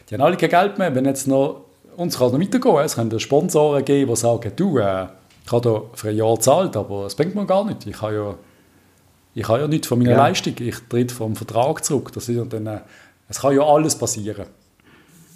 die 0.10 0.15
haben 0.15 0.21
alle 0.21 0.38
kein 0.38 0.49
Geld 0.49 0.80
mehr. 0.80 0.93
Wenn 0.95 1.06
jetzt 1.06 1.27
noch, 1.27 1.65
uns 1.95 2.17
kann 2.17 2.27
es 2.27 2.34
noch 2.34 2.41
weitergehen. 2.41 2.77
Es 2.77 2.95
können 2.95 3.19
Sponsoren 3.19 3.86
geben, 3.86 4.10
die 4.10 4.15
sagen, 4.15 4.51
du, 4.56 4.80
äh, 4.80 5.06
ich 5.45 5.51
habe 5.51 5.62
da 5.62 5.82
für 5.93 6.10
ein 6.10 6.15
Jahr 6.15 6.36
gezahlt, 6.36 6.75
aber 6.75 7.06
es 7.06 7.15
bringt 7.15 7.36
mir 7.36 7.45
gar 7.45 7.63
nicht. 7.63 7.86
Ich 7.86 8.01
habe 8.01 8.15
ja 8.15 8.36
ich 9.34 9.48
habe 9.48 9.60
ja 9.60 9.67
nichts 9.67 9.88
von 9.88 10.00
meiner 10.00 10.12
ja. 10.12 10.17
Leistung, 10.17 10.54
ich 10.60 10.76
trete 10.89 11.13
vom 11.13 11.36
Vertrag 11.36 11.84
zurück. 11.86 12.12
Das 12.13 12.28
ist 12.28 12.54
dann, 12.54 12.67
äh, 12.67 12.80
es 13.30 13.39
kann 13.39 13.56
ja 13.56 13.63
alles 13.63 13.98
passieren. 13.98 14.46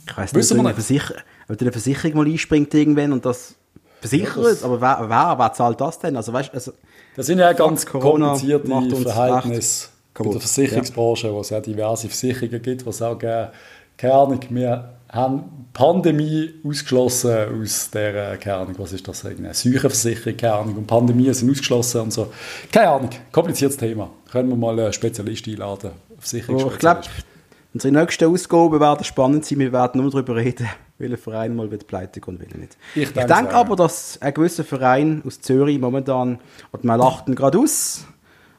Ich 0.08 0.18
weiß 0.18 0.34
nicht, 0.34 0.52
ob 0.52 0.60
eine, 0.60 0.74
Versicher 0.74 1.16
eine 1.48 1.72
Versicherung 1.72 2.18
mal 2.18 2.26
einspringt 2.28 2.74
irgendwann 2.74 3.14
und 3.14 3.26
das 3.26 3.56
versichert, 4.02 4.38
ja, 4.38 4.44
das 4.44 4.64
aber 4.64 4.82
wer, 4.82 5.06
wer, 5.08 5.36
wer, 5.38 5.54
zahlt 5.54 5.82
das 5.82 6.00
denn? 6.00 6.16
Also, 6.16 6.32
weißt, 6.34 6.54
also, 6.54 6.74
das 7.16 7.26
sind 7.26 7.40
ja 7.40 7.54
ganz 7.54 7.86
komplizierte 7.86 8.68
Verhältnisse 8.68 9.90
in 10.20 10.32
der 10.32 10.42
Versicherungsbranche, 10.42 11.34
wo 11.34 11.40
es 11.40 11.50
ja 11.50 11.60
diverse 11.60 12.08
Versicherungen 12.08 12.62
gibt, 12.62 12.86
die 12.86 12.92
sagen, 12.92 13.50
keine 13.98 14.14
Ahnung, 14.14 14.40
wir 14.50 14.90
haben 15.16 15.68
Pandemie 15.76 16.54
ausgeschlossen 16.66 17.62
aus 17.62 17.90
der, 17.92 18.38
keine 18.38 18.58
Ahnung, 18.58 18.76
was 18.78 18.94
ist 18.94 19.06
das, 19.08 19.26
eine 19.26 19.54
Seuchenversicherung, 19.54 20.38
keine 20.38 20.54
Ahnung, 20.54 20.76
und 20.78 20.88
Pandemien 20.88 21.34
sind 21.34 21.52
ausgeschlossen 21.52 22.02
und 22.02 22.14
so. 22.14 22.32
Keine 22.72 22.90
Ahnung, 22.90 23.10
kompliziertes 23.32 23.78
Thema. 23.78 24.10
Können 24.32 24.50
wir 24.50 24.56
mal 24.56 24.80
einen 24.80 24.94
Spezialist 24.94 25.48
einladen, 25.48 25.92
Versicherungsspezialist. 26.18 26.66
Oh, 26.66 26.74
ich 26.74 26.80
glaube, 26.80 27.02
unsere 27.74 27.94
nächste 27.94 28.28
Ausgabe 28.28 28.80
werden 28.80 29.04
spannend 29.04 29.46
sein, 29.46 29.60
wir 29.60 29.74
werden 29.74 30.02
nur 30.02 30.12
darüber 30.12 30.38
reden, 30.38 30.68
welcher 30.98 31.18
Verein 31.18 31.56
mal 31.56 31.70
wird 31.70 31.88
pleite 31.88 32.22
und 32.26 32.40
will 32.40 32.58
nicht. 32.58 32.78
Ich, 32.96 33.04
ich 33.04 33.12
denke, 33.12 33.34
denke 33.34 33.56
aber, 33.56 33.76
dass 33.76 34.18
ein 34.22 34.34
gewisser 34.34 34.64
Verein 34.64 35.24
aus 35.28 35.42
Zürich 35.42 35.78
momentan, 35.78 36.40
und 36.72 36.84
man 36.86 37.00
lacht 37.00 37.28
ihn 37.28 37.36
gerade 37.36 37.60
aus, 37.60 38.06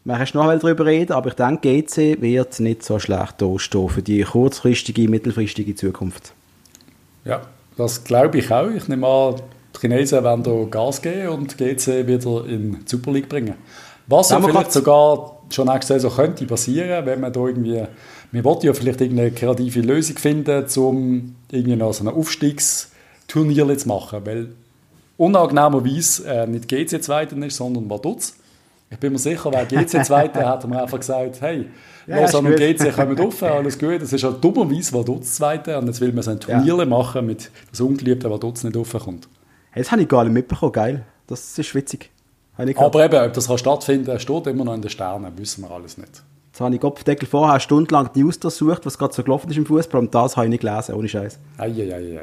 man 0.04 0.22
kann 0.22 0.28
noch 0.34 0.58
darüber 0.60 0.84
reden, 0.84 1.14
aber 1.14 1.30
ich 1.30 1.34
denke, 1.34 1.82
GC 1.82 2.20
wird 2.20 2.60
nicht 2.60 2.84
so 2.84 2.98
schlecht 2.98 3.40
dastehen 3.40 3.88
für 3.88 4.02
die 4.02 4.22
kurzfristige, 4.22 5.08
mittelfristige 5.08 5.74
Zukunft. 5.74 6.35
Ja, 7.26 7.42
das 7.76 8.04
glaube 8.04 8.38
ich 8.38 8.50
auch. 8.50 8.70
Ich 8.70 8.88
nehme 8.88 9.06
an, 9.06 9.36
die 9.74 9.80
Chinesen 9.80 10.22
werden 10.24 10.44
hier 10.44 10.66
Gas 10.70 11.02
geben 11.02 11.28
und 11.28 11.58
GC 11.58 12.06
wieder 12.06 12.46
in 12.46 12.72
die 12.72 12.78
Super 12.86 13.12
League 13.12 13.28
bringen. 13.28 13.54
Was 14.06 14.30
ja 14.30 14.40
vielleicht 14.40 14.72
sogar 14.72 15.42
schon 15.50 15.66
nächste 15.66 15.94
Saison 15.94 16.12
könnte 16.14 16.46
passieren, 16.46 17.04
wenn 17.04 17.20
man 17.20 17.32
da 17.32 17.40
irgendwie, 17.40 17.82
wir 18.30 18.44
wollten 18.44 18.66
ja 18.66 18.72
vielleicht 18.72 19.00
irgendeine 19.00 19.32
kreative 19.32 19.80
Lösung 19.80 20.16
finden, 20.16 20.64
um 20.76 21.34
irgendwie 21.50 21.76
noch 21.76 21.92
so 21.92 22.04
ein 22.04 22.14
Aufstiegsturnier 22.14 23.76
zu 23.76 23.88
machen, 23.88 24.20
weil 24.24 24.48
unangenehmerweise 25.16 26.28
äh, 26.28 26.46
nicht 26.46 26.68
GC 26.68 27.02
Zweiter 27.02 27.36
ist, 27.38 27.56
sondern 27.56 27.90
Vaduz. 27.90 28.34
Ich 28.88 28.98
bin 28.98 29.12
mir 29.12 29.18
sicher, 29.18 29.50
wer 29.52 29.66
GC 29.66 30.04
Zweiter 30.04 30.48
hat 30.48 30.66
mir 30.68 30.80
einfach 30.80 30.98
gesagt, 30.98 31.40
hey, 31.40 31.68
ja, 32.06 32.20
Lausanne 32.20 32.50
und 32.50 32.56
GC 32.56 32.94
kommen 32.94 33.18
rauf, 33.18 33.42
alles 33.42 33.78
gut. 33.78 34.00
Das 34.00 34.12
ist 34.12 34.22
halt 34.22 34.42
dummerweise 34.42 34.92
Vaduz 34.92 35.34
Zweiter 35.34 35.78
und 35.78 35.86
jetzt 35.88 36.00
will 36.00 36.12
man 36.12 36.22
so 36.22 36.30
ein 36.30 36.38
Turnier 36.38 36.76
ja. 36.76 36.84
machen 36.84 37.26
mit 37.26 37.50
das 37.70 37.80
Ungeliebte 37.80 38.30
Vaduz 38.30 38.62
nicht 38.62 38.76
raufkommt. 38.76 39.28
Hey, 39.72 39.82
das 39.82 39.90
habe 39.90 40.02
ich 40.02 40.08
gar 40.08 40.22
nicht 40.22 40.32
mitbekommen, 40.32 40.72
geil. 40.72 41.04
Das 41.26 41.58
ist 41.58 41.74
witzig. 41.74 42.10
Aber 42.56 43.04
eben, 43.04 43.26
ob 43.26 43.32
das 43.34 43.60
stattfinden 43.60 44.06
kann, 44.06 44.20
steht 44.20 44.46
immer 44.46 44.64
noch 44.64 44.74
in 44.74 44.82
den 44.82 44.90
Sternen, 44.90 45.36
wissen 45.36 45.62
wir 45.62 45.70
alles 45.70 45.98
nicht. 45.98 46.22
Jetzt 46.46 46.60
habe 46.60 46.74
ich 46.74 46.80
Kopfdeckel 46.80 47.28
vorher 47.28 47.60
stundenlang 47.60 48.10
die 48.14 48.22
News 48.22 48.36
untersucht, 48.36 48.86
was 48.86 48.96
gerade 48.96 49.12
so 49.12 49.22
gelaufen 49.22 49.50
ist 49.50 49.58
im 49.58 49.66
Fußball 49.66 50.00
und 50.00 50.14
das 50.14 50.36
habe 50.36 50.46
ich 50.46 50.50
nicht 50.50 50.60
gelesen, 50.60 50.94
ohne 50.94 51.06
Scheiß. 51.06 51.38
Eieiei. 51.58 52.22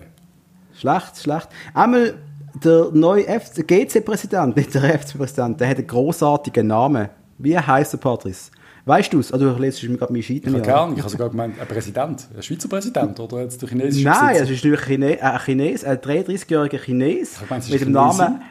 Schlecht, 0.74 1.18
schlecht. 1.22 1.50
Einmal 1.76 2.16
der 2.64 2.90
neue 2.94 3.24
GC-Präsident, 3.24 4.56
nicht 4.56 4.74
der 4.74 5.00
FC-Präsident, 5.00 5.60
der 5.60 5.70
hat 5.70 5.78
einen 5.78 5.88
großartigen 5.88 6.68
Namen. 6.68 7.10
Wie 7.38 7.58
heißt 7.58 7.94
der 7.94 7.98
Patrice? 7.98 8.52
Weißt 8.86 9.14
du 9.14 9.20
es? 9.20 9.32
Also, 9.32 9.54
du 9.54 9.62
lest 9.62 9.82
mir 9.84 9.98
gerade 9.98 10.12
meine 10.12 10.24
Scheiden. 10.24 10.50
Ich 10.50 10.54
habe 10.54 10.62
gar 10.62 10.88
nicht. 10.88 10.98
Ich 10.98 11.04
habe 11.04 11.12
sogar 11.12 11.30
gemeint, 11.30 11.60
ein 11.60 11.68
Präsident, 11.68 12.28
ein 12.36 12.44
Schweizer 12.44 12.68
Präsident 12.68 13.18
oder 13.20 13.42
jetzt 13.42 13.62
der 13.62 13.70
chinesische 13.70 14.08
Nein, 14.08 14.36
es 14.36 14.50
ist 14.50 14.64
natürlich 14.64 14.82
Chine 14.82 15.22
ein 15.22 15.40
Chines, 15.40 15.86
ein 15.86 15.98
33-jähriger 15.98 16.80
Chines 16.80 17.40
meine, 17.50 17.64
mit 17.70 17.82
dem 17.82 17.92
Namen. 17.92 18.42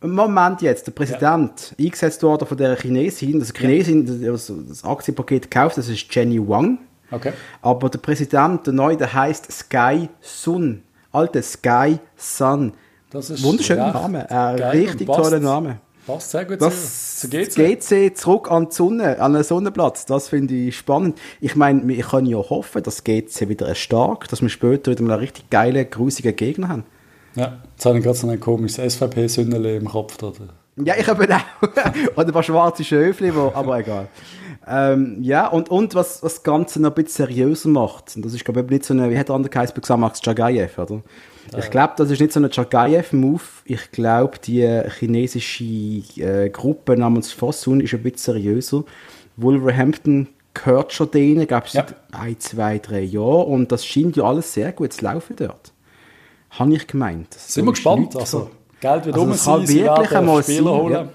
Moment 0.00 0.62
jetzt, 0.62 0.86
der 0.86 0.92
Präsident, 0.92 1.74
ja. 1.76 1.86
eingesetzt 1.86 2.22
worden 2.22 2.46
von 2.46 2.56
der 2.56 2.76
Chinesin, 2.76 3.40
das 3.40 3.52
Chinesin, 3.52 4.06
das, 4.22 4.52
das 4.68 4.84
Aktienpaket 4.84 5.50
gekauft, 5.50 5.76
das 5.76 5.88
ist 5.88 6.06
Jenny 6.14 6.38
Wang. 6.46 6.78
Okay. 7.10 7.32
Aber 7.62 7.88
der 7.88 7.98
Präsident, 7.98 8.66
der 8.66 8.74
neue, 8.74 8.96
der 8.96 9.12
heißt 9.12 9.50
Sky 9.50 10.08
Sun. 10.20 10.82
Alter, 11.10 11.42
Sky 11.42 11.98
Sun. 12.16 12.74
Das 13.10 13.30
ist 13.30 13.42
Wunderschöner 13.42 13.92
Name. 13.92 14.30
Ein 14.30 14.62
richtig 14.62 15.06
toller 15.06 15.40
Name. 15.40 15.80
Passt 16.06 16.30
sehr 16.30 16.44
gut 16.44 16.60
Das 16.60 17.20
zu, 17.20 17.28
GC. 17.28 17.54
GC 17.54 18.16
zurück 18.16 18.50
an 18.50 18.68
die 18.68 18.74
Sonne, 18.74 19.20
an 19.20 19.34
den 19.34 19.44
Sonnenplatz. 19.44 20.06
Das 20.06 20.28
finde 20.28 20.54
ich 20.54 20.76
spannend. 20.76 21.18
Ich 21.40 21.54
meine, 21.54 21.92
ich 21.92 22.06
kann 22.06 22.24
ja 22.26 22.38
hoffen, 22.38 22.82
dass 22.82 23.04
GC 23.04 23.48
wieder 23.48 23.74
stark, 23.74 24.28
dass 24.28 24.40
wir 24.40 24.48
später 24.48 24.90
wieder 24.90 25.02
mal 25.02 25.14
einen 25.14 25.20
richtig 25.20 25.50
geilen, 25.50 25.88
grusigen 25.90 26.34
Gegner 26.34 26.68
haben. 26.68 26.84
Ja, 27.34 27.58
jetzt 27.74 27.84
habe 27.84 27.98
ich 27.98 28.04
gerade 28.04 28.16
so 28.16 28.28
ein 28.28 28.40
komisches 28.40 28.94
SVP-Sündele 28.94 29.76
im 29.76 29.86
Kopf. 29.86 30.22
Oder? 30.22 30.48
Ja, 30.76 30.94
ich 30.98 31.06
habe 31.06 31.24
auch. 31.34 31.68
Oder 32.16 32.26
ein 32.26 32.32
paar 32.32 32.42
schwarze 32.42 32.84
Schöfli, 32.84 33.34
wo, 33.34 33.52
aber 33.54 33.78
egal. 33.78 34.08
Ähm, 34.66 35.18
ja, 35.20 35.46
und, 35.46 35.70
und 35.70 35.94
was 35.94 36.20
das 36.20 36.42
Ganze 36.42 36.80
noch 36.80 36.90
ein 36.90 37.04
bisschen 37.04 37.26
seriöser 37.26 37.68
macht, 37.68 38.16
und 38.16 38.24
das 38.24 38.34
ist, 38.34 38.44
glaube 38.44 38.60
ich, 38.60 38.70
nicht 38.70 38.84
so 38.84 38.94
eine, 38.94 39.10
wie 39.10 39.18
hat 39.18 39.28
der 39.28 39.34
andere 39.34 39.50
geheißen, 39.50 39.74
gesagt, 39.78 40.00
Max 40.00 40.20
Chagayev, 40.20 40.78
oder? 40.78 41.02
Ich 41.56 41.70
glaube, 41.70 41.94
das 41.96 42.10
ist 42.10 42.20
nicht 42.20 42.32
so 42.32 42.40
ein 42.40 42.50
Chagayev-Move. 42.52 43.42
Ich 43.64 43.90
glaube, 43.92 44.38
die 44.44 44.66
chinesische 44.98 45.64
äh, 45.64 46.50
Gruppe 46.50 46.96
namens 46.96 47.32
Fosun 47.32 47.80
ist 47.80 47.94
ein 47.94 48.02
bisschen 48.02 48.34
seriöser. 48.34 48.84
Wolverhampton 49.36 50.28
gehört 50.54 50.92
schon 50.92 51.10
denen, 51.10 51.46
glaube 51.46 51.66
ich, 51.66 51.72
seit 51.72 51.94
ein, 52.12 52.38
zwei, 52.40 52.78
drei 52.78 53.00
Jahren. 53.02 53.46
Und 53.46 53.72
das 53.72 53.86
scheint 53.86 54.16
ja 54.16 54.24
alles 54.24 54.52
sehr 54.52 54.72
gut 54.72 54.92
zu 54.92 55.04
laufen 55.04 55.36
dort. 55.36 55.72
Habe 56.50 56.74
ich 56.74 56.86
gemeint. 56.86 57.34
Sind 57.34 57.64
wir 57.66 57.72
gespannt. 57.72 58.16
Also, 58.16 58.38
so- 58.40 58.50
Geld 58.80 59.06
wird 59.06 59.14
Also, 59.16 59.26
um 59.26 59.30
kann 59.32 59.38
sein, 59.38 59.66
sie 59.66 59.82
wirklich 59.84 60.12
einmal 60.12 60.42
Spieler 60.42 60.64
sein, 60.64 60.72
holen. 60.82 60.92
ja. 60.92 61.08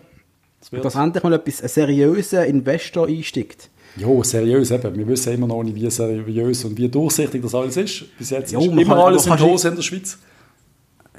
Das 0.71 0.81
dass 0.81 0.95
endlich 0.95 1.23
mal 1.23 1.33
etwas 1.33 1.61
ein 1.61 1.67
seriöser 1.67 2.45
Investor 2.45 3.07
einsteigt. 3.07 3.69
Jo, 3.95 4.23
seriös 4.23 4.71
eben. 4.71 4.95
Wir 4.95 5.07
wissen 5.07 5.33
immer 5.33 5.47
noch 5.47 5.63
nicht, 5.63 5.75
wie 5.75 5.89
seriös 5.89 6.65
und 6.65 6.77
wie 6.77 6.89
durchsichtig 6.89 7.41
das 7.43 7.53
alles 7.53 7.77
ist. 7.77 8.17
Bis 8.17 8.29
jetzt 8.31 8.51
Jo, 8.51 8.59
ist 8.61 8.65
immer 8.67 8.83
kann- 8.83 8.97
alles 9.05 9.27
in 9.27 9.39
Hose 9.39 9.67
in 9.69 9.75
der 9.75 9.81
Schweiz. 9.83 10.17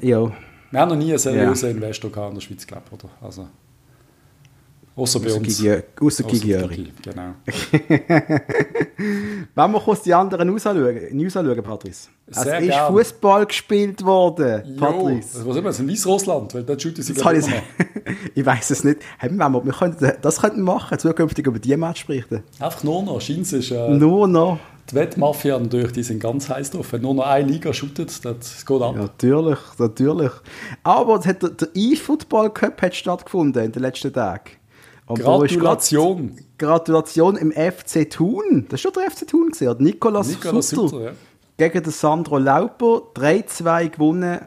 Ja, 0.00 0.32
Wir 0.70 0.80
haben 0.80 0.88
noch 0.88 0.96
nie 0.96 1.10
einen 1.10 1.18
seriösen 1.18 1.70
Investor 1.70 2.10
gehabt 2.10 2.30
in 2.30 2.34
der 2.34 2.40
Schweiz, 2.40 2.66
glaube 2.66 2.82
ich. 2.86 2.92
Oder? 3.04 3.12
Also, 3.20 3.46
außer 4.96 5.20
bei 5.20 5.32
uns. 5.32 5.64
Außer 6.00 6.24
Gigi. 6.24 6.56
Gigi, 6.56 6.92
Genau. 7.02 7.34
Wenn 9.54 9.70
wir 9.72 9.80
kurz 9.80 10.02
die 10.02 10.14
anderen 10.14 10.48
News 10.48 10.66
anschauen, 10.66 11.62
Patrice. 11.62 12.08
Sehr 12.28 12.56
es 12.58 12.62
ist 12.62 12.68
gern. 12.70 12.92
Fußball 12.92 13.46
gespielt 13.46 14.04
worden, 14.04 14.62
Jo, 14.66 14.76
Patrice. 14.80 15.36
also, 15.38 15.46
was 15.50 15.56
immer, 15.56 15.68
das 15.68 15.76
ist 15.76 15.80
in 15.82 15.90
Weißrussland, 15.90 16.54
weil 16.54 16.62
dort 16.62 16.80
shooten 16.82 17.02
sie 17.02 17.14
habe 17.14 17.38
ich 17.38 17.46
ich, 18.34 18.46
weiß 18.46 18.70
es 18.70 18.84
nicht. 18.84 19.00
Haben 19.18 19.36
wir, 19.36 19.64
wir 19.64 19.72
könnten, 19.72 20.12
das 20.22 20.40
könnten 20.40 20.62
wir 20.62 20.74
machen, 20.74 20.98
zukünftig 20.98 21.46
über 21.46 21.58
die 21.58 21.76
Match 21.76 22.06
berichten. 22.06 22.42
Einfach 22.58 22.82
nur 22.82 23.02
noch. 23.02 23.20
Scheint 23.20 23.52
ist 23.52 23.70
äh, 23.70 23.88
Nur 23.90 24.26
noch. 24.28 24.58
die 24.90 24.94
Wettmafia 24.94 25.58
natürlich, 25.58 25.92
die 25.92 26.02
sind 26.02 26.20
ganz 26.20 26.48
heiß 26.48 26.70
drauf. 26.70 26.92
Wenn 26.92 27.02
nur 27.02 27.14
noch 27.14 27.26
eine 27.26 27.46
Liga 27.46 27.72
shootet, 27.72 28.24
das 28.24 28.64
geht 28.64 28.82
ab. 28.82 28.94
Ja, 28.94 29.02
natürlich, 29.02 29.58
natürlich. 29.78 30.32
Aber 30.82 31.16
es 31.18 31.26
hat 31.26 31.42
der, 31.42 31.50
der 31.50 31.68
E-Football 31.74 32.50
Cup 32.50 32.80
hat 32.80 32.94
stattgefunden 32.94 33.64
in 33.64 33.72
den 33.72 33.82
letzten 33.82 34.12
Tagen. 34.12 34.50
Ist 35.12 35.22
Gratulation. 35.22 36.36
Gratulation 36.58 37.36
im 37.36 37.52
FC 37.52 38.08
Thun. 38.08 38.66
Das 38.68 38.84
war 38.84 38.92
schon 38.92 39.02
der 39.02 39.10
FC 39.10 39.26
Thun, 39.28 39.48
gewesen, 39.50 39.68
oder? 39.68 39.82
Nikolaus, 39.82 40.28
Nikolaus 40.28 40.70
Sutter. 40.70 40.88
Sutter, 40.88 41.04
ja. 41.04 41.10
Gegen 41.56 41.82
den 41.82 41.92
Sandro 41.92 42.38
Lauper. 42.38 43.02
3-2 43.14 43.90
gewonnen. 43.90 44.38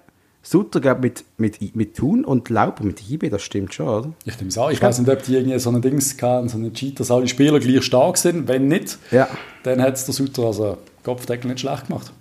Sutter 0.42 0.80
glaub, 0.80 1.02
mit, 1.02 1.26
mit, 1.38 1.76
mit 1.76 1.96
Thun 1.98 2.24
und 2.24 2.50
Lauper 2.50 2.84
mit 2.86 3.08
IB, 3.10 3.30
das 3.30 3.42
stimmt 3.44 3.74
schon, 3.74 3.88
oder? 3.88 4.14
Ich 4.24 4.38
nehme 4.38 4.48
es 4.48 4.58
an. 4.58 4.72
Ich 4.72 4.82
weiß 4.82 5.00
nicht, 5.00 5.10
ob 5.10 5.22
die 5.22 5.36
irgendwie 5.36 5.60
so 5.60 5.70
ein 5.70 5.82
Dings 5.82 6.16
hatten, 6.22 6.48
so 6.48 6.58
einen 6.58 6.74
Cheat, 6.74 7.00
dass 7.02 7.12
alle 7.12 7.28
Spieler 7.28 7.60
gleich 7.60 7.84
stark 7.84 8.18
sind. 8.18 8.48
Wenn 8.48 8.70
nicht, 8.70 8.98
Ja. 9.12 9.28
dann 9.64 9.82
hat 9.82 9.96
es 9.96 10.06
der 10.06 10.14
Sutter 10.14 10.44
also 10.44 10.78
Kopfdeckel 11.04 11.50
nicht 11.50 11.60
schlecht 11.60 11.88
gemacht. 11.88 12.14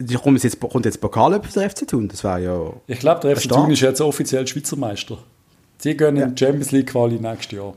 Die 0.00 0.14
kommt 0.14 0.42
jetzt, 0.42 0.58
kommt 0.58 0.84
jetzt 0.84 1.00
Pokal 1.00 1.34
über 1.34 1.46
den 1.46 1.70
FC 1.70 1.86
Thun? 1.86 2.08
Das 2.08 2.24
war 2.24 2.40
ja... 2.40 2.72
Ich 2.88 2.98
glaube, 2.98 3.20
der 3.20 3.36
FC. 3.36 3.48
Thun 3.48 3.70
ist 3.70 3.80
jetzt 3.80 4.00
offiziell 4.00 4.44
Schweizer 4.44 4.76
Meister. 4.76 5.18
Die 5.84 5.96
gehen 5.96 6.16
in 6.16 6.34
die 6.34 6.38
Champions 6.44 6.70
League 6.72 6.88
Quali 6.90 7.18
nächstes 7.18 7.56
Jahr. 7.58 7.74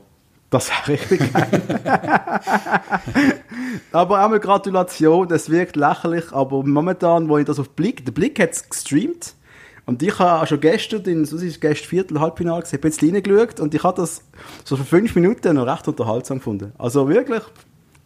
Das 0.50 0.70
wäre 0.70 0.88
richtig 1.00 1.32
geil. 1.32 1.48
aber 3.92 4.20
einmal 4.22 4.40
Gratulation, 4.40 5.26
das 5.28 5.50
wirkt 5.50 5.76
lächerlich, 5.76 6.32
aber 6.32 6.62
momentan, 6.62 7.28
wo 7.28 7.38
ich 7.38 7.44
das 7.44 7.58
auf 7.58 7.70
Blick, 7.70 8.04
der 8.04 8.12
Blick 8.12 8.38
hat 8.40 8.52
es 8.52 8.68
gestreamt 8.68 9.34
und 9.86 10.02
ich 10.02 10.18
habe 10.18 10.42
auch 10.42 10.46
schon 10.46 10.60
gestern, 10.60 11.02
in, 11.04 11.22
was 11.22 11.32
ist 11.42 11.60
gestern 11.60 11.88
Viertel, 11.88 12.20
Halbfinale 12.20 12.62
gesehen, 12.62 12.78
ein 12.78 12.82
bisschen 12.82 13.14
reingeschaut 13.14 13.60
und 13.60 13.74
ich 13.74 13.82
habe 13.82 14.00
das 14.00 14.22
so 14.64 14.76
für 14.76 14.84
fünf 14.84 15.14
Minuten 15.16 15.56
noch 15.56 15.66
recht 15.66 15.88
unterhaltsam 15.88 16.38
gefunden. 16.38 16.72
Also 16.78 17.08
wirklich, 17.08 17.42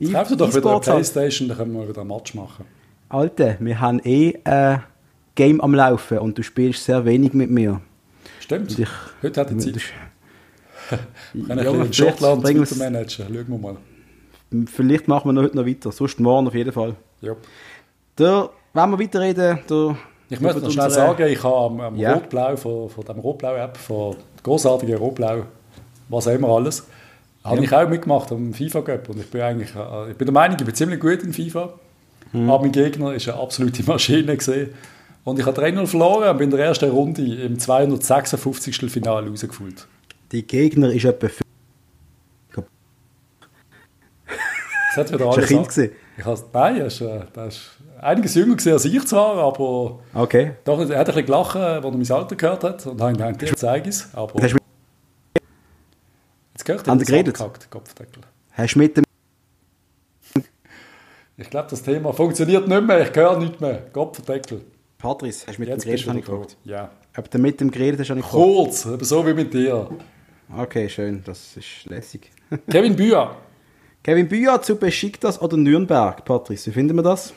E- 0.00 0.10
Kauf 0.12 0.28
dir 0.28 0.36
doch 0.36 0.48
wieder 0.48 0.64
eine 0.64 0.70
halt. 0.76 0.82
Playstation, 0.84 1.48
dann 1.48 1.58
können 1.58 1.74
wir 1.74 1.86
wieder 1.88 2.00
ein 2.00 2.06
Match 2.06 2.32
machen. 2.34 2.64
Alter, 3.10 3.56
wir 3.60 3.80
haben 3.80 4.00
eh 4.04 4.38
ein 4.44 4.82
Game 5.34 5.60
am 5.60 5.74
Laufen 5.74 6.18
und 6.20 6.38
du 6.38 6.42
spielst 6.42 6.84
sehr 6.84 7.04
wenig 7.04 7.34
mit 7.34 7.50
mir. 7.50 7.82
Stimmt. 8.40 8.70
Und 8.70 8.78
ich- 8.78 8.88
Heute 9.22 9.40
hat 9.40 9.50
er 9.50 9.58
Zeit. 9.58 9.76
Das- 9.76 9.82
Können 11.32 11.48
Ja, 11.48 11.56
wir 11.56 11.66
in 11.70 11.74
vielleicht 11.92 11.94
Schottland 11.96 12.42
weiter 12.44 12.76
managen. 12.76 13.08
Schauen 13.28 13.46
wir 13.48 13.58
mal. 13.58 13.76
Vielleicht 14.66 15.06
machen 15.06 15.28
wir 15.28 15.32
noch 15.34 15.42
heute 15.42 15.56
noch 15.56 15.66
weiter, 15.66 15.92
sonst 15.92 16.18
morgen 16.18 16.48
auf 16.48 16.54
jeden 16.54 16.72
Fall. 16.72 16.94
Ja. 17.20 17.34
Der, 18.18 18.50
wenn 18.74 18.90
wir 18.90 18.98
weiterreden, 18.98 19.60
der, 19.68 19.96
Ich 20.28 20.40
möchte 20.40 20.60
noch 20.60 20.70
schnell 20.70 20.90
sagen, 20.90 21.26
ich 21.28 21.42
habe 21.44 21.56
am, 21.56 21.80
am 21.80 21.96
Ja. 21.96 22.14
Rotblau, 22.14 22.56
von, 22.56 22.90
von 22.90 23.04
dem 23.04 23.18
Rotblau-App, 23.20 23.76
von 23.76 24.16
großartigen 24.42 24.96
Rotblau, 24.96 25.44
was 26.08 26.26
auch 26.26 26.32
immer 26.32 26.48
alles, 26.48 26.84
habe 27.44 27.62
ich 27.64 27.72
auch 27.72 27.88
mitgemacht 27.88 28.32
am 28.32 28.52
FIFA 28.52 28.82
Cup. 28.82 29.08
Und 29.10 29.20
ich 29.20 29.30
bin 29.30 29.40
eigentlich, 29.42 29.70
äh, 29.76 30.10
ich 30.10 30.16
bin 30.16 30.26
der 30.26 30.32
Meinung, 30.34 30.56
ich 30.58 30.64
bin 30.64 30.74
ziemlich 30.74 30.98
gut 30.98 31.22
in 31.22 31.32
FIFA. 31.32 31.72
Mhm. 32.32 32.50
Aber 32.50 32.62
mein 32.64 32.72
Gegner 32.72 33.14
ist 33.14 33.28
eine 33.28 33.38
absolute 33.38 33.82
Maschine 33.86 34.36
gesehen. 34.36 34.70
Und 35.24 35.38
ich 35.38 35.46
habe 35.46 35.60
3-0 35.60 35.86
verloren 35.86 36.30
und 36.30 36.38
bin 36.38 36.50
in 36.50 36.56
der 36.56 36.66
ersten 36.66 36.90
Runde 36.90 37.22
im 37.22 37.58
256. 37.58 38.90
Finale 38.90 39.28
rausgefühlt. 39.28 39.86
Die 40.32 40.46
Gegner 40.46 40.90
ist 40.92 41.04
etwa. 41.04 41.28
Das 42.54 42.64
hat 44.96 45.12
wieder 45.12 45.26
alles 45.30 45.46
Kind 45.46 45.68
gewesen? 45.68 45.92
Ich 46.18 46.24
has, 46.24 46.44
nein, 46.52 46.76
er 46.78 46.86
ist, 46.86 47.00
äh, 47.00 47.20
der 47.34 47.46
ist 47.46 47.70
einiges 48.00 48.34
jünger 48.34 48.56
gewesen 48.56 48.72
als 48.72 48.84
ich 48.84 49.06
zwar, 49.06 49.36
aber 49.36 50.00
Okay. 50.12 50.52
doch, 50.64 50.80
er 50.80 50.86
hat 50.86 50.92
ein 50.92 51.04
bisschen 51.14 51.26
gelacht, 51.26 51.54
als 51.56 51.84
er 51.84 51.90
mein 51.92 52.10
Alter 52.10 52.36
gehört 52.36 52.64
hat. 52.64 52.86
Und 52.86 53.00
dann 53.00 53.22
habe 53.22 53.44
ich 53.44 53.54
zeige 53.56 53.88
ich 53.88 53.94
es. 53.94 54.08
Aber 54.14 54.42
Hast 54.42 54.52
du, 54.54 54.58
jetzt 56.54 56.64
gehört 56.64 56.88
er 56.88 56.96
geredet? 56.96 57.40
abgehackt, 57.40 57.70
Kopfdeckel. 57.70 58.22
hast 58.52 58.74
du 58.74 58.78
mit 58.80 58.96
dem. 58.96 59.04
Ich 61.36 61.48
glaube, 61.48 61.68
das 61.70 61.82
Thema 61.82 62.12
funktioniert 62.12 62.66
nicht 62.68 62.82
mehr. 62.84 63.08
Ich 63.08 63.16
höre 63.16 63.38
nicht 63.38 63.60
mehr. 63.60 63.78
Kopfdeckel. 63.92 64.62
Patrice, 65.00 65.46
hast 65.46 65.56
du 65.56 65.62
mit 65.62 65.68
Jetzt 65.68 65.84
dem 65.84 65.90
du 65.90 65.94
ich 65.96 66.04
da. 66.04 66.12
gefragt. 66.12 66.56
Ja. 66.64 66.90
Ob 67.16 67.30
du 67.30 67.38
mit 67.38 67.60
dem 67.60 67.70
geredet 67.70 68.00
hast, 68.00 68.10
habe 68.10 68.20
ich 68.20 68.26
gefragt. 68.26 68.44
Kurz, 68.44 68.86
aber 68.86 69.04
so 69.04 69.26
wie 69.26 69.34
mit 69.34 69.52
dir. 69.52 69.88
Okay, 70.56 70.88
schön, 70.88 71.22
das 71.24 71.56
ist 71.56 71.86
lässig. 71.86 72.30
Kevin 72.70 72.94
Büa. 72.96 73.36
Kevin 74.02 74.28
Büa 74.28 74.60
zu 74.62 74.76
Besiktas 74.76 75.40
oder 75.40 75.56
Nürnberg, 75.56 76.24
Patrice, 76.24 76.66
wie 76.66 76.72
finden 76.74 76.96
wir 76.96 77.02
das? 77.02 77.32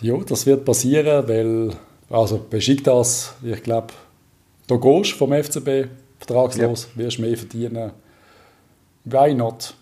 Ja, 0.00 0.16
das 0.18 0.46
wird 0.46 0.64
passieren, 0.64 1.28
weil, 1.28 1.70
also 2.10 2.38
Besiktas, 2.38 3.34
ich 3.42 3.62
glaube, 3.62 3.88
da 4.66 4.76
gehst 4.76 5.12
du 5.12 5.16
vom 5.16 5.32
FCB 5.32 5.88
vertragslos, 6.18 6.88
wirst 6.94 7.18
mehr 7.18 7.36
verdienen. 7.36 7.92
Why 9.04 9.34
not? 9.34 9.74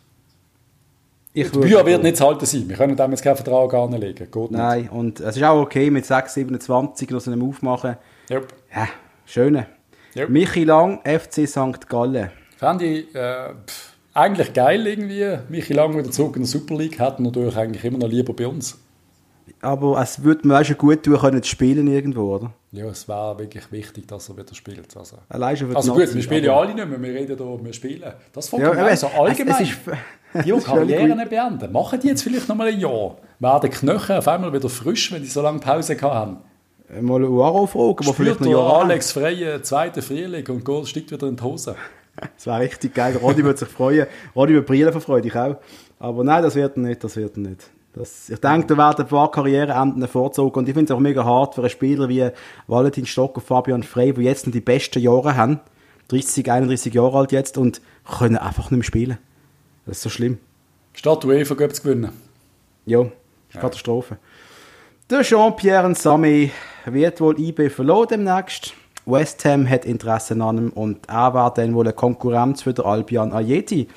Ich 1.33 1.51
Büa 1.53 1.87
wird 1.87 2.03
nicht 2.03 2.17
zu 2.17 2.27
halten 2.27 2.45
sein. 2.45 2.69
Wir 2.69 2.77
können 2.77 2.97
dem 2.97 3.11
jetzt 3.13 3.23
keinen 3.23 3.37
Vertrag 3.37 3.73
anlegen. 3.75 4.29
Geht 4.31 4.35
nicht. 4.35 4.51
Nein, 4.51 4.89
und 4.89 5.21
es 5.21 5.37
ist 5.37 5.43
auch 5.45 5.61
okay 5.63 5.89
mit 5.91 6.05
6, 6.05 6.35
27 6.35 7.09
noch 7.11 7.21
so 7.21 7.31
einem 7.31 7.49
Aufmachen. 7.49 7.97
Yep. 8.31 8.49
Ja, 8.75 8.89
schöne. 9.27 9.67
Ja. 10.15 10.29
Michi 10.29 10.65
Lang, 10.65 11.01
FC 11.05 11.47
St. 11.47 11.89
Gallen. 11.89 12.31
Fände 12.57 12.85
ich 12.85 13.15
äh, 13.15 13.51
pff, 13.67 13.93
eigentlich 14.13 14.53
geil 14.53 14.85
irgendwie. 14.87 15.39
Michi 15.49 15.73
Lang 15.73 15.97
wieder 15.97 16.11
zurück 16.11 16.35
in 16.35 16.43
der 16.43 16.49
Super 16.49 16.75
League. 16.75 16.99
Hätten 16.99 17.23
natürlich 17.23 17.57
eigentlich 17.57 17.85
immer 17.85 17.99
noch 17.99 18.09
lieber 18.09 18.33
bei 18.33 18.49
uns. 18.49 18.77
Aber 19.63 20.01
es 20.01 20.23
würde 20.25 20.47
mir 20.49 20.61
auch 20.61 20.65
schon 20.65 20.79
gut 20.79 21.03
tun, 21.03 21.17
können 21.19 21.43
zu 21.43 21.49
spielen 21.51 21.87
irgendwo, 21.87 22.35
oder? 22.37 22.53
Ja, 22.73 22.87
es 22.87 23.07
wäre 23.09 23.39
wirklich 23.39 23.71
wichtig, 23.71 24.07
dass 24.09 24.29
er 24.29 24.37
wieder 24.37 24.55
spielt. 24.55 24.97
Also, 24.97 25.19
Allein 25.29 25.57
schon 25.57 25.67
für 25.69 25.73
die 25.73 25.77
also 25.77 25.93
gut, 25.93 26.01
Nazi, 26.03 26.15
wir 26.15 26.23
spielen 26.23 26.45
ja 26.45 26.57
alle 26.57 26.75
nicht 26.75 26.89
mehr. 26.89 27.03
Wir 27.03 27.15
reden 27.15 27.37
hier, 27.37 27.65
wir 27.65 27.73
spielen. 27.73 28.13
Das 28.33 28.49
fängt 28.49 28.63
Ja, 28.63 28.75
ja, 28.75 28.87
eben, 28.89 28.97
so 28.97 29.07
es- 29.09 29.15
allgemein. 29.15 29.55
es 29.63 29.71
ist- 29.71 29.79
die, 30.35 30.53
die 30.53 30.61
Karrieren 30.61 31.29
beenden, 31.29 31.73
machen 31.73 32.01
die 32.01 32.09
jetzt 32.09 32.23
vielleicht 32.23 32.49
noch 32.49 32.57
mal 32.57 32.69
ein 32.69 32.79
Jahr? 32.79 33.17
Werden 33.39 33.71
die 33.71 33.77
Knochen 33.77 34.17
auf 34.17 34.29
einmal 34.29 34.53
wieder 34.53 34.69
frisch, 34.69 35.13
wenn 35.13 35.23
die 35.23 35.29
so 35.29 35.43
lange 35.43 35.61
Pause 35.61 35.97
haben? 36.01 36.39
Mal 37.01 37.25
Uaro 37.25 37.67
fragen, 37.67 38.07
wo 38.07 38.13
vielleicht 38.13 38.41
der 38.41 38.51
Jahre 38.51 38.81
Alex 38.81 39.13
Freie 39.13 39.63
zweite 39.63 40.03
Frühling 40.03 40.47
und 40.49 40.65
Goal 40.65 40.87
steigt 40.87 41.13
wieder 41.13 41.29
in 41.29 41.37
die 41.37 41.43
Hose. 41.43 41.77
Das 42.37 42.47
wäre 42.47 42.61
richtig 42.61 42.95
geil. 42.95 43.17
Rodi 43.17 43.45
würde 43.45 43.59
sich 43.59 43.69
freuen. 43.69 44.07
Rodi 44.35 44.55
würde 44.55 44.67
brillen 44.67 44.93
vor 44.93 45.01
Freude, 45.01 45.29
ich 45.29 45.37
auch. 45.37 45.57
Aber 45.99 46.25
nein, 46.25 46.43
das 46.43 46.55
wird 46.55 46.77
er 46.77 46.81
nicht, 46.81 47.03
das 47.05 47.17
wird 47.17 47.37
nicht. 47.37 47.71
Das, 47.93 48.29
ich 48.29 48.41
denke, 48.41 48.69
da 48.69 48.77
werden 48.77 49.05
ein 49.05 49.09
paar 49.09 49.31
Karriereenden 49.31 50.07
vorzogen 50.07 50.61
und 50.61 50.69
ich 50.69 50.75
finde 50.75 50.93
es 50.93 50.97
auch 50.97 51.01
mega 51.01 51.25
hart 51.25 51.55
für 51.55 51.63
einen 51.63 51.71
Spieler 51.71 52.09
wie 52.09 52.29
Valentin 52.69 53.05
Stock 53.05 53.37
und 53.37 53.43
Fabian 53.43 53.83
Frey, 53.83 54.13
die 54.13 54.23
jetzt 54.23 54.47
noch 54.47 54.53
die 54.53 54.61
besten 54.61 55.01
Jahre 55.01 55.37
haben, 55.37 55.61
30, 56.09 56.51
31 56.51 56.95
Jahre 56.95 57.19
alt 57.19 57.33
jetzt 57.33 57.59
und 57.59 57.81
können 58.19 58.37
einfach 58.37 58.71
nicht 58.71 58.79
mehr 58.79 58.85
spielen. 58.85 59.19
Das 59.87 59.97
ist 59.97 60.03
so 60.03 60.11
schlimm. 60.11 60.39
Statt 60.93 61.25
UEFA 61.25 61.55
Cup 61.55 61.75
zu 61.75 61.83
gewinnen. 61.83 62.11
Ja, 62.87 63.01
Ja. 63.01 63.61
Katastrophe. 63.61 64.19
Der 65.09 65.23
Jean-Pierre 65.23 65.89
Nsame 65.89 66.51
wird 66.87 67.21
wohl 67.21 67.39
IB 67.41 67.69
verloren 67.71 68.09
demnächst. 68.11 68.75
West 69.07 69.45
Ham 69.45 69.69
hat 69.69 69.85
Interesse 69.85 70.41
an 70.41 70.59
ihm 70.59 70.71
und 70.71 71.09
er 71.09 71.35
war 71.35 71.53
dann 71.53 71.75
wohl 71.75 71.87
eine 71.87 71.93
Konkurrenz 71.95 72.63
für 72.63 72.73
den 72.73 72.85
Albion 72.85 73.33
Ayeti. 73.33 73.89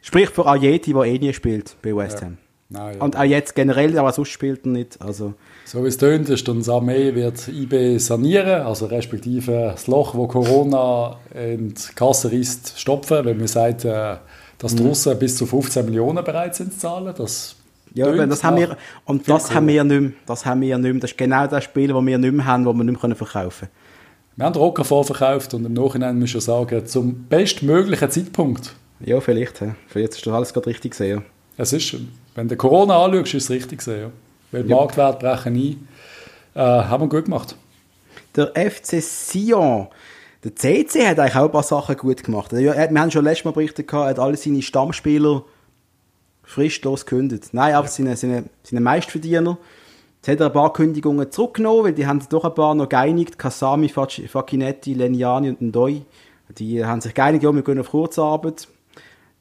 Sprich 0.00 0.30
für 0.30 0.46
Ayeti, 0.46 0.92
der 0.92 1.02
eh 1.02 1.18
nie 1.18 1.32
spielt 1.32 1.76
bei 1.82 1.94
West 1.94 2.22
Ham. 2.22 2.38
Ja. 2.70 2.90
ja. 2.92 3.00
Und 3.00 3.16
auch 3.16 3.24
jetzt 3.24 3.54
generell, 3.54 3.96
aber 3.98 4.12
sonst 4.12 4.30
spielt 4.30 4.64
er 4.64 4.72
nicht. 4.72 5.00
Also. 5.00 5.34
So 5.64 5.84
wie 5.84 5.88
es 5.88 5.96
tönt, 5.96 6.28
ist 6.28 6.48
dann 6.48 6.60
Samé 6.62 7.14
wird 7.14 7.48
IB 7.48 7.98
sanieren, 7.98 8.62
also 8.62 8.86
respektive 8.86 9.70
das 9.72 9.86
Loch, 9.86 10.14
wo 10.14 10.26
Corona 10.26 11.18
in 11.34 11.74
die 11.74 11.94
Kasse 11.94 12.34
ist, 12.34 12.78
stopfen, 12.78 13.24
wenn 13.24 13.38
man 13.38 13.46
sagt, 13.46 13.84
äh, 13.84 14.16
dass 14.58 14.74
die 14.74 14.82
mhm. 14.82 14.88
Russen 14.88 15.18
bis 15.18 15.36
zu 15.36 15.46
15 15.46 15.84
Millionen 15.84 16.22
bereit 16.24 16.54
sind 16.54 16.72
zu 16.72 16.78
zahlen. 16.78 17.14
Das 17.16 17.56
ja, 17.94 18.26
das 18.26 18.44
haben 18.44 18.56
wir, 18.56 18.76
und 19.06 19.28
das 19.28 19.52
haben 19.54 19.66
wir 19.66 19.82
nicht 19.82 20.00
mehr. 20.00 20.12
Das 20.26 20.44
haben 20.44 20.60
wir 20.60 20.76
nicht 20.76 20.92
mehr. 20.92 21.00
Das 21.00 21.10
ist 21.10 21.18
genau 21.18 21.46
das 21.46 21.64
Spiel, 21.64 21.88
das 21.88 22.04
wir 22.04 22.18
nicht 22.18 22.32
mehr 22.32 22.44
haben, 22.46 22.64
das 22.64 22.74
wir 22.74 22.84
nicht 22.84 23.02
mehr 23.02 23.16
verkaufen 23.16 23.68
können. 23.68 23.70
Wir 24.36 24.44
haben 24.44 24.54
Rocker 24.54 24.84
vorverkauft 24.84 25.54
und 25.54 25.64
im 25.64 25.72
Nachhinein 25.72 26.18
muss 26.18 26.34
ich 26.34 26.44
sagen, 26.44 26.86
zum 26.86 27.24
bestmöglichen 27.24 28.10
Zeitpunkt. 28.10 28.74
Ja, 29.00 29.20
vielleicht. 29.20 29.58
Für 29.88 30.00
jetzt 30.00 30.16
ist 30.16 30.26
das 30.26 30.32
alles 30.32 30.52
gerade 30.52 30.66
richtig 30.66 30.92
gesehen. 30.92 31.24
Es 31.56 31.72
ist, 31.72 31.96
wenn 32.34 32.46
du 32.46 32.56
Corona 32.56 33.04
anschaust, 33.04 33.34
ist 33.34 33.44
es 33.44 33.50
richtig 33.50 33.78
gesehen. 33.78 34.00
Ja. 34.00 34.10
Weil 34.52 34.62
die 34.62 34.70
ja. 34.70 34.76
Marktwerte 34.76 35.18
brechen 35.18 35.56
ein. 35.56 35.88
Äh, 36.54 36.60
haben 36.60 37.02
wir 37.02 37.08
gut 37.08 37.24
gemacht. 37.24 37.56
Der 38.36 38.52
FC 38.54 39.02
Sion. 39.02 39.88
Der 40.44 40.54
CC 40.54 41.06
hat 41.06 41.18
eigentlich 41.18 41.34
auch 41.34 41.46
ein 41.46 41.50
paar 41.52 41.62
Sachen 41.62 41.96
gut 41.96 42.22
gemacht. 42.22 42.52
Wir 42.52 42.74
haben 42.74 43.10
schon 43.10 43.24
letztes 43.24 43.44
Mal 43.44 43.50
berichtet, 43.50 43.92
er 43.92 44.04
hat 44.04 44.18
alle 44.18 44.36
seine 44.36 44.62
Stammspieler 44.62 45.44
fristlos 46.44 47.04
gekündigt. 47.04 47.48
Nein, 47.52 47.74
aber 47.74 47.88
seine, 47.88 48.16
seine, 48.16 48.44
seine 48.62 48.80
Meistverdiener. 48.80 49.58
Jetzt 50.16 50.28
hat 50.28 50.40
er 50.40 50.46
ein 50.46 50.52
paar 50.52 50.72
Kündigungen 50.72 51.30
zurückgenommen, 51.30 51.84
weil 51.84 51.92
die 51.92 52.06
haben 52.06 52.20
sich 52.20 52.28
doch 52.28 52.44
ein 52.44 52.54
paar 52.54 52.74
noch 52.74 52.88
geeinigt. 52.88 53.38
Kasami, 53.38 53.88
Facchinetti, 53.88 54.94
Leniani 54.94 55.50
und 55.50 55.60
Ndoi. 55.60 56.02
Die 56.56 56.84
haben 56.84 57.00
sich 57.00 57.14
geeinigt, 57.14 57.44
ja, 57.44 57.52
wir 57.52 57.62
gehen 57.62 57.78
auf 57.78 57.90
Kurzarbeit. 57.90 58.68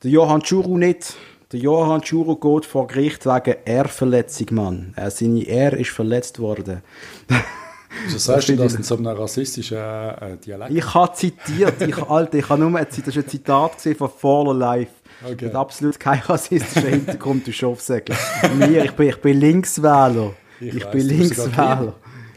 Der 0.03 0.11
Johann 0.11 0.41
Churu 0.41 0.77
nicht. 0.77 1.15
Der 1.51 1.59
Johann 1.59 2.01
Churu 2.01 2.35
geht 2.35 2.65
vor 2.65 2.87
Gericht 2.87 3.25
wegen 3.25 3.55
Ehrverletzung, 3.65 4.47
Mann. 4.51 4.93
Seine 5.09 5.43
Ehr 5.43 5.73
ist 5.73 5.91
verletzt 5.91 6.39
worden. 6.39 6.81
Wieso 8.05 8.17
sagst 8.17 8.49
du 8.49 8.55
das 8.55 8.75
in 8.75 8.83
so 8.83 8.97
einem 8.97 9.07
rassistischen 9.07 9.77
äh, 9.77 10.37
Dialekt? 10.45 10.71
Ich 10.71 10.93
habe 10.93 11.13
zitiert, 11.13 11.81
ich, 11.81 11.97
Alter, 11.97 12.37
ich 12.37 12.49
habe 12.49 12.61
nur 12.61 12.77
ein, 12.77 12.85
das 12.89 12.97
ist 12.97 13.17
ein 13.17 13.27
Zitat 13.27 13.81
von 13.97 14.09
Faller 14.09 14.53
Life. 14.53 14.91
Okay. 15.23 15.45
Mit 15.45 15.55
absolut 15.55 15.99
kein 15.99 16.19
rassistischer 16.19 16.87
Hintergrund, 16.87 17.47
du 17.47 17.51
Schofsäckel. 17.51 18.15
Mir, 18.57 18.85
ich 18.85 18.91
bin, 18.91 19.09
ich 19.09 19.19
bin 19.19 19.39
Linkswähler. 19.39 20.33
Ich, 20.59 20.75
ich 20.75 20.85
weiß, 20.85 20.91
bin 20.91 21.07
Linkswähler. 21.07 21.93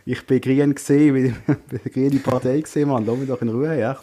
Ich 0.07 0.27
bin 0.27 0.41
grün 0.41 0.75
gesehen, 0.75 1.15
wie 1.15 1.35
die 1.85 1.91
grüne 1.91 2.21
Partei 2.21 2.61
gesehen, 2.61 2.89
Mann. 2.89 3.05
Lass 3.07 3.17
mich 3.19 3.29
doch 3.29 3.41
in 3.43 3.51
Ruhe, 3.51 3.79
ja. 3.79 3.97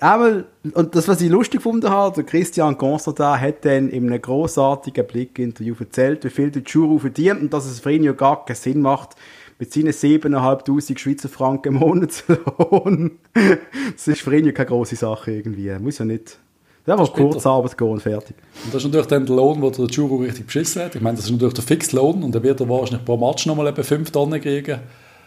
Einmal, 0.00 0.46
und 0.74 0.94
das, 0.94 1.08
was 1.08 1.20
ich 1.20 1.28
lustig 1.28 1.58
gefunden 1.58 1.90
habe, 1.90 2.14
der 2.14 2.24
Christian 2.24 2.78
Constantin 2.78 3.40
hat 3.40 3.64
dann 3.64 3.88
in 3.90 4.06
einem 4.06 4.22
grossartigen 4.22 5.06
Blickinterview 5.06 5.74
erzählt, 5.80 6.24
wie 6.24 6.30
viel 6.30 6.50
der 6.50 6.62
Juro 6.62 6.98
verdient 6.98 7.42
und 7.42 7.52
dass 7.52 7.66
es 7.66 7.80
für 7.80 7.92
ihn 7.92 8.04
ja 8.04 8.12
gar 8.12 8.44
keinen 8.44 8.56
Sinn 8.56 8.80
macht, 8.80 9.10
mit 9.58 9.72
seinen 9.72 9.92
7'500 9.92 10.98
Schweizer 10.98 11.28
Franken 11.28 11.74
im 11.74 11.80
Monatslohn. 11.80 13.18
das 13.92 14.08
ist 14.08 14.20
für 14.20 14.36
ihn 14.36 14.46
ja 14.46 14.52
keine 14.52 14.68
grosse 14.68 14.96
Sache 14.96 15.32
irgendwie. 15.32 15.70
Muss 15.78 15.98
ja 15.98 16.04
nicht. 16.04 16.38
Der 16.86 16.96
muss 16.96 17.12
kurz 17.12 17.44
Arbeit 17.44 17.76
gehen 17.76 17.88
und 17.88 18.00
fertig. 18.00 18.34
Und 18.64 18.72
das 18.72 18.82
ist 18.82 18.86
natürlich 18.86 19.08
dann 19.08 19.26
der 19.26 19.36
Lohn, 19.36 19.60
den 19.60 19.72
der 19.72 19.86
Juro 19.86 20.16
richtig 20.16 20.46
beschissen 20.46 20.82
hat. 20.82 20.94
Ich 20.94 21.02
meine, 21.02 21.16
das 21.16 21.26
ist 21.26 21.32
natürlich 21.32 21.54
der 21.54 21.64
Fixlohn 21.64 22.22
und 22.22 22.34
dann 22.34 22.42
wird 22.42 22.60
er 22.60 22.68
wahrscheinlich 22.68 23.04
pro 23.04 23.18
Match 23.18 23.44
nochmal 23.44 23.66
etwa 23.66 23.82
5 23.82 24.10
Tonnen 24.10 24.40
kriegen. 24.40 24.80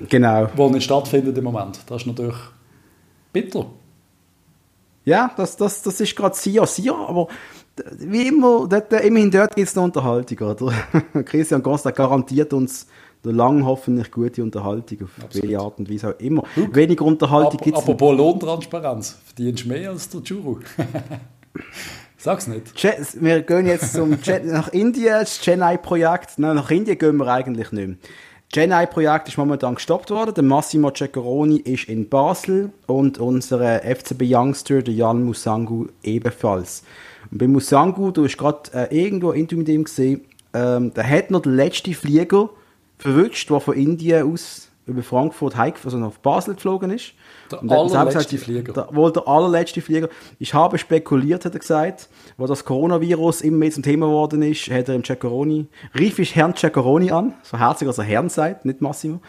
Genau. 0.09 0.49
Wo 0.55 0.69
nicht 0.69 0.85
stattfindet 0.85 1.37
im 1.37 1.43
Moment. 1.43 1.79
Das 1.85 2.01
ist 2.01 2.07
natürlich 2.07 2.37
bitter. 3.31 3.67
Ja, 5.05 5.31
das, 5.37 5.55
das, 5.57 5.83
das 5.83 5.99
ist 5.99 6.15
gerade 6.15 6.35
Sia, 6.35 6.65
Sia, 6.65 6.93
aber 6.93 7.27
wie 7.97 8.27
immer, 8.27 8.67
dort, 8.67 8.91
immerhin 8.93 9.31
dort 9.31 9.55
gibt 9.55 9.67
es 9.67 9.75
eine 9.75 9.85
Unterhaltung, 9.85 10.47
oder? 10.47 10.73
Christian 11.25 11.63
Costa 11.63 11.91
garantiert 11.91 12.53
uns 12.53 12.87
lang 13.23 13.65
hoffentlich 13.65 14.11
gute 14.11 14.41
Unterhaltung, 14.41 15.03
auf 15.03 15.23
Absolut. 15.23 15.43
welche 15.43 15.59
Art 15.59 15.79
und 15.79 15.89
Weise 15.91 16.09
auch 16.09 16.19
immer. 16.19 16.43
Look, 16.55 16.75
Weniger 16.75 17.05
Unterhaltung 17.05 17.59
gibt 17.59 17.77
es. 17.77 17.83
Apropos 17.83 18.17
Lohntransparenz, 18.17 19.17
verdienst 19.23 19.65
mehr 19.65 19.91
als 19.91 20.09
der 20.09 20.21
Juro? 20.21 20.59
Sag's 22.17 22.47
nicht. 22.47 22.71
Wir 23.19 23.41
gehen 23.41 23.65
jetzt 23.65 23.93
zum 23.93 24.17
nach 24.45 24.67
Indien, 24.69 25.21
das 25.21 25.39
Chennai-Projekt. 25.39 26.37
Nein, 26.37 26.55
nach 26.55 26.69
Indien 26.69 26.97
gehen 26.97 27.17
wir 27.17 27.27
eigentlich 27.27 27.71
nicht 27.71 27.87
mehr. 27.87 27.97
Das 28.51 28.59
Chennai-Projekt 28.59 29.29
ist 29.29 29.37
momentan 29.37 29.75
gestoppt 29.75 30.11
worden. 30.11 30.35
Der 30.35 30.43
Massimo 30.43 30.91
Ceccaroni 30.91 31.57
ist 31.57 31.89
in 31.89 32.09
Basel 32.09 32.71
und 32.85 33.17
unser 33.17 33.81
FCB 33.81 34.23
Youngster, 34.23 34.83
der 34.83 34.93
Jan 34.93 35.23
Musangu, 35.23 35.87
ebenfalls. 36.03 36.83
Und 37.31 37.39
bei 37.39 37.47
Musangu, 37.47 38.11
du 38.11 38.25
hast 38.25 38.37
gerade 38.37 38.69
äh, 38.73 39.03
irgendwo 39.03 39.31
ein 39.31 39.39
Interview 39.39 39.59
mit 39.59 39.69
ihm 39.69 39.83
gesehen, 39.85 40.21
ähm, 40.53 40.93
der 40.93 41.09
hat 41.09 41.31
noch 41.31 41.41
den 41.41 41.55
letzten 41.55 41.93
Flieger 41.93 42.49
verwünscht, 43.01 43.49
der 43.49 43.59
von 43.59 43.75
Indien 43.75 44.31
aus 44.31 44.67
über 44.87 45.03
Frankfurt 45.03 45.55
heim, 45.55 45.73
also 45.83 45.97
nach 45.97 46.11
Basel 46.17 46.55
geflogen 46.55 46.91
ist. 46.91 47.13
Der 47.51 47.61
und 47.61 47.71
allerletzte 47.71 48.37
Flieger. 48.37 48.73
Der, 48.73 48.87
wohl 48.91 49.11
der 49.11 49.27
allerletzte 49.27 49.81
Flieger. 49.81 50.09
Ich 50.39 50.53
habe 50.53 50.77
spekuliert, 50.77 51.45
hat 51.45 51.53
er 51.53 51.59
gesagt, 51.59 52.09
wo 52.37 52.47
das 52.47 52.65
Coronavirus 52.65 53.41
immer 53.41 53.57
mehr 53.57 53.71
zum 53.71 53.83
Thema 53.83 54.07
geworden 54.07 54.41
ist, 54.41 54.69
hat 54.69 54.89
er 54.89 54.95
im 54.95 55.03
Ceccaroni, 55.03 55.67
rief 55.97 56.19
ich 56.19 56.35
Herrn 56.35 56.55
Ceccaroni 56.55 57.11
an, 57.11 57.33
so 57.43 57.57
herzlich, 57.57 57.87
als 57.87 57.99
er 57.99 58.05
Herrn 58.05 58.29
sagt, 58.29 58.65
nicht 58.65 58.81
Massimo, 58.81 59.19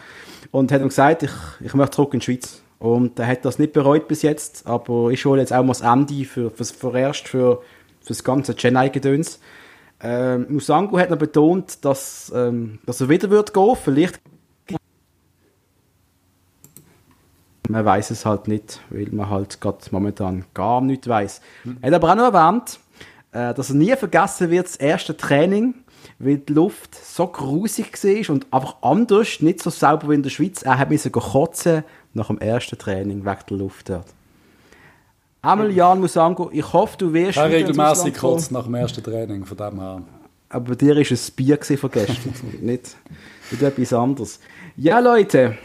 und 0.51 0.71
hat 0.71 0.81
ihm 0.81 0.89
gesagt, 0.89 1.23
ich, 1.23 1.31
ich 1.61 1.73
möchte 1.73 1.95
zurück 1.95 2.13
in 2.13 2.19
die 2.19 2.25
Schweiz. 2.25 2.61
Und 2.79 3.17
er 3.17 3.27
hat 3.27 3.45
das 3.45 3.59
nicht 3.59 3.73
bereut 3.73 4.07
bis 4.07 4.23
jetzt, 4.23 4.67
aber 4.67 5.11
ist 5.11 5.25
wohl 5.25 5.39
jetzt 5.39 5.53
auch 5.53 5.63
mal 5.63 5.69
das 5.69 5.81
Ende 5.81 6.25
für, 6.25 6.49
für, 6.51 6.65
vorerst 6.65 7.27
für, 7.27 7.61
für 8.01 8.09
das 8.09 8.23
ganze 8.23 8.55
Chennai-Gedöns. 8.55 9.39
Ähm, 10.03 10.47
Musango 10.49 10.99
hat 10.99 11.09
noch 11.09 11.17
betont, 11.17 11.83
dass, 11.85 12.31
ähm, 12.35 12.79
dass 12.85 12.99
er 12.99 13.09
wieder 13.09 13.29
wird 13.29 13.53
gehen, 13.53 13.75
vielleicht 13.81 14.19
man 17.69 17.85
weiß 17.85 18.11
es 18.11 18.25
halt 18.25 18.47
nicht, 18.47 18.81
weil 18.89 19.07
man 19.11 19.29
halt 19.29 19.61
gerade 19.61 19.79
momentan 19.91 20.45
gar 20.53 20.81
nichts 20.81 21.07
weiß. 21.07 21.41
Mhm. 21.63 21.77
Er 21.81 21.87
hat 21.87 21.95
aber 21.95 22.11
auch 22.11 22.15
noch 22.15 22.33
erwähnt, 22.33 22.79
äh, 23.31 23.53
dass 23.53 23.69
er 23.69 23.75
nie 23.75 23.95
vergessen 23.95 24.49
wird, 24.49 24.67
das 24.67 24.75
erste 24.75 25.15
Training, 25.15 25.75
weil 26.19 26.37
die 26.37 26.53
Luft 26.53 26.93
so 26.95 27.27
grusig 27.27 27.91
war 28.03 28.35
und 28.35 28.47
einfach 28.51 28.75
anders, 28.81 29.41
nicht 29.41 29.61
so 29.61 29.69
sauber 29.69 30.09
wie 30.09 30.15
in 30.15 30.23
der 30.23 30.29
Schweiz. 30.29 30.63
Er 30.63 30.77
hat 30.77 30.89
müssen 30.89 31.11
kotzen 31.11 31.83
nach 32.13 32.27
dem 32.27 32.37
ersten 32.37 32.77
Training 32.77 33.25
wegen 33.25 33.39
der 33.49 33.57
Luft 33.57 33.89
dort. 33.89 34.07
Einmal 35.45 35.71
Jan 35.71 35.99
Musango, 35.99 36.49
ich 36.53 36.71
hoffe, 36.71 36.95
du 36.97 37.11
wirst... 37.11 37.37
Ich 37.37 37.43
regelmäßig 37.43 38.13
kurz 38.13 38.49
nach 38.49 38.63
dem 38.63 38.75
ersten 38.75 39.03
Training, 39.03 39.43
von 39.43 39.57
dem 39.57 39.77
her. 39.77 40.01
Aber 40.47 40.69
bei 40.69 40.75
dir 40.75 40.95
war 40.95 41.01
es 41.01 41.29
ein 41.29 41.35
Bier 41.35 41.57
von 41.61 41.91
gestern, 41.91 42.33
nicht, 42.61 42.95
nicht 43.51 43.61
etwas 43.61 43.91
anderes. 43.91 44.39
Ja, 44.77 44.99
Leute, 44.99 45.57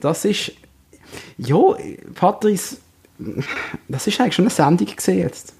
das 0.00 0.24
ist 0.24 0.52
ja, 1.38 1.56
Patrice, 2.14 2.76
das 3.88 4.06
ist 4.06 4.20
eigentlich 4.20 4.34
schon 4.36 4.44
eine 4.44 4.54
Sendung 4.54 4.86
gesehen 4.94 5.18
jetzt. 5.18 5.54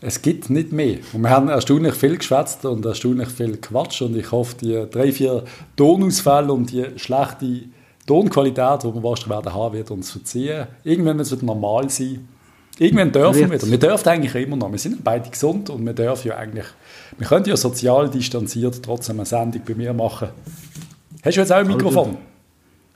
Es 0.00 0.22
gibt 0.22 0.48
nicht 0.48 0.72
mehr. 0.72 0.96
Und 1.12 1.20
wir 1.20 1.30
haben 1.30 1.48
erstaunlich 1.48 1.94
viel 1.94 2.16
geschwätzt 2.16 2.64
und 2.64 2.86
erstaunlich 2.86 3.28
viel 3.28 3.58
Quatsch. 3.58 4.00
Und 4.00 4.16
ich 4.16 4.32
hoffe, 4.32 4.56
die 4.58 4.86
drei, 4.90 5.12
vier 5.12 5.44
Tonausfälle 5.76 6.50
und 6.50 6.72
die 6.72 6.86
schlechte 6.96 7.64
Tonqualität, 8.06 8.82
die 8.82 8.94
wir 8.94 9.02
wahrscheinlich 9.02 9.28
werden 9.28 9.52
haben, 9.52 9.74
wird 9.74 9.90
uns 9.90 10.10
verziehen. 10.10 10.66
Irgendwann 10.84 11.18
wird 11.18 11.30
es 11.30 11.42
normal 11.42 11.90
sein. 11.90 12.28
Irgendwann 12.78 13.12
dürfen 13.12 13.50
wir 13.50 13.52
wieder. 13.52 13.70
Wir 13.70 13.78
dürfen 13.78 14.08
eigentlich 14.08 14.34
immer 14.34 14.56
noch. 14.56 14.70
Wir 14.70 14.78
sind 14.78 15.02
beide 15.04 15.30
gesund 15.30 15.70
und 15.70 15.84
wir 15.84 15.92
dürfen 15.92 16.28
ja 16.28 16.36
eigentlich, 16.36 16.66
wir 17.16 17.26
können 17.26 17.44
ja 17.44 17.56
sozial 17.56 18.10
distanziert 18.10 18.82
trotzdem 18.82 19.16
eine 19.16 19.26
Sendung 19.26 19.62
bei 19.66 19.74
mir 19.74 19.92
machen. 19.92 20.28
Hast 21.22 21.36
du 21.36 21.40
jetzt 21.40 21.52
auch 21.52 21.56
ein 21.56 21.66
Mikrofon? 21.66 22.16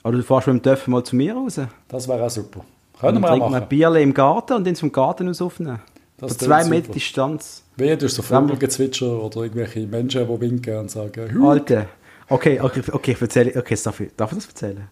Oder 0.03 0.17
du 0.17 0.23
fährst 0.23 0.47
mit 0.47 0.57
dem 0.57 0.61
Dörfer 0.61 0.91
mal 0.91 1.03
zu 1.03 1.15
mir 1.15 1.33
raus. 1.33 1.59
Das 1.87 2.07
wäre 2.07 2.23
auch 2.23 2.29
super. 2.29 2.63
Können 2.99 3.21
wir 3.21 3.31
auch 3.31 3.37
machen. 3.37 3.55
ein 3.55 3.67
Bierle 3.67 4.01
im 4.01 4.13
Garten 4.13 4.53
und 4.53 4.67
dann 4.67 4.75
vom 4.75 4.91
Garten 4.91 5.29
aus 5.29 5.41
aufnehmen. 5.41 5.79
Das 6.17 6.35
Von 6.35 6.47
zwei 6.47 6.65
Meter 6.65 6.91
Distanz. 6.91 7.63
Wehe, 7.77 7.95
du 7.95 8.05
hast 8.05 8.15
so 8.15 8.21
Vogelgezwitscher 8.21 9.23
oder 9.23 9.43
irgendwelche 9.43 9.87
Menschen, 9.87 10.27
die 10.27 10.41
winken 10.41 10.77
und 10.77 10.91
sagen 10.91 11.29
Hü. 11.31 11.47
Alter. 11.47 11.87
Okay, 12.27 12.59
okay, 12.59 12.83
okay, 12.91 13.11
ich 13.11 13.21
erzähle, 13.21 13.57
okay, 13.57 13.77
darf 13.81 13.99
ich, 14.01 14.09
darf 14.15 14.31
ich 14.31 14.37
das 14.37 14.47
erzählen? 14.47 14.87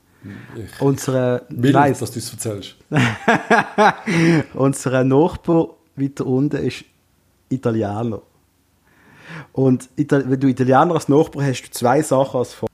Unsere, 0.79 1.45
will, 1.49 1.73
weiss, 1.73 1.99
dass 1.99 2.11
du 2.11 2.19
es 2.19 2.31
erzählst. 2.31 2.75
Unser 4.53 5.03
Nachbar 5.03 5.69
weiter 5.95 6.25
unten 6.25 6.57
ist 6.57 6.85
Italiener. 7.49 8.21
Und 9.53 9.89
wenn 9.95 10.39
du 10.39 10.47
Italiener 10.47 10.93
als 10.93 11.09
Nachbar 11.09 11.45
hast, 11.45 11.63
du 11.63 11.71
zwei 11.71 12.01
Sachen 12.01 12.39
als 12.39 12.53
Vor 12.53 12.69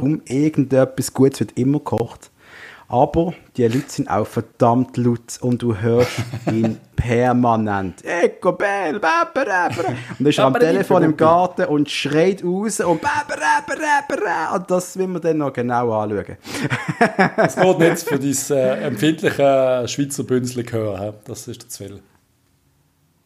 um 0.00 0.22
irgendetwas 0.26 1.12
Gutes 1.12 1.40
wird 1.40 1.58
immer 1.58 1.78
gekocht. 1.78 2.30
Aber 2.88 3.34
die 3.56 3.66
Leute 3.66 3.88
sind 3.88 4.08
auch 4.08 4.26
verdammt 4.26 4.96
laut 4.96 5.38
und 5.40 5.60
du 5.60 5.76
hörst 5.76 6.22
ihn 6.46 6.78
permanent. 6.96 8.04
Ecco, 8.04 8.52
bell. 8.52 8.96
Und 8.96 9.04
er 9.04 10.26
ist 10.26 10.38
am 10.38 10.54
Telefon 10.54 11.02
im 11.02 11.16
Garten 11.16 11.64
und 11.64 11.90
schreit 11.90 12.44
raus 12.44 12.78
und. 12.80 13.00
Und 14.54 14.70
das 14.70 14.96
will 14.96 15.08
man 15.08 15.20
dann 15.20 15.38
noch 15.38 15.52
genau 15.52 15.92
anschauen. 16.00 16.36
Es 17.36 17.56
geht 17.56 17.78
nicht 17.78 17.98
für 18.02 18.18
dein 18.50 18.56
äh, 18.56 18.86
empfindliche 18.86 19.84
Schweizer 19.88 20.22
Bünzli 20.22 20.64
hören. 20.64 21.14
Das 21.24 21.48
ist 21.48 21.62
der 21.62 21.68
Zwille. 21.68 22.00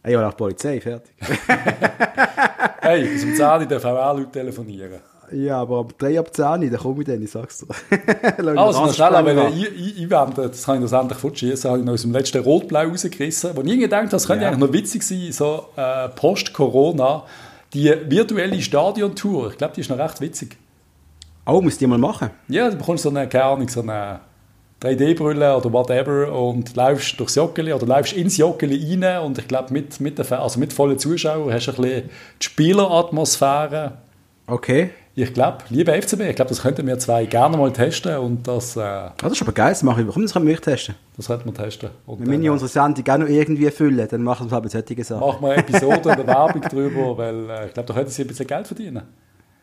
Ja, 0.06 0.22
nach 0.22 0.36
Polizei, 0.36 0.80
fertig. 0.80 1.12
hey, 2.80 3.06
bis 3.06 3.24
um 3.24 3.34
10 3.34 3.44
Uhr 3.44 3.66
darf 3.66 3.84
auch 3.84 4.16
Leute 4.16 4.30
telefonieren. 4.30 5.00
Ja, 5.32 5.58
aber 5.58 5.80
ab 5.80 5.94
3 5.98 6.18
ab 6.18 6.34
10 6.34 6.70
da 6.70 6.76
komme 6.78 7.02
ich 7.02 7.06
dann, 7.06 7.22
ich 7.22 7.30
sag's 7.30 7.58
dir. 7.58 7.66
also, 8.56 8.84
noch 8.84 8.94
schnell 8.94 9.14
einwenden, 9.14 10.34
das 10.36 10.64
kann 10.64 10.82
ich 10.82 10.90
noch 10.90 11.00
endlich 11.00 11.18
fortschießen, 11.18 11.70
habe 11.70 11.80
ich 11.80 11.86
noch 11.86 11.92
aus 11.92 12.02
dem 12.02 12.12
letzten 12.12 12.42
Rot-Blau 12.42 12.88
rausgerissen, 12.88 13.56
wo 13.56 13.62
ich 13.62 13.78
gedacht 13.78 14.12
das 14.12 14.26
könnte 14.26 14.44
ja. 14.44 14.50
eigentlich 14.50 14.66
noch 14.66 14.72
witzig 14.72 15.02
sein, 15.02 15.30
so 15.32 15.66
äh, 15.76 16.08
Post-Corona, 16.08 17.24
die 17.72 17.92
virtuelle 18.08 18.60
Stadiontour, 18.60 19.50
ich 19.50 19.58
glaube, 19.58 19.74
die 19.74 19.80
ist 19.82 19.90
noch 19.90 19.98
recht 19.98 20.20
witzig. 20.20 20.56
Oh, 21.46 21.60
musst 21.60 21.80
du 21.80 21.84
die 21.84 21.90
mal 21.90 21.98
machen? 21.98 22.30
Ja, 22.48 22.70
du 22.70 22.76
bekommst 22.76 23.04
so 23.04 23.10
eine, 23.10 23.28
keine 23.28 23.44
Ahnung, 23.44 23.68
so 23.68 23.82
eine 23.82 24.20
3D-Brille 24.82 25.56
oder 25.56 25.72
whatever 25.72 26.32
und 26.32 26.74
läufst 26.74 27.18
durchs 27.20 27.34
Joggeli 27.34 27.72
oder 27.72 27.86
läufst 27.86 28.14
ins 28.14 28.36
Joggeli 28.36 28.98
rein 29.00 29.22
und 29.22 29.38
ich 29.38 29.46
glaube, 29.46 29.72
mit, 29.72 30.00
mit, 30.00 30.18
also 30.32 30.58
mit 30.58 30.72
vollen 30.72 30.98
Zuschauern 30.98 31.52
hast 31.52 31.66
du 31.66 31.72
ein 31.72 31.76
bisschen 31.76 32.02
die 32.40 32.44
Spieleratmosphäre. 32.44 33.98
Okay. 34.46 34.90
Ich 35.22 35.34
glaube, 35.34 35.58
liebe 35.68 35.92
FCB, 35.92 36.20
ich 36.20 36.36
glaube, 36.36 36.48
das 36.48 36.62
könnten 36.62 36.86
wir 36.86 36.98
zwei 36.98 37.26
gerne 37.26 37.54
mal 37.56 37.70
testen 37.72 38.16
und 38.16 38.48
das... 38.48 38.76
Äh, 38.76 38.80
ah, 38.80 39.14
das 39.18 39.32
ist 39.32 39.42
aber 39.42 39.52
geil, 39.52 39.68
das 39.68 39.82
mache 39.82 40.00
ich. 40.00 40.06
Warum, 40.06 40.22
das 40.22 40.32
können 40.32 40.46
wir 40.46 40.58
testen. 40.58 40.94
Das 41.14 41.26
könnten 41.26 41.44
wir 41.44 41.52
testen. 41.52 41.90
Und 42.06 42.26
Wenn 42.26 42.40
wir 42.40 42.48
äh, 42.48 42.52
unsere 42.52 42.68
Sendung 42.70 43.06
auch 43.06 43.18
noch 43.18 43.28
irgendwie 43.28 43.70
füllen, 43.70 44.08
dann 44.08 44.22
machen 44.22 44.50
wir 44.50 44.58
halt 44.58 44.70
solche 44.70 45.04
Sachen. 45.04 45.20
Machen 45.20 45.42
wir 45.42 45.58
Episoden 45.58 46.12
oder 46.12 46.26
Werbung 46.26 46.62
drüber, 46.62 47.18
weil 47.18 47.50
äh, 47.50 47.66
ich 47.66 47.74
glaube, 47.74 47.88
da 47.88 47.94
könnten 47.94 48.10
sie 48.10 48.22
ein 48.22 48.28
bisschen 48.28 48.46
Geld 48.46 48.66
verdienen. 48.66 49.02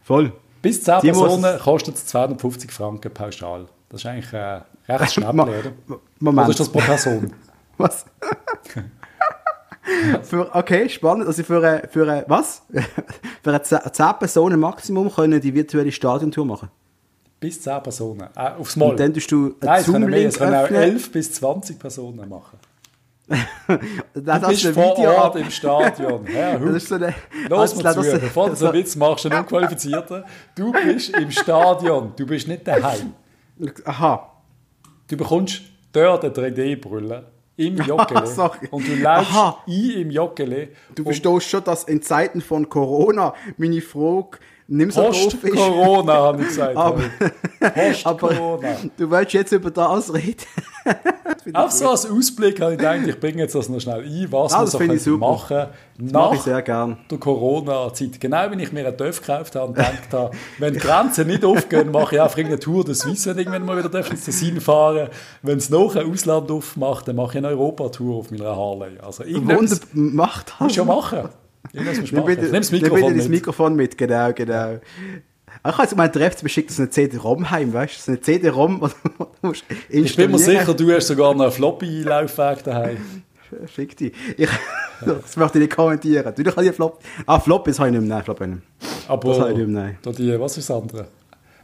Voll. 0.04 0.32
Bis 0.62 0.84
10 0.84 1.00
Die 1.02 1.08
Personen 1.08 1.60
kostet 1.60 1.96
es 1.96 2.06
250 2.06 2.72
Franken 2.72 3.12
pauschal. 3.12 3.66
Das 3.90 4.02
ist 4.02 4.06
eigentlich 4.06 4.34
äh, 4.34 4.62
recht 4.88 5.14
schnell, 5.14 5.30
oder? 5.30 5.54
Moment. 6.20 6.46
Oder 6.46 6.50
ist 6.52 6.60
das 6.60 6.70
pro 6.70 6.80
Person? 6.80 7.34
Was? 7.78 8.06
für, 10.24 10.54
okay, 10.56 10.90
spannend. 10.90 11.28
Also 11.28 11.44
für, 11.44 11.58
eine, 11.58 11.88
für 11.88 12.10
eine, 12.10 12.26
was? 12.28 12.64
für 13.44 13.50
eine 13.50 13.62
10 13.62 13.80
Personen 14.20 14.60
Maximum 14.60 15.14
können 15.14 15.40
die 15.40 15.54
virtuelle 15.54 15.92
Stadiontour 15.92 16.46
machen? 16.46 16.70
Bis 17.40 17.62
10 17.62 17.84
Personen. 17.84 18.30
Äh, 18.36 18.52
aufs 18.58 18.76
Mal. 18.76 18.92
Und 18.92 19.00
dann 19.00 19.14
tust 19.14 19.32
du 19.32 19.56
Nein, 19.62 19.82
es 19.82 19.86
können, 19.86 20.10
mehr, 20.10 20.28
es 20.28 20.38
können 20.38 20.56
auch 20.56 20.70
11 20.70 21.12
bis 21.12 21.34
20 21.34 21.80
Personen 21.80 22.28
machen. 22.28 22.58
du 24.14 24.22
das 24.22 24.48
bist 24.48 24.68
vor 24.68 24.98
Video 24.98 25.12
Ort 25.12 25.36
im 25.36 25.52
Stadion. 25.52 26.26
Ja, 26.34 26.58
das 26.58 26.76
ist 26.76 26.88
so 26.88 26.96
eine, 26.96 27.14
Los 27.50 27.76
mal 27.76 27.94
zu, 27.94 28.02
das, 28.02 28.22
bevor 28.22 28.50
du 28.50 28.56
so 28.56 28.68
einen 28.68 28.76
Witz 28.76 28.96
machst, 28.96 29.26
einen 29.26 29.40
Unqualifizierten. 29.40 30.24
Du 30.56 30.72
bist 30.72 31.10
im 31.10 31.30
Stadion, 31.30 32.14
du 32.16 32.26
bist 32.26 32.48
nicht 32.48 32.66
daheim. 32.66 33.14
Aha. 33.84 34.32
Du 35.10 35.18
bekommst 35.18 35.62
dort 35.92 36.24
eine 36.24 36.34
3D-Brille 36.34 37.26
im 37.58 37.78
Joggeli. 37.86 38.22
und 38.72 38.88
du 38.88 38.96
läufst 38.96 39.32
Aha. 39.32 39.64
ein 39.68 39.92
im 39.92 40.12
Joggeli. 40.12 40.70
Du 40.96 41.04
verstehst 41.04 41.50
schon, 41.50 41.64
dass 41.64 41.84
in 41.84 42.02
Zeiten 42.02 42.42
von 42.42 42.70
Corona 42.70 43.34
meine 43.58 43.82
Frage 43.82 44.38
nimm 44.68 44.92
so 44.92 45.02
Post 45.04 45.42
Corona, 45.42 46.14
habe 46.14 46.42
ich 46.42 46.48
gesagt. 46.50 46.78
Aber, 46.78 47.02
Post 47.60 48.04
Corona. 48.04 48.76
Du 48.98 49.10
willst 49.10 49.34
jetzt 49.34 49.52
über 49.52 49.72
das 49.72 50.14
reden. 50.14 50.46
Auf 51.54 51.72
so 51.72 51.90
als 51.90 52.10
Ausblick 52.10 52.60
habe 52.62 52.74
ich 52.74 52.78
gedacht, 52.78 53.08
ich 53.08 53.20
bringe 53.20 53.44
jetzt 53.44 53.56
das 53.56 53.70
noch 53.70 53.80
schnell 53.80 54.02
ein, 54.02 54.32
was 54.32 54.52
ja, 54.52 54.80
wir 54.80 55.00
so 55.00 55.18
machen 55.18 55.68
nach 55.98 56.34
ich 56.34 56.42
sehr 56.42 56.62
gern. 56.62 56.98
der 57.10 57.18
Corona-Zeit. 57.18 58.20
Genau 58.20 58.52
wie 58.52 58.62
ich 58.62 58.72
mir 58.72 58.86
einen 58.86 58.98
TÜV 58.98 59.22
gekauft 59.22 59.56
habe 59.56 59.68
und 59.68 59.76
gedacht 59.76 60.14
habe, 60.14 60.32
wenn 60.60 60.74
die 60.74 60.80
Grenzen 60.80 61.28
nicht 61.28 61.44
aufgehen, 61.44 61.92
mache 61.92 62.16
ich 62.16 62.22
einfach 62.22 62.38
eine 62.38 62.60
Tour 62.60 62.84
des 62.84 63.00
Suisse, 63.00 63.30
wenn 63.30 63.38
irgendwann 63.38 63.66
mal 63.66 63.84
wieder 63.84 64.12
ins 64.12 64.26
Tessin 64.26 64.62
fahren 64.62 65.10
Wenn 65.42 65.58
es 65.58 65.70
noch 65.70 65.96
ein 65.96 66.12
Ausland 66.12 66.52
aufmacht, 66.52 67.08
dann 67.08 67.16
mache 67.16 67.38
ich 67.40 67.46
eine 67.46 67.50
Europatour 67.50 68.18
auf 68.18 68.32
meiner 68.32 68.56
Harley. 68.56 69.00
Also 69.00 69.24
Wunder 69.26 69.78
macht 69.94 70.50
das. 70.50 70.60
Musst 70.60 70.76
du 70.76 70.82
ja 70.82 70.86
machen. 70.86 71.30
Nimm 71.74 71.86
das 71.86 72.72
Mikrofon 72.72 73.12
mit. 73.12 73.20
das 73.20 73.30
Mikrofon 73.30 73.76
mit, 73.76 73.98
genau, 73.98 74.32
genau. 74.34 74.80
Ich 75.66 75.78
habe 75.78 75.96
mein 75.96 76.12
Treff 76.12 76.42
beschickt, 76.42 76.70
das 76.70 76.80
eine 76.80 76.90
CD-ROM 76.90 77.50
heim, 77.50 77.74
weißt 77.74 77.94
du? 77.94 77.98
Das 77.98 78.02
ist 78.02 78.08
eine 78.10 78.22
CD-ROM, 78.22 78.90
Ich 79.90 80.16
bin 80.16 80.32
mir 80.32 80.40
sicher, 80.40 80.74
du 80.74 80.92
hast 80.92 81.08
sogar 81.08 81.34
noch 81.34 81.44
einen 81.44 81.52
Floppy-Laufweg 81.52 82.64
daheim. 82.64 82.98
Fick 83.68 83.96
dich. 83.96 84.14
Ich, 84.36 84.50
das 85.06 85.38
möchte 85.38 85.58
ich 85.58 85.66
nicht 85.66 85.76
kommentieren. 85.76 86.34
Du, 86.36 86.42
ich 86.42 86.48
habe 86.50 86.64
die 86.64 86.72
Flop. 86.74 87.00
Ah, 87.26 87.40
Flop, 87.40 87.66
das 87.66 87.80
habe 87.80 87.90
ich 87.90 87.96
nicht 87.98 88.08
mehr. 88.08 88.24
Flop 88.24 88.40
nicht 88.42 88.50
mehr. 88.50 88.60
Aber 89.08 89.30
das 89.30 89.40
habe 89.40 89.52
ich 89.52 89.58
nicht 89.58 89.70
mehr. 89.70 89.96
Da 90.02 90.12
die, 90.12 90.40
was 90.40 90.58
ist 90.58 90.70
das 90.70 90.78
andere? 90.78 91.08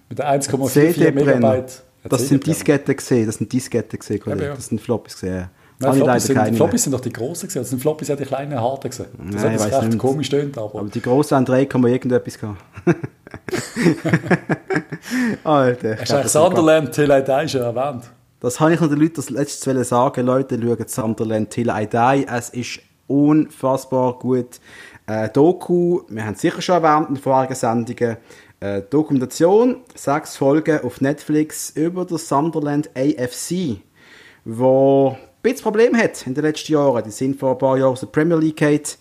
Mit 0.10 0.20
der 0.20 0.32
1,44 0.40 1.12
Megabyte. 1.12 1.84
Das 2.10 2.28
sind 2.28 2.46
Disketten 2.46 2.96
gesehen, 2.96 3.26
das 3.26 3.36
sind 3.36 3.52
Disketten 3.52 3.98
gesehen, 4.00 4.20
Kollege. 4.20 4.54
Das 4.56 4.68
sind 4.68 4.82
Floppies 4.82 5.14
gesehen, 5.14 5.36
ja. 5.36 5.50
Nein, 5.84 5.96
Floppies, 5.96 6.24
sind, 6.26 6.56
Floppies 6.56 6.84
sind 6.84 6.92
doch 6.94 7.02
die 7.02 7.14
grossen 7.14 7.48
gewesen. 7.48 7.60
Das 7.60 7.70
sind 7.70 7.82
Floppies 7.82 8.08
ja 8.08 8.16
die 8.16 8.26
kleinen 8.26 8.60
harten 8.60 8.90
gewesen. 8.90 9.06
Das 9.32 9.44
Nein, 9.44 9.60
hat 9.60 9.72
recht 9.72 9.84
nicht. 9.84 10.00
komisch 10.00 10.28
stöhnt, 10.28 10.58
aber... 10.58 10.80
Aber 10.80 10.90
die 10.90 11.02
grossen 11.02 11.38
haben 11.38 11.46
drei, 11.46 11.66
kann 11.66 11.82
man 11.82 11.92
irgendetwas 11.92 12.40
gehabt. 12.40 12.62
Alter. 15.44 15.98
Hast 16.00 16.12
du 16.12 16.16
eigentlich 16.16 16.32
Sunderland 16.32 16.92
Till 16.92 17.12
I 17.12 17.24
Die 17.24 17.50
schon 17.50 17.62
erwähnt? 17.62 18.04
Das 18.40 18.60
habe 18.60 18.74
ich 18.74 18.80
noch 18.80 18.90
den 18.90 19.00
Leuten 19.00 19.16
das 19.16 19.30
letzte 19.30 19.84
sagen. 19.84 20.26
Leute, 20.26 20.60
schaut 20.62 20.90
Sunderland 20.90 21.50
Till 21.50 21.70
I 21.70 21.88
Die. 21.88 22.28
Es 22.28 22.50
ist 22.50 22.80
unfassbar 23.08 24.20
gut. 24.20 24.60
Äh, 25.06 25.30
Doku, 25.30 26.02
wir 26.08 26.26
haben 26.26 26.34
es 26.34 26.42
sicher 26.42 26.62
schon 26.62 26.84
erwähnt 26.84 27.10
in 27.10 27.18
vorigen 27.18 27.56
Sendungen. 27.56 28.18
Äh, 28.60 28.82
Dokumentation, 28.90 29.82
sechs 29.94 30.38
Folgen 30.38 30.80
auf 30.84 31.02
Netflix 31.02 31.72
über 31.72 32.06
das 32.06 32.30
Sunderland 32.30 32.90
AFC, 32.96 33.82
wo 34.46 35.18
bisschen 35.44 35.64
Probleme 35.64 35.98
hat 35.98 36.26
in 36.26 36.34
den 36.34 36.44
letzten 36.44 36.74
Jahren. 36.74 37.04
Die 37.04 37.12
sind 37.12 37.40
vor 37.40 37.52
ein 37.52 37.58
paar 37.58 37.78
Jahren 37.78 37.92
aus 37.92 38.00
der 38.00 38.08
Premier 38.08 38.38
League 38.38 38.58
gehabt 38.58 38.98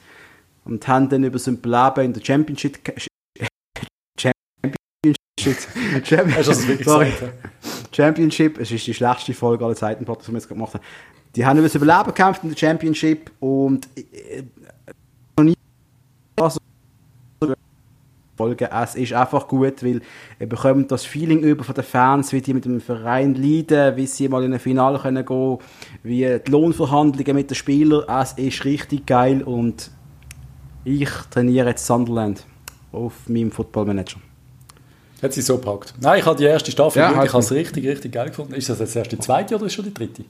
und 0.65 0.87
haben 0.87 1.09
dann 1.09 1.25
über 1.25 1.39
Leben 1.39 2.05
in 2.05 2.13
der 2.13 2.25
Championship 2.25 2.79
Championship. 6.05 6.67
Wirklich 6.67 6.85
Sorry. 6.87 7.11
gesagt? 7.11 7.33
Championship, 7.93 8.59
es 8.59 8.71
ist 8.71 8.87
die 8.87 8.95
schlechteste 8.95 9.35
Folge 9.35 9.65
aller 9.65 9.75
Zeiten, 9.75 10.05
die 10.05 10.09
wir 10.11 10.35
jetzt 10.35 10.49
gemacht 10.49 10.75
haben. 10.75 10.83
Die 11.35 11.45
haben 11.45 11.59
über 11.59 11.67
das 11.67 11.75
Überleben 11.75 12.05
gekämpft 12.07 12.43
in 12.43 12.51
der 12.51 12.57
Championship 12.57 13.31
und 13.41 13.89
äh, 13.97 14.43
noch 15.37 15.45
nie 15.45 15.55
Folge. 18.37 18.71
Es 18.71 18.95
ist 18.95 19.13
einfach 19.13 19.47
gut, 19.47 19.83
weil 19.85 20.01
ihr 20.41 20.49
bekommt 20.49 20.91
das 20.91 21.05
Feeling 21.05 21.41
über 21.41 21.65
von 21.65 21.75
den 21.75 21.85
Fans, 21.85 22.33
wie 22.33 22.41
die 22.41 22.55
mit 22.55 22.65
dem 22.65 22.81
Verein 22.81 23.35
leiden, 23.35 23.97
wie 23.97 24.07
sie 24.07 24.29
mal 24.29 24.43
in 24.45 24.53
ein 24.53 24.61
Finale 24.61 24.99
können 24.99 25.25
gehen, 25.25 25.59
wie 26.03 26.41
die 26.45 26.51
Lohnverhandlungen 26.51 27.37
mit 27.37 27.51
den 27.51 27.55
Spielern. 27.55 28.05
Es 28.09 28.33
ist 28.33 28.65
richtig 28.65 29.07
geil 29.07 29.43
und 29.43 29.91
ich 30.85 31.11
trainiere 31.31 31.69
jetzt 31.69 31.87
Sunderland 31.87 32.45
auf 32.91 33.29
meinem 33.29 33.51
Football 33.51 33.87
Manager. 33.87 34.19
Hat 35.23 35.33
sie 35.33 35.41
so 35.41 35.57
gepackt? 35.57 35.95
Nein, 36.01 36.19
ich 36.19 36.27
habe 36.27 36.37
die 36.37 36.45
erste 36.45 36.73
Staffel 36.73 36.99
ja, 36.99 37.11
ich 37.23 37.33
habe 37.33 37.39
es 37.39 37.53
richtig, 37.53 37.87
richtig 37.87 38.13
geil 38.13 38.29
gefunden. 38.29 38.55
Ist 38.55 38.69
das 38.69 38.81
jetzt 38.81 38.97
erst 38.97 39.13
die 39.13 39.19
zweite 39.19 39.55
oder 39.55 39.67
ist 39.67 39.75
schon 39.75 39.85
die 39.85 39.95
dritte? 39.95 40.25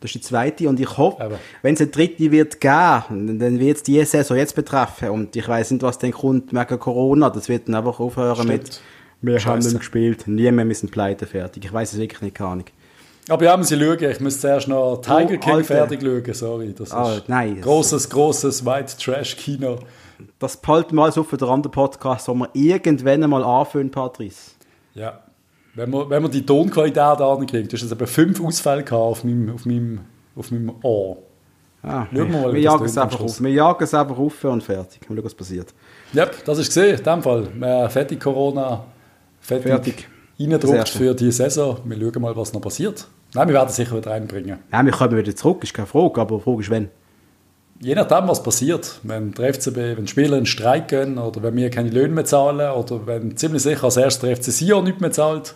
Das 0.00 0.10
ist 0.10 0.14
die 0.14 0.20
zweite 0.20 0.68
und 0.68 0.78
ich 0.78 0.96
hoffe, 0.96 1.38
wenn 1.62 1.74
es 1.74 1.80
eine 1.80 1.90
dritte 1.90 2.30
wird 2.30 2.60
geben, 2.60 3.38
dann 3.38 3.58
wird 3.58 3.78
es 3.78 3.82
die 3.82 4.04
Saison 4.04 4.36
jetzt 4.36 4.54
betreffen 4.54 5.10
und 5.10 5.34
ich 5.34 5.48
weiß 5.48 5.72
nicht, 5.72 5.82
was 5.82 5.98
dann 5.98 6.12
kommt 6.12 6.52
wegen 6.52 6.78
Corona. 6.78 7.30
Das 7.30 7.48
wird 7.48 7.68
dann 7.68 7.74
einfach 7.74 7.98
aufhören 7.98 8.36
Stimmt. 8.36 8.48
mit 8.50 8.80
wir 9.20 9.40
Scheiße. 9.40 9.48
haben 9.48 9.58
nicht 9.58 9.78
gespielt, 9.78 10.28
nie 10.28 10.50
mehr 10.52 10.64
müssen 10.64 10.88
pleite 10.88 11.26
fertig. 11.26 11.64
Ich 11.64 11.72
weiß 11.72 11.92
es 11.92 11.98
wirklich 11.98 12.20
nicht, 12.22 12.36
keine 12.36 12.50
Ahnung. 12.50 12.64
Aber 13.28 13.44
ja, 13.44 13.56
muss 13.56 13.70
ich 13.70 13.80
schauen. 13.80 14.02
Ich 14.02 14.20
muss 14.20 14.40
zuerst 14.40 14.68
noch 14.68 14.98
Tiger 14.98 15.34
oh, 15.34 15.38
King 15.38 15.52
Alter. 15.52 15.64
fertig 15.64 16.00
schauen, 16.02 16.34
sorry. 16.34 16.74
Das 16.76 16.92
oh, 16.94 17.16
ist 17.16 17.28
nein, 17.28 17.60
großes, 17.60 18.08
großes 18.08 18.64
White 18.64 18.94
Trash 18.98 19.36
Kino. 19.36 19.80
Das 20.38 20.56
behalten 20.56 20.94
wir 20.96 21.06
auf 21.06 21.28
für 21.28 21.36
den 21.36 21.48
anderen 21.48 21.72
Podcast, 21.72 22.28
wo 22.28 22.34
wir 22.34 22.48
irgendwann 22.54 23.22
einmal 23.22 23.44
anfangen, 23.44 23.90
Patrice. 23.90 24.52
Ja. 24.94 25.20
Wenn 25.78 25.90
man, 25.90 26.10
wenn 26.10 26.22
man 26.22 26.30
die 26.32 26.44
Tonqualität 26.44 27.20
ankriegt, 27.20 27.72
du 27.72 27.76
hast 27.76 27.92
eben 27.92 28.06
fünf 28.08 28.40
Ausfälle 28.40 28.84
auf 28.90 29.22
meinem, 29.22 29.54
auf 29.54 29.64
meinem, 29.64 30.00
auf 30.34 30.50
meinem 30.50 30.74
Ohr. 30.82 31.18
Ah, 31.84 32.04
wir, 32.10 32.24
mal, 32.24 32.52
wir, 32.52 32.60
jagen 32.60 32.84
es 32.84 32.98
einfach 32.98 33.20
auf. 33.20 33.40
wir 33.40 33.52
jagen 33.52 33.84
es 33.84 33.94
einfach 33.94 34.18
auf 34.18 34.42
und 34.42 34.60
fertig. 34.60 35.08
Mal 35.08 35.14
schauen, 35.14 35.24
was 35.24 35.34
passiert. 35.34 35.72
Ja, 36.12 36.26
das 36.44 36.58
ist 36.58 36.66
gesehen, 36.66 36.98
in 36.98 37.04
dem 37.04 37.22
Fall. 37.22 37.46
Äh, 37.60 37.88
fertig 37.90 38.18
Corona, 38.18 38.86
fertig, 39.40 39.68
fertig. 39.68 40.08
reindruckt 40.40 40.88
für 40.88 41.14
die 41.14 41.30
Saison. 41.30 41.78
Wir 41.84 41.96
schauen 41.96 42.22
mal, 42.22 42.34
was 42.34 42.52
noch 42.52 42.60
passiert. 42.60 43.06
Nein, 43.34 43.46
wir 43.46 43.54
werden 43.54 43.68
sicher 43.68 43.96
wieder 43.96 44.10
reinbringen. 44.10 44.58
Ja, 44.72 44.84
wir 44.84 44.90
kommen 44.90 45.16
wieder 45.16 45.36
zurück, 45.36 45.62
ist 45.62 45.74
keine 45.74 45.86
Frage, 45.86 46.20
aber 46.20 46.38
die 46.38 46.42
Frage 46.42 46.60
ist, 46.60 46.70
wenn. 46.70 46.88
Je 47.80 47.94
nachdem, 47.94 48.26
was 48.26 48.42
passiert, 48.42 48.98
wenn 49.04 49.30
der 49.30 49.54
FCB, 49.54 49.76
wenn 49.96 50.08
Spieler 50.08 50.38
einen 50.38 50.46
Streik 50.46 50.88
gehen 50.88 51.18
oder 51.18 51.40
wenn 51.44 51.54
wir 51.54 51.70
keine 51.70 51.90
Löhne 51.90 52.14
mehr 52.14 52.24
zahlen 52.24 52.72
oder 52.72 53.06
wenn 53.06 53.36
ziemlich 53.36 53.62
sicher 53.62 53.84
als 53.84 53.96
erstes 53.96 54.22
der 54.22 54.36
FC 54.36 54.50
Sion 54.50 54.82
nicht 54.82 55.00
mehr 55.00 55.12
zahlt, 55.12 55.54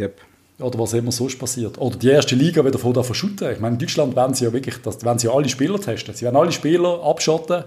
Yep. 0.00 0.20
oder 0.60 0.78
was 0.78 0.92
immer 0.92 1.12
sonst 1.12 1.38
passiert. 1.38 1.78
Oder 1.78 1.96
die 1.96 2.08
erste 2.08 2.34
Liga 2.34 2.64
wieder 2.64 2.78
vor 2.78 2.92
der 2.92 3.04
verschütten. 3.04 3.52
Ich 3.52 3.60
meine, 3.60 3.74
in 3.74 3.78
Deutschland 3.78 4.16
werden 4.16 4.34
sie 4.34 4.44
ja 4.44 4.52
wirklich, 4.52 4.76
das 4.82 5.04
werden 5.04 5.18
sie 5.18 5.28
alle 5.28 5.48
Spieler 5.48 5.80
testen. 5.80 6.14
Sie 6.14 6.24
werden 6.24 6.36
alle 6.36 6.52
Spieler 6.52 7.02
abschotten. 7.04 7.64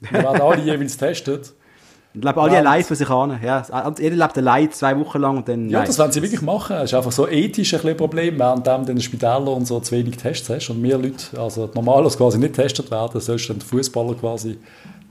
Die 0.00 0.12
werden 0.12 0.40
alle 0.40 0.62
jeweils 0.62 0.96
testet. 0.96 1.52
Ich 2.12 2.20
glaube, 2.20 2.40
alle 2.40 2.54
ja, 2.54 2.58
allein 2.58 2.82
für 2.82 2.96
sich 2.96 3.08
an. 3.08 3.38
Ja, 3.40 3.64
jeder 3.96 4.16
lebt 4.16 4.36
allein 4.36 4.72
zwei 4.72 4.98
Wochen 4.98 5.18
lang 5.20 5.36
und 5.36 5.48
dann. 5.48 5.70
Ja, 5.70 5.84
das 5.84 5.96
werden 5.96 6.10
sie 6.10 6.20
wirklich 6.20 6.42
machen. 6.42 6.76
Es 6.76 6.84
ist 6.90 6.94
einfach 6.94 7.12
so 7.12 7.28
ethisch 7.28 7.72
ein 7.72 7.96
Problem, 7.96 8.36
während 8.36 8.66
du 8.66 8.74
in 8.74 8.84
den 8.84 9.00
Spitälern 9.00 9.46
und 9.46 9.66
so 9.66 9.78
zu 9.78 9.92
wenig 9.92 10.16
Tests 10.16 10.48
hast 10.50 10.70
und 10.70 10.80
mehr 10.80 10.98
Leute, 10.98 11.40
also 11.40 11.70
normalerweise 11.72 12.16
quasi 12.16 12.38
nicht 12.38 12.54
getestet 12.54 12.90
werden, 12.90 13.20
sollst 13.20 13.48
du 13.48 13.52
den 13.52 13.62
Fußballer 13.62 14.14
quasi 14.14 14.58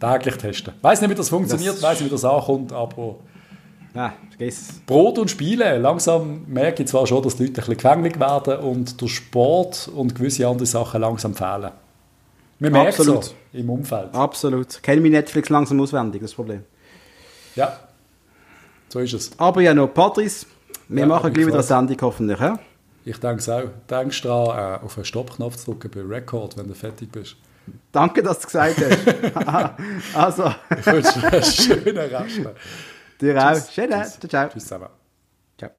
täglich 0.01 0.35
testen. 0.35 0.73
Ich 0.75 0.83
weiß 0.83 0.99
nicht, 0.99 1.09
wie 1.09 1.15
das 1.15 1.29
funktioniert, 1.29 1.81
weiß 1.81 2.01
nicht, 2.01 2.09
wie 2.09 2.13
das 2.13 2.25
ankommt, 2.25 2.73
aber. 2.73 3.15
Ja, 3.93 4.13
vergiss 4.29 4.81
Brot 4.85 5.17
und 5.17 5.31
Spiele. 5.31 5.77
Langsam 5.79 6.43
merke 6.47 6.83
ich 6.83 6.89
zwar 6.89 7.07
schon, 7.07 7.23
dass 7.23 7.35
die 7.35 7.43
Leute 7.43 7.53
ein 7.53 7.55
bisschen 7.55 7.77
gefänglich 7.77 8.19
werden 8.19 8.57
und 8.59 9.01
der 9.01 9.07
Sport 9.07 9.89
und 9.93 10.15
gewisse 10.15 10.47
andere 10.47 10.65
Sachen 10.65 11.01
langsam 11.01 11.33
fehlen. 11.33 11.71
Wir 12.59 12.71
merken 12.71 13.17
es 13.17 13.33
im 13.53 13.69
Umfeld. 13.69 14.13
Absolut. 14.13 14.83
Kenne 14.83 15.01
mich 15.01 15.11
Netflix 15.11 15.49
langsam 15.49 15.79
auswendig, 15.79 16.21
das 16.21 16.33
Problem. 16.33 16.63
Ja, 17.55 17.79
so 18.89 18.99
ist 18.99 19.13
es. 19.13 19.31
Aber 19.37 19.61
ja 19.61 19.73
noch, 19.73 19.93
Patrice, 19.93 20.45
wir 20.87 21.01
ja, 21.01 21.07
machen 21.07 21.31
gleich 21.31 21.45
wieder 21.45 21.55
eine 21.55 21.63
Sendung 21.63 21.97
hoffentlich. 22.01 22.39
Ja? 22.39 22.59
Ich 23.05 23.17
denke 23.19 23.37
es 23.37 23.49
auch. 23.49 23.69
Denkst 23.89 24.21
daran, 24.23 24.81
äh, 24.81 24.85
auf 24.85 24.95
den 24.95 25.05
Stoppknopf 25.05 25.63
drücken 25.63 25.91
bei 25.93 26.01
Record, 26.01 26.57
wenn 26.57 26.67
du 26.67 26.73
fertig 26.73 27.11
bist. 27.11 27.35
Danke, 27.91 28.23
dass 28.23 28.39
du 28.39 28.47
es 28.47 28.47
gesagt 28.47 28.77
hast. 28.77 30.15
also. 30.15 30.53
Ich 30.79 30.85
wünsche 30.85 31.19
dir 31.19 31.31
einen 31.31 31.43
schönen 31.43 31.97
Rest. 31.97 32.41
Dir 33.21 33.35
auch. 33.37 33.69
Schön, 33.69 33.89
ciao, 33.91 34.27
ciao. 34.27 34.49
Tschüss 34.49 34.63
zusammen. 34.63 34.98